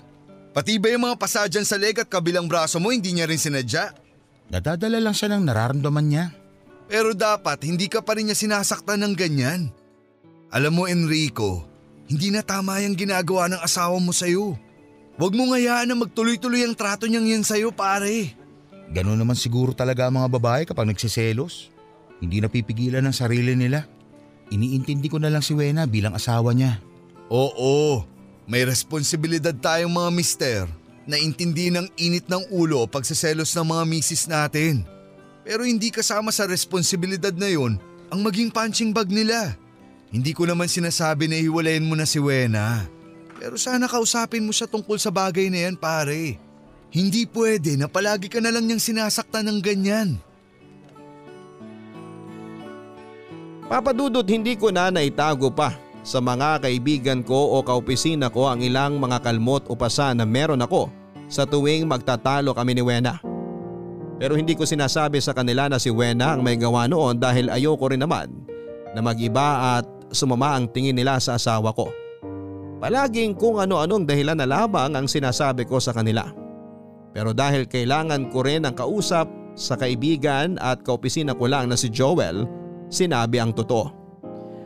Pati 0.50 0.82
ba 0.82 0.90
yung 0.90 1.06
mga 1.06 1.14
pasadyan 1.14 1.62
sa 1.62 1.78
leg 1.78 1.94
at 2.02 2.10
kabilang 2.10 2.50
braso 2.50 2.82
mo 2.82 2.90
hindi 2.90 3.14
niya 3.14 3.30
rin 3.30 3.38
sinadya? 3.38 3.94
Nadadala 4.50 4.98
lang 4.98 5.14
siya 5.14 5.30
ng 5.30 5.46
nararamdaman 5.46 6.06
niya. 6.10 6.34
Pero 6.90 7.14
dapat 7.14 7.62
hindi 7.62 7.86
ka 7.86 8.02
pa 8.02 8.18
rin 8.18 8.26
niya 8.26 8.34
sinasaktan 8.34 8.98
ng 8.98 9.14
ganyan. 9.14 9.70
Alam 10.50 10.74
mo 10.74 10.84
Enrico, 10.90 11.70
Hindi 12.04 12.28
na 12.28 12.44
tama 12.44 12.84
yung 12.84 12.98
ginagawa 13.00 13.48
ng 13.48 13.64
asawa 13.64 13.96
mo 13.96 14.12
sa'yo. 14.12 14.60
Huwag 15.16 15.32
mo 15.32 15.54
ngayaan 15.54 15.88
na 15.88 15.96
magtuloy-tuloy 15.96 16.60
ang 16.60 16.76
trato 16.76 17.08
niyang 17.08 17.24
yan 17.24 17.44
sa'yo 17.46 17.72
pare. 17.72 18.43
Ganun 18.94 19.18
naman 19.18 19.34
siguro 19.34 19.74
talaga 19.74 20.06
ang 20.06 20.22
mga 20.22 20.30
babae 20.38 20.62
kapag 20.62 20.86
nagsiselos. 20.86 21.74
Hindi 22.22 22.38
napipigilan 22.38 23.02
ng 23.02 23.10
sarili 23.10 23.58
nila. 23.58 23.90
Iniintindi 24.54 25.10
ko 25.10 25.18
na 25.18 25.34
lang 25.34 25.42
si 25.42 25.50
Wena 25.50 25.82
bilang 25.90 26.14
asawa 26.14 26.54
niya. 26.54 26.78
Oo, 27.26 28.06
may 28.46 28.62
responsibilidad 28.62 29.50
tayong 29.50 29.90
mga 29.90 30.10
mister 30.14 30.58
na 31.10 31.18
intindi 31.18 31.74
ng 31.74 31.90
init 31.98 32.30
ng 32.30 32.54
ulo 32.54 32.86
o 32.86 32.88
pagsiselos 32.88 33.50
ng 33.58 33.66
mga 33.66 33.82
misis 33.82 34.30
natin. 34.30 34.86
Pero 35.42 35.66
hindi 35.66 35.90
kasama 35.90 36.30
sa 36.30 36.46
responsibilidad 36.46 37.34
na 37.34 37.50
yon 37.50 37.76
ang 38.14 38.20
maging 38.22 38.48
punching 38.48 38.94
bag 38.94 39.10
nila. 39.10 39.58
Hindi 40.14 40.30
ko 40.30 40.46
naman 40.46 40.70
sinasabi 40.70 41.26
na 41.26 41.36
hiwalayin 41.42 41.84
mo 41.84 41.98
na 41.98 42.06
si 42.06 42.22
Wena. 42.22 42.86
Pero 43.42 43.58
sana 43.58 43.90
kausapin 43.90 44.46
mo 44.46 44.54
siya 44.54 44.70
tungkol 44.70 44.96
sa 45.02 45.10
bagay 45.10 45.50
na 45.50 45.66
yan 45.66 45.74
pare. 45.74 46.38
Hindi 46.94 47.26
pwede 47.26 47.74
na 47.74 47.90
palagi 47.90 48.30
ka 48.30 48.38
na 48.38 48.54
lang 48.54 48.70
niyang 48.70 48.78
sinasaktan 48.78 49.50
ng 49.50 49.58
ganyan. 49.58 50.14
Papadudot 53.66 54.22
hindi 54.22 54.54
ko 54.54 54.70
na 54.70 54.94
naitago 54.94 55.50
pa 55.50 55.74
sa 56.06 56.22
mga 56.22 56.62
kaibigan 56.62 57.26
ko 57.26 57.58
o 57.58 57.66
kaopisina 57.66 58.30
ko 58.30 58.46
ang 58.46 58.62
ilang 58.62 59.02
mga 59.02 59.26
kalmot 59.26 59.66
o 59.66 59.74
pasa 59.74 60.14
na 60.14 60.22
meron 60.22 60.62
ako 60.62 60.86
sa 61.26 61.42
tuwing 61.42 61.82
magtatalo 61.90 62.54
kami 62.54 62.78
ni 62.78 62.86
Wena. 62.86 63.18
Pero 64.22 64.38
hindi 64.38 64.54
ko 64.54 64.62
sinasabi 64.62 65.18
sa 65.18 65.34
kanila 65.34 65.66
na 65.66 65.82
si 65.82 65.90
Wena 65.90 66.38
ang 66.38 66.46
may 66.46 66.54
gawa 66.54 66.86
noon 66.86 67.18
dahil 67.18 67.50
ayoko 67.50 67.90
rin 67.90 68.06
naman 68.06 68.30
na 68.94 69.02
magiba 69.02 69.82
at 69.82 69.84
sumama 70.14 70.54
ang 70.54 70.70
tingin 70.70 70.94
nila 70.94 71.18
sa 71.18 71.34
asawa 71.34 71.74
ko. 71.74 71.90
Palaging 72.78 73.34
kung 73.34 73.58
ano-anong 73.58 74.06
dahilan 74.06 74.38
na 74.38 74.46
lamang 74.46 74.94
ang 74.94 75.10
sinasabi 75.10 75.66
ko 75.66 75.82
sa 75.82 75.90
kanila. 75.90 76.43
Pero 77.14 77.30
dahil 77.30 77.70
kailangan 77.70 78.34
ko 78.34 78.42
rin 78.42 78.66
ang 78.66 78.74
kausap 78.74 79.30
sa 79.54 79.78
kaibigan 79.78 80.58
at 80.58 80.82
kaopisina 80.82 81.30
ko 81.32 81.46
lang 81.46 81.70
na 81.70 81.78
si 81.78 81.86
Joel, 81.86 82.42
sinabi 82.90 83.38
ang 83.38 83.54
totoo. 83.54 84.02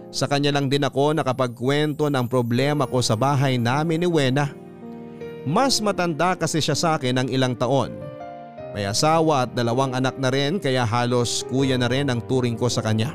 Sa 0.09 0.25
kanya 0.25 0.57
lang 0.57 0.73
din 0.73 0.89
ako 0.89 1.13
nakapagkwento 1.13 2.09
ng 2.09 2.25
problema 2.25 2.89
ko 2.89 3.05
sa 3.05 3.13
bahay 3.13 3.61
namin 3.61 4.01
ni 4.01 4.09
Wena. 4.09 4.49
Mas 5.45 5.85
matanda 5.85 6.33
kasi 6.33 6.65
siya 6.65 6.73
sa 6.73 6.89
akin 6.97 7.21
ng 7.21 7.29
ilang 7.29 7.53
taon. 7.53 7.93
May 8.73 8.89
asawa 8.89 9.45
at 9.45 9.53
dalawang 9.53 9.93
anak 9.93 10.17
na 10.17 10.33
rin 10.33 10.57
kaya 10.57 10.89
halos 10.89 11.45
kuya 11.53 11.77
na 11.77 11.89
rin 11.89 12.09
ang 12.09 12.25
turing 12.25 12.57
ko 12.57 12.73
sa 12.73 12.81
kanya. 12.81 13.13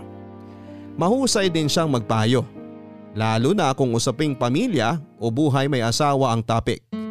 Mahusay 0.93 1.49
din 1.49 1.65
siyang 1.65 1.89
magpayo. 1.89 2.45
Lalo 3.17 3.53
na 3.57 3.73
kung 3.73 3.93
usaping 3.93 4.37
pamilya 4.37 5.01
o 5.17 5.33
buhay 5.33 5.65
may 5.65 5.81
asawa 5.81 6.33
ang 6.33 6.45
topic. 6.45 7.02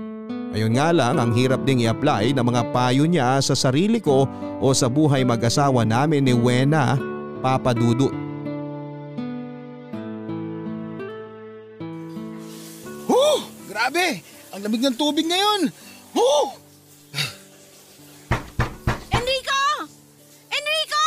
Ayun 0.53 0.77
nga 0.77 0.93
lang 0.93 1.17
ang 1.17 1.33
hirap 1.33 1.65
ding 1.65 1.81
i-apply 1.81 2.37
ng 2.37 2.45
mga 2.45 2.63
payo 2.77 3.09
niya 3.09 3.41
sa 3.41 3.57
sarili 3.57 4.05
ko 4.05 4.29
o 4.61 4.67
sa 4.77 4.85
buhay 4.85 5.25
mag-asawa 5.25 5.81
namin 5.89 6.29
ni 6.29 6.37
Wena, 6.37 7.01
Papa 7.41 7.73
Dudut. 7.73 8.13
Huh! 13.09 13.41
Grabe! 13.65 14.21
Ang 14.53 14.61
lamig 14.61 14.85
ng 14.85 14.93
tubig 14.93 15.25
ngayon! 15.25 15.73
Huh! 16.13 16.47
Enrico! 19.09 19.63
Enrico! 20.53 21.05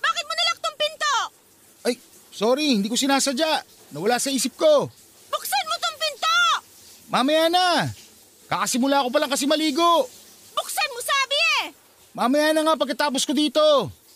Bakit 0.00 0.24
mo 0.24 0.32
nilak 0.32 0.58
tong 0.64 0.76
pinto? 0.80 1.16
Ay, 1.84 1.94
sorry, 2.32 2.72
hindi 2.72 2.88
ko 2.88 2.96
sinasadya. 2.96 3.68
Nawala 3.92 4.16
sa 4.16 4.32
isip 4.32 4.56
ko. 4.56 4.88
Buksan 5.28 5.64
mo 5.68 5.76
tong 5.76 5.96
pinto! 6.00 6.36
Mamaya 7.12 7.52
na. 7.52 7.68
Kakasimula 8.48 9.04
ko 9.04 9.08
pa 9.12 9.20
lang 9.20 9.28
kasi 9.28 9.44
maligo. 9.44 10.08
Buksan 10.56 10.88
mo 10.96 11.00
sabi 11.04 11.36
eh! 11.60 11.64
Mamaya 12.16 12.56
na 12.56 12.64
nga 12.64 12.80
pagkatapos 12.80 13.28
ko 13.28 13.36
dito. 13.36 13.60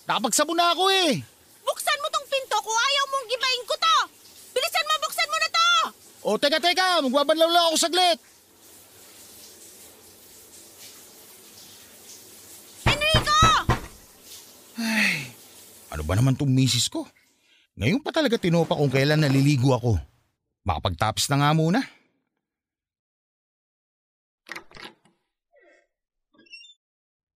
Nakapagsabon 0.09 0.57
na 0.57 0.73
ako 0.73 0.89
eh. 0.89 1.21
Buksan 1.63 2.01
mo 2.01 2.09
tong 2.09 2.27
pinto 2.27 2.57
kung 2.65 2.75
ayaw 2.75 3.05
mong 3.13 3.27
gibain 3.29 3.65
ko 3.69 3.75
to! 3.77 3.97
Bilisan 4.57 4.89
mo, 4.89 4.95
buksan 5.05 5.29
mo 5.29 5.37
na 5.37 5.49
to! 5.53 5.69
O 6.25 6.29
teka 6.41 6.59
teka, 6.59 7.05
magbabanlaw 7.05 7.49
lang 7.53 7.65
ako 7.71 7.77
saglit. 7.77 8.19
Enrico! 12.89 13.41
Ano 15.93 16.03
ba 16.09 16.15
naman 16.17 16.41
tong 16.41 16.51
misis 16.51 16.89
ko? 16.89 17.05
Ngayon 17.77 18.01
pa 18.01 18.17
talaga 18.17 18.41
tinopa 18.41 18.81
kung 18.81 18.89
kailan 18.89 19.21
naliligo 19.21 19.77
ako. 19.77 20.01
Makapagtapos 20.65 21.29
na 21.29 21.37
nga 21.45 21.51
muna. 21.53 21.85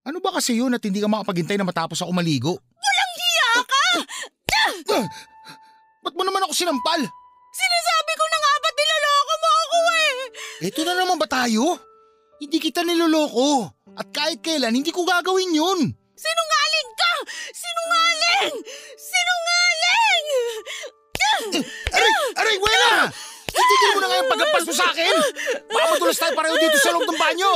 Ano 0.07 0.23
ba 0.23 0.31
kasi 0.31 0.55
yun 0.55 0.71
at 0.71 0.79
hindi 0.79 1.03
ka 1.03 1.11
makapaghintay 1.11 1.59
na 1.59 1.67
matapos 1.67 1.99
ako 1.99 2.15
maligo? 2.15 2.55
Walang 2.55 3.13
hiya 3.19 3.49
ka! 3.67 3.83
Ah! 4.95 5.05
Ba't 5.99 6.15
mo 6.15 6.23
naman 6.23 6.47
ako 6.47 6.55
sinampal? 6.55 7.03
Sinasabi 7.51 8.11
ko 8.15 8.23
na 8.31 8.37
nga 8.39 8.53
ba't 8.63 8.75
niloloko 8.79 9.33
mo 9.35 9.49
ako 9.51 9.77
eh? 9.83 10.15
Ito 10.71 10.79
na 10.87 10.93
naman 10.95 11.19
ba 11.19 11.27
tayo? 11.27 11.75
Hindi 12.39 12.57
kita 12.63 12.87
niloloko. 12.87 13.67
At 13.99 14.07
kahit 14.15 14.39
kailan, 14.39 14.79
hindi 14.79 14.95
ko 14.95 15.03
gagawin 15.03 15.51
yun. 15.51 15.91
Sinungaling 16.15 16.91
ka! 16.95 17.13
Sinungaling! 17.51 18.55
Sinungaling! 18.95 20.25
Aray! 21.91 22.11
Aray, 22.39 22.55
Wena! 22.63 23.11
Titigil 23.67 23.91
mo 23.91 23.99
na 23.99 24.07
nga 24.07 24.19
yung 24.23 24.31
pagkampas 24.31 24.63
mo 24.63 24.73
sa 24.73 24.87
akin! 24.95 25.15
Baka 25.67 25.85
madulas 25.91 26.17
tayo 26.17 26.33
pareho 26.39 26.55
dito 26.55 26.77
sa 26.79 26.95
loob 26.95 27.03
ng 27.03 27.19
banyo! 27.19 27.51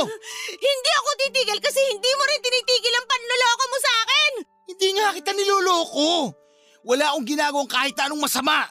Hindi 0.60 0.90
ako 1.00 1.08
titigil 1.16 1.58
kasi 1.64 1.80
hindi 1.88 2.10
mo 2.12 2.22
rin 2.28 2.40
tinitigil 2.44 2.94
ang 3.00 3.06
panloloko 3.08 3.64
mo 3.64 3.78
sa 3.80 3.92
akin! 4.04 4.32
Hindi 4.68 4.88
nga 5.00 5.06
kita 5.16 5.30
niloloko! 5.32 6.10
Wala 6.84 7.16
akong 7.16 7.24
ginagawang 7.24 7.70
kahit 7.70 7.96
anong 7.96 8.20
masama! 8.20 8.68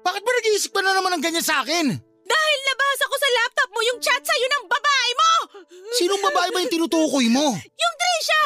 Bakit 0.00 0.22
ba 0.24 0.30
nag-iisip 0.32 0.72
ka 0.72 0.80
na 0.80 0.96
naman 0.96 1.20
ng 1.20 1.22
ganyan 1.22 1.44
sa 1.44 1.60
akin? 1.60 2.09
Dahil 2.30 2.58
nabasa 2.62 3.04
ko 3.10 3.16
sa 3.18 3.28
laptop 3.42 3.68
mo 3.74 3.80
yung 3.82 3.98
chat 3.98 4.22
sa'yo 4.22 4.46
ng 4.46 4.64
babae 4.70 5.10
mo! 5.18 5.32
Sinong 5.98 6.22
babae 6.22 6.48
ba 6.54 6.62
yung 6.62 6.72
tinutukoy 6.72 7.26
mo? 7.26 7.46
Yung 7.58 7.94
Trisha! 7.98 8.42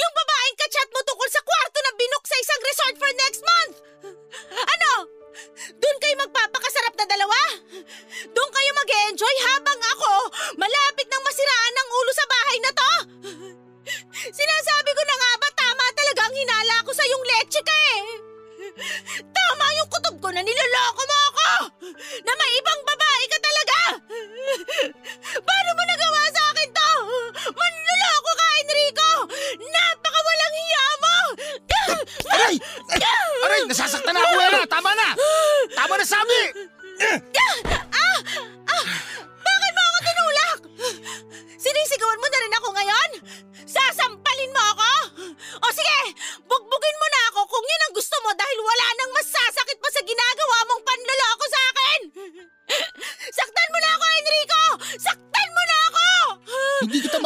Yung 0.00 0.14
babaeng 0.16 0.56
kachat 0.56 0.88
mo 0.88 1.00
tungkol 1.04 1.28
sa 1.28 1.44
kwarto 1.44 1.78
na 1.84 1.92
binook 2.00 2.24
sa 2.24 2.36
isang 2.40 2.60
resort 2.64 2.96
for 2.96 3.10
next 3.20 3.42
month! 3.44 3.76
Ano? 4.56 4.92
Doon 5.76 5.98
kayo 6.00 6.14
magpapakasarap 6.24 6.94
na 6.96 7.06
dalawa? 7.06 7.38
Doon 8.32 8.50
kayo 8.54 8.70
mag 8.72 8.90
enjoy 9.12 9.36
habang 9.52 9.80
ako 9.98 10.12
malapit 10.56 11.06
nang 11.10 11.24
masiraan 11.26 11.74
ng 11.74 11.88
ulo 11.92 12.12
sa 12.14 12.26
bahay 12.30 12.58
na 12.62 12.70
to? 12.72 12.92
Sinasabi 14.32 14.90
ko 14.96 15.02
na 15.04 15.16
nga 15.20 15.32
ba 15.36 15.48
tama 15.52 15.84
talaga 15.92 16.20
ang 16.24 16.34
hinala 16.34 16.76
ko 16.88 16.90
sa 16.96 17.04
yung 17.04 17.24
leche 17.36 17.60
ka 17.60 17.76
eh? 18.00 18.33
Tama 19.30 19.66
yung 19.78 19.88
kutob 19.90 20.16
ko 20.18 20.28
na 20.34 20.42
niloloko 20.42 21.02
mo 21.06 21.16
ako! 21.30 21.50
Na 22.26 22.32
may 22.34 22.50
ibang 22.58 22.82
babae 22.82 23.24
ka 23.30 23.38
talaga! 23.38 23.78
Paano 25.38 25.70
mo 25.78 25.82
nagawa 25.86 26.20
sa 26.34 26.42
akin 26.50 26.68
to? 26.74 26.90
Manloloko 27.54 28.30
ka, 28.34 28.46
Enrico! 28.66 29.10
Napakawalang 29.62 30.56
hiya 30.58 30.86
mo! 30.98 31.16
Aray! 32.34 32.56
Aray! 33.46 33.62
Nasasaktan 33.70 34.10
na 34.10 34.20
ako, 34.26 34.34
Wena! 34.42 34.60
Tama 34.66 34.90
na! 34.98 35.08
Tama 35.74 35.94
na 35.94 36.06
sabi! 36.06 36.40
Bakit 39.44 39.72
mo 39.74 39.82
ako 39.82 39.98
tinulak? 40.02 40.58
Sinisigawan 41.62 42.20
mo 42.20 42.26
na 42.26 42.42
rin 42.42 42.56
ako 42.58 42.68
ngayon? 42.74 43.10
Sasampalin 43.64 44.52
mo 44.54 44.62
ako? 44.74 44.90
O 45.62 45.66
sige, 45.72 45.98
bugbugin 46.44 46.96
mo 47.00 47.06
na 47.08 47.20
ako 47.32 47.40
kung 47.48 47.64
yun 47.64 47.84
ang 47.88 47.94
gusto 47.96 48.16
mo 48.22 48.30
dahil 48.36 48.53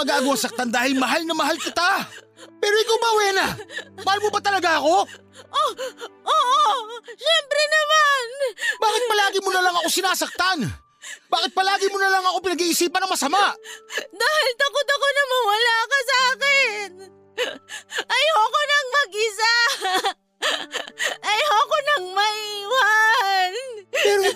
magagawa 0.08 0.40
saktan 0.40 0.72
dahil 0.72 0.96
mahal 0.96 1.20
na 1.28 1.36
mahal 1.36 1.60
kita! 1.60 2.08
Pero 2.56 2.74
ikaw 2.80 2.96
ba, 2.96 3.10
Wena? 3.20 3.46
Mahal 4.08 4.24
mo 4.24 4.32
ba 4.32 4.40
talaga 4.40 4.80
ako? 4.80 5.04
Oh, 5.52 5.70
oo, 6.24 6.72
syempre 7.12 7.62
naman! 7.68 8.24
Bakit 8.80 9.02
palagi 9.04 9.38
mo 9.44 9.50
na 9.52 9.60
lang 9.68 9.76
ako 9.76 9.88
sinasaktan? 9.92 10.64
Bakit 11.28 11.52
palagi 11.52 11.92
mo 11.92 12.00
na 12.00 12.08
lang 12.08 12.24
ako 12.24 12.40
pinag-iisipan 12.40 13.04
ng 13.04 13.12
masama? 13.12 13.52
Dahil 14.16 14.52
takot 14.56 14.88
ako 14.88 15.06
na 15.12 15.22
mawala 15.28 15.76
ka 15.76 15.98
sa 16.00 16.16
akin! 16.32 16.90
Ayoko 18.08 18.60
nang 18.64 18.88
mag-isa! 18.96 19.54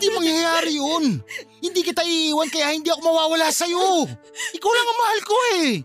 Hindi 0.02 0.18
mangyayari 0.18 0.72
yun. 0.82 1.04
Hindi 1.62 1.80
kita 1.86 2.02
iiwan 2.02 2.50
kaya 2.50 2.74
hindi 2.74 2.90
ako 2.90 3.06
mawawala 3.06 3.54
sa'yo. 3.54 4.10
Ikaw 4.58 4.70
lang 4.74 4.86
ang 4.90 4.98
mahal 4.98 5.20
ko 5.22 5.36
eh. 5.62 5.78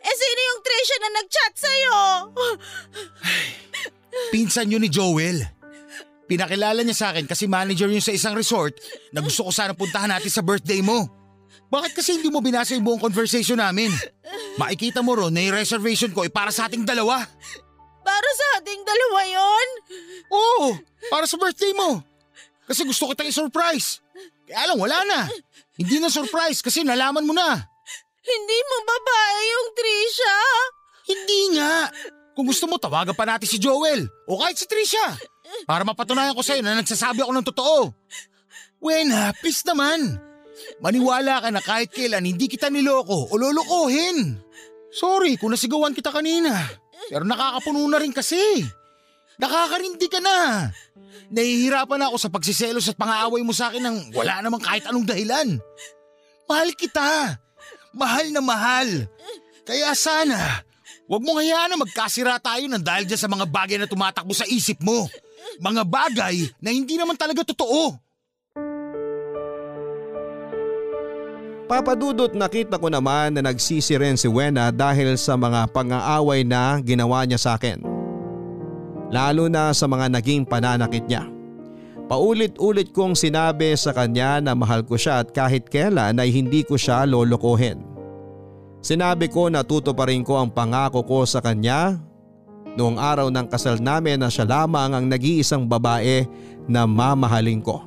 Eh 0.00 0.14
sino 0.16 0.40
yung 0.40 0.60
Trisha 0.64 0.96
na 0.96 1.10
nag-chat 1.20 1.54
sa'yo? 1.60 1.98
Pinsan 4.32 4.72
yun 4.72 4.80
ni 4.80 4.88
Joel. 4.88 5.44
Pinakilala 6.24 6.80
niya 6.80 6.96
sa 6.96 7.06
akin 7.12 7.28
kasi 7.28 7.44
manager 7.44 7.92
yun 7.92 8.00
sa 8.00 8.16
isang 8.16 8.32
resort 8.32 8.72
na 9.12 9.20
gusto 9.20 9.44
ko 9.44 9.52
sana 9.52 9.76
puntahan 9.76 10.08
natin 10.08 10.32
sa 10.32 10.40
birthday 10.40 10.80
mo. 10.80 11.04
Bakit 11.68 11.92
kasi 11.92 12.16
hindi 12.16 12.32
mo 12.32 12.40
binasa 12.40 12.72
yung 12.72 12.88
buong 12.88 13.04
conversation 13.04 13.60
namin? 13.60 13.92
Makikita 14.56 15.04
mo 15.04 15.12
ron 15.12 15.28
na 15.28 15.44
yung 15.44 15.60
reservation 15.60 16.08
ko 16.16 16.24
ay 16.24 16.32
para 16.32 16.48
sa 16.48 16.72
ating 16.72 16.88
dalawa. 16.88 17.20
Para 18.00 18.30
sa 18.32 18.64
ating 18.64 18.80
dalawa 18.80 19.20
yon. 19.28 19.68
Oo, 20.32 20.68
para 21.12 21.28
sa 21.28 21.36
birthday 21.36 21.76
mo. 21.76 22.00
Kasi 22.68 22.84
gusto 22.84 23.08
kitang 23.08 23.32
i-surprise. 23.32 24.04
Kaya 24.44 24.68
lang 24.68 24.78
wala 24.78 24.98
na. 25.08 25.20
Hindi 25.80 25.96
na 25.96 26.12
surprise 26.12 26.60
kasi 26.60 26.84
nalaman 26.84 27.24
mo 27.24 27.32
na. 27.32 27.56
Hindi 28.20 28.58
mo 28.60 28.76
babae 28.84 29.38
yung 29.48 29.68
Trisha. 29.72 30.36
Hindi 31.08 31.40
nga. 31.56 31.74
Kung 32.36 32.46
gusto 32.46 32.68
mo, 32.68 32.76
tawagan 32.76 33.16
pa 33.16 33.24
natin 33.24 33.48
si 33.48 33.56
Joel 33.56 34.04
o 34.28 34.38
kahit 34.38 34.60
si 34.60 34.68
Trisha 34.68 35.16
para 35.64 35.82
mapatunayan 35.82 36.36
ko 36.36 36.44
sa'yo 36.44 36.60
na 36.60 36.76
nagsasabi 36.76 37.24
ako 37.24 37.32
ng 37.34 37.48
totoo. 37.50 37.78
Wena, 38.78 39.32
please 39.40 39.64
naman. 39.64 40.20
Maniwala 40.78 41.42
ka 41.42 41.48
na 41.50 41.64
kahit 41.64 41.90
kailan 41.90 42.28
hindi 42.28 42.46
kita 42.46 42.68
niloko 42.68 43.32
o 43.32 43.34
lolokohin. 43.34 44.38
Sorry 44.92 45.34
kung 45.40 45.50
nasigawan 45.50 45.96
kita 45.96 46.12
kanina. 46.14 46.54
Pero 47.08 47.24
nakakapuno 47.24 47.88
na 47.88 47.98
rin 47.98 48.12
kasi. 48.12 48.38
Nakakarindi 49.38 50.06
ka 50.10 50.18
na. 50.18 50.68
Nahihirapan 51.30 52.10
ako 52.10 52.16
sa 52.18 52.28
pagsiselos 52.28 52.90
at 52.90 52.98
pangaaway 52.98 53.46
mo 53.46 53.54
sa 53.54 53.70
akin 53.70 53.80
ng 53.86 53.96
wala 54.10 54.42
namang 54.42 54.58
kahit 54.58 54.82
anong 54.90 55.06
dahilan. 55.06 55.62
Mahal 56.50 56.74
kita. 56.74 57.38
Mahal 57.94 58.34
na 58.34 58.42
mahal. 58.42 59.06
Kaya 59.62 59.94
sana, 59.94 60.64
wag 61.06 61.22
mong 61.22 61.38
hayaan 61.38 61.70
na 61.70 61.78
magkasira 61.78 62.40
tayo 62.42 62.66
ng 62.66 62.82
dahil 62.82 63.06
dyan 63.06 63.20
sa 63.20 63.30
mga 63.30 63.46
bagay 63.46 63.78
na 63.78 63.86
tumatakbo 63.86 64.34
sa 64.34 64.48
isip 64.50 64.82
mo. 64.82 65.06
Mga 65.62 65.82
bagay 65.86 66.36
na 66.58 66.74
hindi 66.74 66.98
naman 66.98 67.14
talaga 67.14 67.46
totoo. 67.46 67.94
Papadudot 71.68 72.32
nakita 72.32 72.80
ko 72.80 72.88
naman 72.88 73.36
na 73.36 73.44
nagsisi 73.44 73.92
rin 74.00 74.16
si 74.16 74.24
Wena 74.24 74.72
dahil 74.72 75.20
sa 75.20 75.36
mga 75.36 75.68
pang-aaway 75.68 76.40
na 76.40 76.80
ginawa 76.80 77.28
niya 77.28 77.36
sa 77.36 77.60
akin. 77.60 77.97
Lalo 79.08 79.48
na 79.48 79.72
sa 79.72 79.88
mga 79.88 80.12
naging 80.12 80.44
pananakit 80.44 81.08
niya. 81.08 81.24
Paulit-ulit 82.08 82.92
kong 82.96 83.12
sinabi 83.12 83.76
sa 83.76 83.92
kanya 83.92 84.40
na 84.40 84.56
mahal 84.56 84.80
ko 84.80 84.96
siya 84.96 85.20
at 85.20 85.28
kahit 85.32 85.68
kailan 85.68 86.16
ay 86.16 86.32
hindi 86.32 86.64
ko 86.64 86.80
siya 86.80 87.04
lolokohin. 87.04 87.84
Sinabi 88.80 89.28
ko 89.28 89.52
na 89.52 89.60
tutuparin 89.60 90.24
ko 90.24 90.40
ang 90.40 90.48
pangako 90.48 91.04
ko 91.04 91.28
sa 91.28 91.44
kanya 91.44 92.00
noong 92.80 92.96
araw 92.96 93.28
ng 93.28 93.46
kasal 93.52 93.76
namin 93.76 94.24
na 94.24 94.32
siya 94.32 94.48
lamang 94.48 94.96
ang 94.96 95.04
nag-iisang 95.04 95.68
babae 95.68 96.24
na 96.64 96.88
mamahalin 96.88 97.60
ko. 97.60 97.84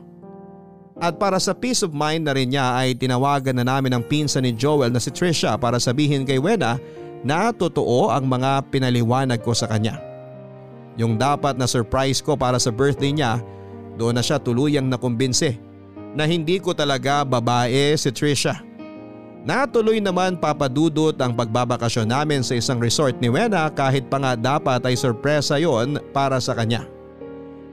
At 1.01 1.17
para 1.17 1.41
sa 1.41 1.57
peace 1.57 1.82
of 1.82 1.97
mind 1.97 2.30
na 2.30 2.38
rin 2.38 2.53
niya 2.53 2.78
ay 2.78 2.93
tinawagan 2.93 3.57
na 3.57 3.65
namin 3.65 3.97
ang 3.97 4.05
pinsan 4.05 4.45
ni 4.45 4.53
Joel 4.53 4.93
na 4.93 5.01
si 5.01 5.09
Trisha 5.09 5.57
para 5.57 5.82
sabihin 5.82 6.30
kay 6.30 6.38
Wena 6.38 6.78
na 7.26 7.49
totoo 7.49 8.13
ang 8.13 8.30
mga 8.30 8.69
pinaliwanag 8.69 9.41
ko 9.41 9.49
sa 9.57 9.65
kanya. 9.65 10.11
Yung 11.02 11.18
dapat 11.18 11.58
na 11.58 11.66
surprise 11.66 12.22
ko 12.22 12.38
para 12.38 12.62
sa 12.62 12.70
birthday 12.70 13.10
niya, 13.10 13.41
doon 13.97 14.14
na 14.14 14.22
siya 14.22 14.38
tuluyang 14.38 14.86
nakumbinse 14.86 15.58
na 16.14 16.30
hindi 16.30 16.62
ko 16.62 16.78
talaga 16.78 17.26
babae 17.26 17.97
si 17.97 18.14
Trisha. 18.14 18.62
Natuloy 19.41 19.97
naman 19.97 20.38
papadudot 20.38 21.18
ang 21.18 21.34
pagbabakasyon 21.34 22.06
namin 22.06 22.45
sa 22.45 22.54
isang 22.54 22.78
resort 22.78 23.18
ni 23.18 23.34
Wena 23.34 23.66
kahit 23.74 24.06
pa 24.06 24.22
nga 24.22 24.38
dapat 24.38 24.86
ay 24.86 24.93
sorpresa 24.93 25.58
yon 25.58 25.97
para 26.14 26.38
sa 26.38 26.54
kanya. 26.54 26.86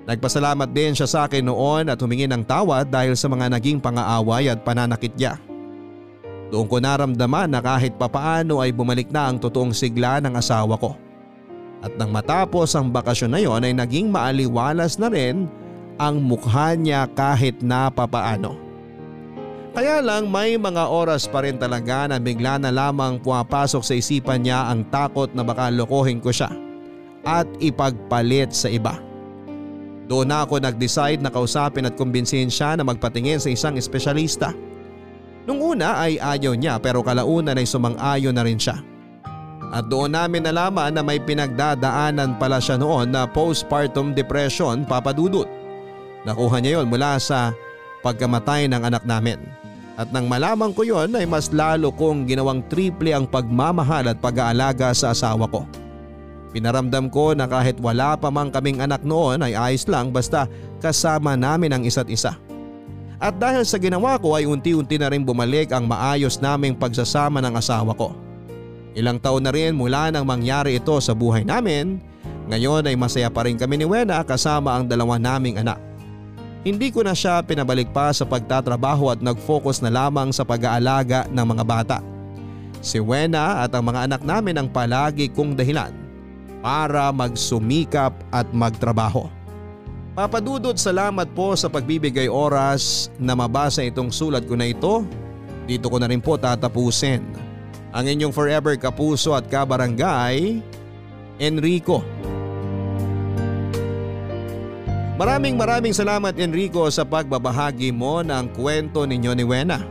Nagpasalamat 0.09 0.73
din 0.73 0.97
siya 0.97 1.05
sa 1.05 1.29
akin 1.29 1.45
noon 1.45 1.93
at 1.93 2.01
humingi 2.01 2.25
ng 2.25 2.41
tawad 2.49 2.89
dahil 2.89 3.13
sa 3.13 3.29
mga 3.29 3.53
naging 3.53 3.85
pangaaway 3.85 4.49
at 4.49 4.65
pananakit 4.65 5.13
niya. 5.21 5.37
Doon 6.49 6.65
ko 6.65 6.81
naramdaman 6.81 7.53
na 7.53 7.61
kahit 7.61 8.01
papaano 8.01 8.65
ay 8.65 8.73
bumalik 8.73 9.13
na 9.13 9.29
ang 9.29 9.37
totoong 9.37 9.77
sigla 9.77 10.17
ng 10.25 10.33
asawa 10.33 10.81
ko. 10.81 10.97
At 11.79 11.95
nang 11.95 12.11
matapos 12.11 12.75
ang 12.75 12.91
bakasyon 12.91 13.31
na 13.31 13.41
yon 13.43 13.63
ay 13.63 13.75
naging 13.75 14.11
maaliwalas 14.11 14.99
na 14.99 15.07
rin 15.11 15.47
ang 15.99 16.19
mukha 16.23 16.75
niya 16.75 17.07
kahit 17.15 17.63
na 17.63 17.91
papaano. 17.91 18.59
Kaya 19.79 20.03
lang 20.03 20.27
may 20.27 20.59
mga 20.59 20.91
oras 20.91 21.31
pa 21.31 21.47
rin 21.47 21.55
talaga 21.55 22.11
na 22.11 22.19
bigla 22.19 22.59
na 22.59 22.75
lamang 22.75 23.23
pumapasok 23.23 23.83
sa 23.85 23.95
isipan 23.95 24.43
niya 24.43 24.67
ang 24.67 24.83
takot 24.91 25.31
na 25.39 25.47
baka 25.47 25.71
lokohin 25.71 26.19
ko 26.19 26.35
siya 26.35 26.51
at 27.23 27.47
ipagpalit 27.63 28.51
sa 28.51 28.67
iba. 28.67 28.99
Doon 30.09 30.33
na 30.33 30.43
ako 30.43 30.59
nag-decide 30.65 31.21
na 31.21 31.31
kausapin 31.31 31.87
at 31.87 31.95
kumbinsihin 31.95 32.49
siya 32.49 32.75
na 32.75 32.83
magpatingin 32.83 33.39
sa 33.39 33.53
isang 33.53 33.77
espesyalista. 33.77 34.57
Nung 35.45 35.61
una 35.63 36.01
ay 36.01 36.17
ayaw 36.17 36.57
niya 36.57 36.81
pero 36.81 37.05
kalaunan 37.05 37.55
ay 37.55 37.69
sumang-ayon 37.69 38.35
na 38.35 38.43
rin 38.43 38.57
siya. 38.57 38.81
At 39.69 39.93
doon 39.93 40.17
namin 40.17 40.49
nalaman 40.49 40.97
na 40.97 41.05
may 41.05 41.21
pinagdadaanan 41.21 42.41
pala 42.41 42.57
siya 42.57 42.81
noon 42.81 43.13
na 43.13 43.29
postpartum 43.29 44.17
depression 44.17 44.89
papadudot. 44.89 45.45
Nakuha 46.25 46.57
niya 46.61 46.81
yon 46.81 46.89
mula 46.89 47.21
sa 47.21 47.53
pagkamatay 48.01 48.65
ng 48.69 48.81
anak 48.81 49.05
namin. 49.05 49.37
At 49.99 50.09
nang 50.15 50.31
malaman 50.31 50.73
ko 50.73 50.87
yon 50.87 51.13
ay 51.13 51.29
mas 51.29 51.53
lalo 51.53 51.93
kong 51.93 52.25
ginawang 52.25 52.65
triple 52.71 53.13
ang 53.13 53.29
pagmamahal 53.29 54.09
at 54.09 54.19
pag-aalaga 54.23 54.95
sa 54.97 55.13
asawa 55.13 55.51
ko. 55.51 55.67
Pinaramdam 56.49 57.13
ko 57.13 57.37
na 57.37 57.45
kahit 57.45 57.77
wala 57.77 58.17
pa 58.17 58.33
mang 58.33 58.49
kaming 58.49 58.81
anak 58.81 59.05
noon 59.05 59.45
ay 59.45 59.53
ayos 59.53 59.85
lang 59.85 60.09
basta 60.09 60.49
kasama 60.81 61.37
namin 61.37 61.77
ang 61.77 61.83
isa't 61.85 62.09
isa. 62.09 62.41
At 63.19 63.37
dahil 63.37 63.67
sa 63.67 63.77
ginawa 63.77 64.17
ko 64.17 64.39
ay 64.39 64.47
unti-unti 64.47 64.97
na 64.97 65.11
rin 65.11 65.27
bumalik 65.27 65.75
ang 65.75 65.85
maayos 65.85 66.39
naming 66.41 66.79
pagsasama 66.79 67.43
ng 67.43 67.59
asawa 67.59 67.93
ko. 67.93 68.28
Ilang 68.99 69.23
taon 69.23 69.47
na 69.47 69.55
rin 69.55 69.79
mula 69.79 70.11
nang 70.11 70.27
mangyari 70.27 70.75
ito 70.75 70.99
sa 70.99 71.15
buhay 71.15 71.47
namin, 71.47 72.03
ngayon 72.51 72.83
ay 72.83 72.99
masaya 72.99 73.31
pa 73.31 73.47
rin 73.47 73.55
kami 73.55 73.79
ni 73.79 73.87
Wena 73.87 74.19
kasama 74.27 74.75
ang 74.75 74.91
dalawa 74.91 75.23
naming 75.23 75.55
anak. 75.55 75.79
Hindi 76.67 76.91
ko 76.91 77.07
na 77.07 77.15
siya 77.15 77.39
pinabalik 77.47 77.95
pa 77.95 78.11
sa 78.11 78.27
pagtatrabaho 78.27 79.15
at 79.15 79.23
nag-focus 79.23 79.79
na 79.87 79.95
lamang 79.95 80.35
sa 80.35 80.43
pag-aalaga 80.43 81.31
ng 81.31 81.47
mga 81.47 81.63
bata. 81.63 81.99
Si 82.83 82.99
Wena 82.99 83.63
at 83.63 83.71
ang 83.71 83.87
mga 83.87 84.11
anak 84.11 84.23
namin 84.27 84.59
ang 84.59 84.67
palagi 84.67 85.31
kong 85.31 85.55
dahilan 85.55 85.95
para 86.59 87.15
magsumikap 87.15 88.11
at 88.35 88.51
magtrabaho. 88.51 89.31
Papadudot 90.19 90.75
salamat 90.75 91.31
po 91.39 91.55
sa 91.55 91.71
pagbibigay 91.71 92.27
oras 92.27 93.07
na 93.23 93.39
mabasa 93.39 93.87
itong 93.87 94.11
sulat 94.11 94.43
ko 94.43 94.59
na 94.59 94.67
ito. 94.67 95.07
Dito 95.71 95.87
ko 95.87 96.03
na 96.03 96.11
rin 96.11 96.19
po 96.19 96.35
tatapusin. 96.35 97.23
Ang 97.89 98.05
inyong 98.05 98.35
forever 98.37 98.77
kapuso 98.77 99.33
at 99.33 99.49
kabarangay, 99.49 100.61
Enrico. 101.41 102.05
Maraming 105.19 105.59
maraming 105.59 105.91
salamat 105.91 106.31
Enrico 106.39 106.87
sa 106.95 107.03
pagbabahagi 107.03 107.91
mo 107.91 108.23
ng 108.23 108.55
kwento 108.55 109.03
ninyo 109.03 109.33
ni 109.35 109.43
Wena. 109.43 109.83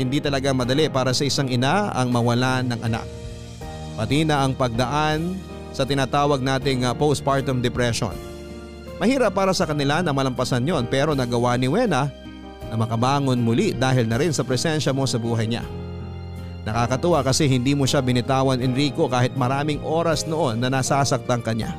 Hindi 0.00 0.16
talaga 0.16 0.52
madali 0.56 0.88
para 0.88 1.12
sa 1.12 1.28
isang 1.28 1.48
ina 1.52 1.92
ang 1.92 2.08
mawalan 2.08 2.72
ng 2.72 2.80
anak. 2.80 3.04
Pati 3.96 4.24
na 4.24 4.44
ang 4.44 4.56
pagdaan 4.56 5.36
sa 5.76 5.84
tinatawag 5.84 6.40
nating 6.40 6.88
uh, 6.88 6.96
postpartum 6.96 7.60
depression. 7.60 8.12
Mahirap 8.96 9.36
para 9.36 9.52
sa 9.52 9.68
kanila 9.68 10.00
na 10.00 10.12
malampasan 10.12 10.64
yon 10.64 10.88
pero 10.88 11.12
nagawa 11.12 11.60
ni 11.60 11.68
Wena 11.68 12.08
na 12.72 12.74
makabangon 12.80 13.36
muli 13.36 13.76
dahil 13.76 14.08
na 14.08 14.16
rin 14.16 14.32
sa 14.32 14.40
presensya 14.40 14.92
mo 14.96 15.04
sa 15.04 15.20
buhay 15.20 15.44
niya. 15.44 15.64
Nakakatuwa 16.66 17.22
kasi 17.22 17.46
hindi 17.46 17.78
mo 17.78 17.86
siya 17.86 18.02
binitawan 18.02 18.58
Enrico 18.58 19.06
kahit 19.06 19.38
maraming 19.38 19.78
oras 19.86 20.26
noon 20.26 20.58
na 20.58 20.66
nasasaktan 20.66 21.40
ka 21.40 21.54
niya. 21.54 21.78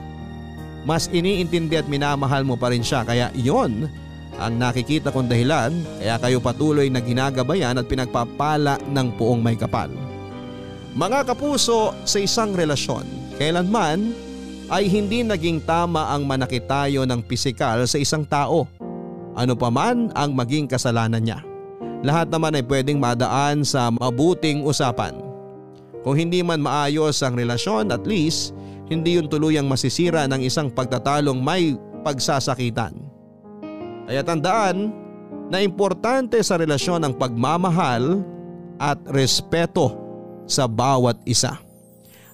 Mas 0.87 1.11
iniintindi 1.11 1.75
at 1.75 1.91
minamahal 1.91 2.47
mo 2.47 2.55
pa 2.55 2.71
rin 2.71 2.79
siya 2.79 3.03
kaya 3.03 3.27
iyon 3.35 3.91
ang 4.39 4.53
nakikita 4.55 5.11
kong 5.11 5.27
dahilan 5.27 5.75
kaya 5.99 6.15
kayo 6.23 6.37
patuloy 6.39 6.87
na 6.87 7.03
ginagabayan 7.03 7.75
at 7.75 7.83
pinagpapala 7.83 8.79
ng 8.87 9.07
puong 9.19 9.43
may 9.43 9.59
kapal. 9.59 9.91
Mga 10.95 11.35
kapuso 11.35 11.91
sa 12.07 12.17
isang 12.17 12.55
relasyon, 12.55 13.27
Kailanman 13.37 14.17
ay 14.67 14.89
hindi 14.89 15.21
naging 15.21 15.61
tama 15.61 16.09
ang 16.09 16.25
manakit 16.25 16.65
tayo 16.65 17.05
ng 17.05 17.21
pisikal 17.21 17.85
sa 17.85 18.01
isang 18.01 18.25
tao. 18.25 18.65
Ano 19.37 19.53
pa 19.53 19.69
man 19.69 20.09
ang 20.17 20.33
maging 20.33 20.65
kasalanan 20.65 21.21
niya. 21.21 21.46
Lahat 22.07 22.31
naman 22.31 22.55
ay 22.55 22.63
pwedeng 22.63 23.03
madaan 23.03 23.67
sa 23.67 23.91
mabuting 23.91 24.63
usapan. 24.63 25.19
Kung 26.07 26.15
hindi 26.15 26.39
man 26.39 26.63
maayos 26.63 27.19
ang 27.19 27.35
relasyon 27.35 27.91
at 27.91 28.07
least 28.07 28.55
hindi 28.87 29.19
yun 29.19 29.27
tuluyang 29.27 29.67
masisira 29.67 30.23
ng 30.31 30.39
isang 30.39 30.71
pagtatalong 30.71 31.43
may 31.43 31.75
pagsasakitan. 32.07 32.95
Kaya 34.07 34.23
tandaan 34.23 34.95
na 35.51 35.59
importante 35.59 36.39
sa 36.39 36.55
relasyon 36.55 37.03
ang 37.03 37.11
pagmamahal 37.11 38.23
at 38.79 38.95
respeto 39.11 39.99
sa 40.47 40.63
bawat 40.63 41.19
isa. 41.27 41.59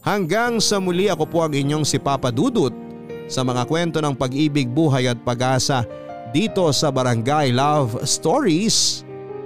Hanggang 0.06 0.62
sa 0.62 0.78
muli 0.78 1.10
ako 1.10 1.26
po 1.26 1.42
ang 1.42 1.58
inyong 1.58 1.82
si 1.82 1.98
Papa 1.98 2.30
Dudut 2.30 2.78
sa 3.26 3.42
mga 3.42 3.66
kwento 3.66 3.98
ng 3.98 4.14
pag-ibig, 4.14 4.70
buhay 4.70 5.10
at 5.10 5.18
pag-asa 5.26 5.82
dito 6.30 6.70
sa 6.70 6.94
Barangay 6.94 7.50
Love 7.50 8.06
Stories 8.06 9.02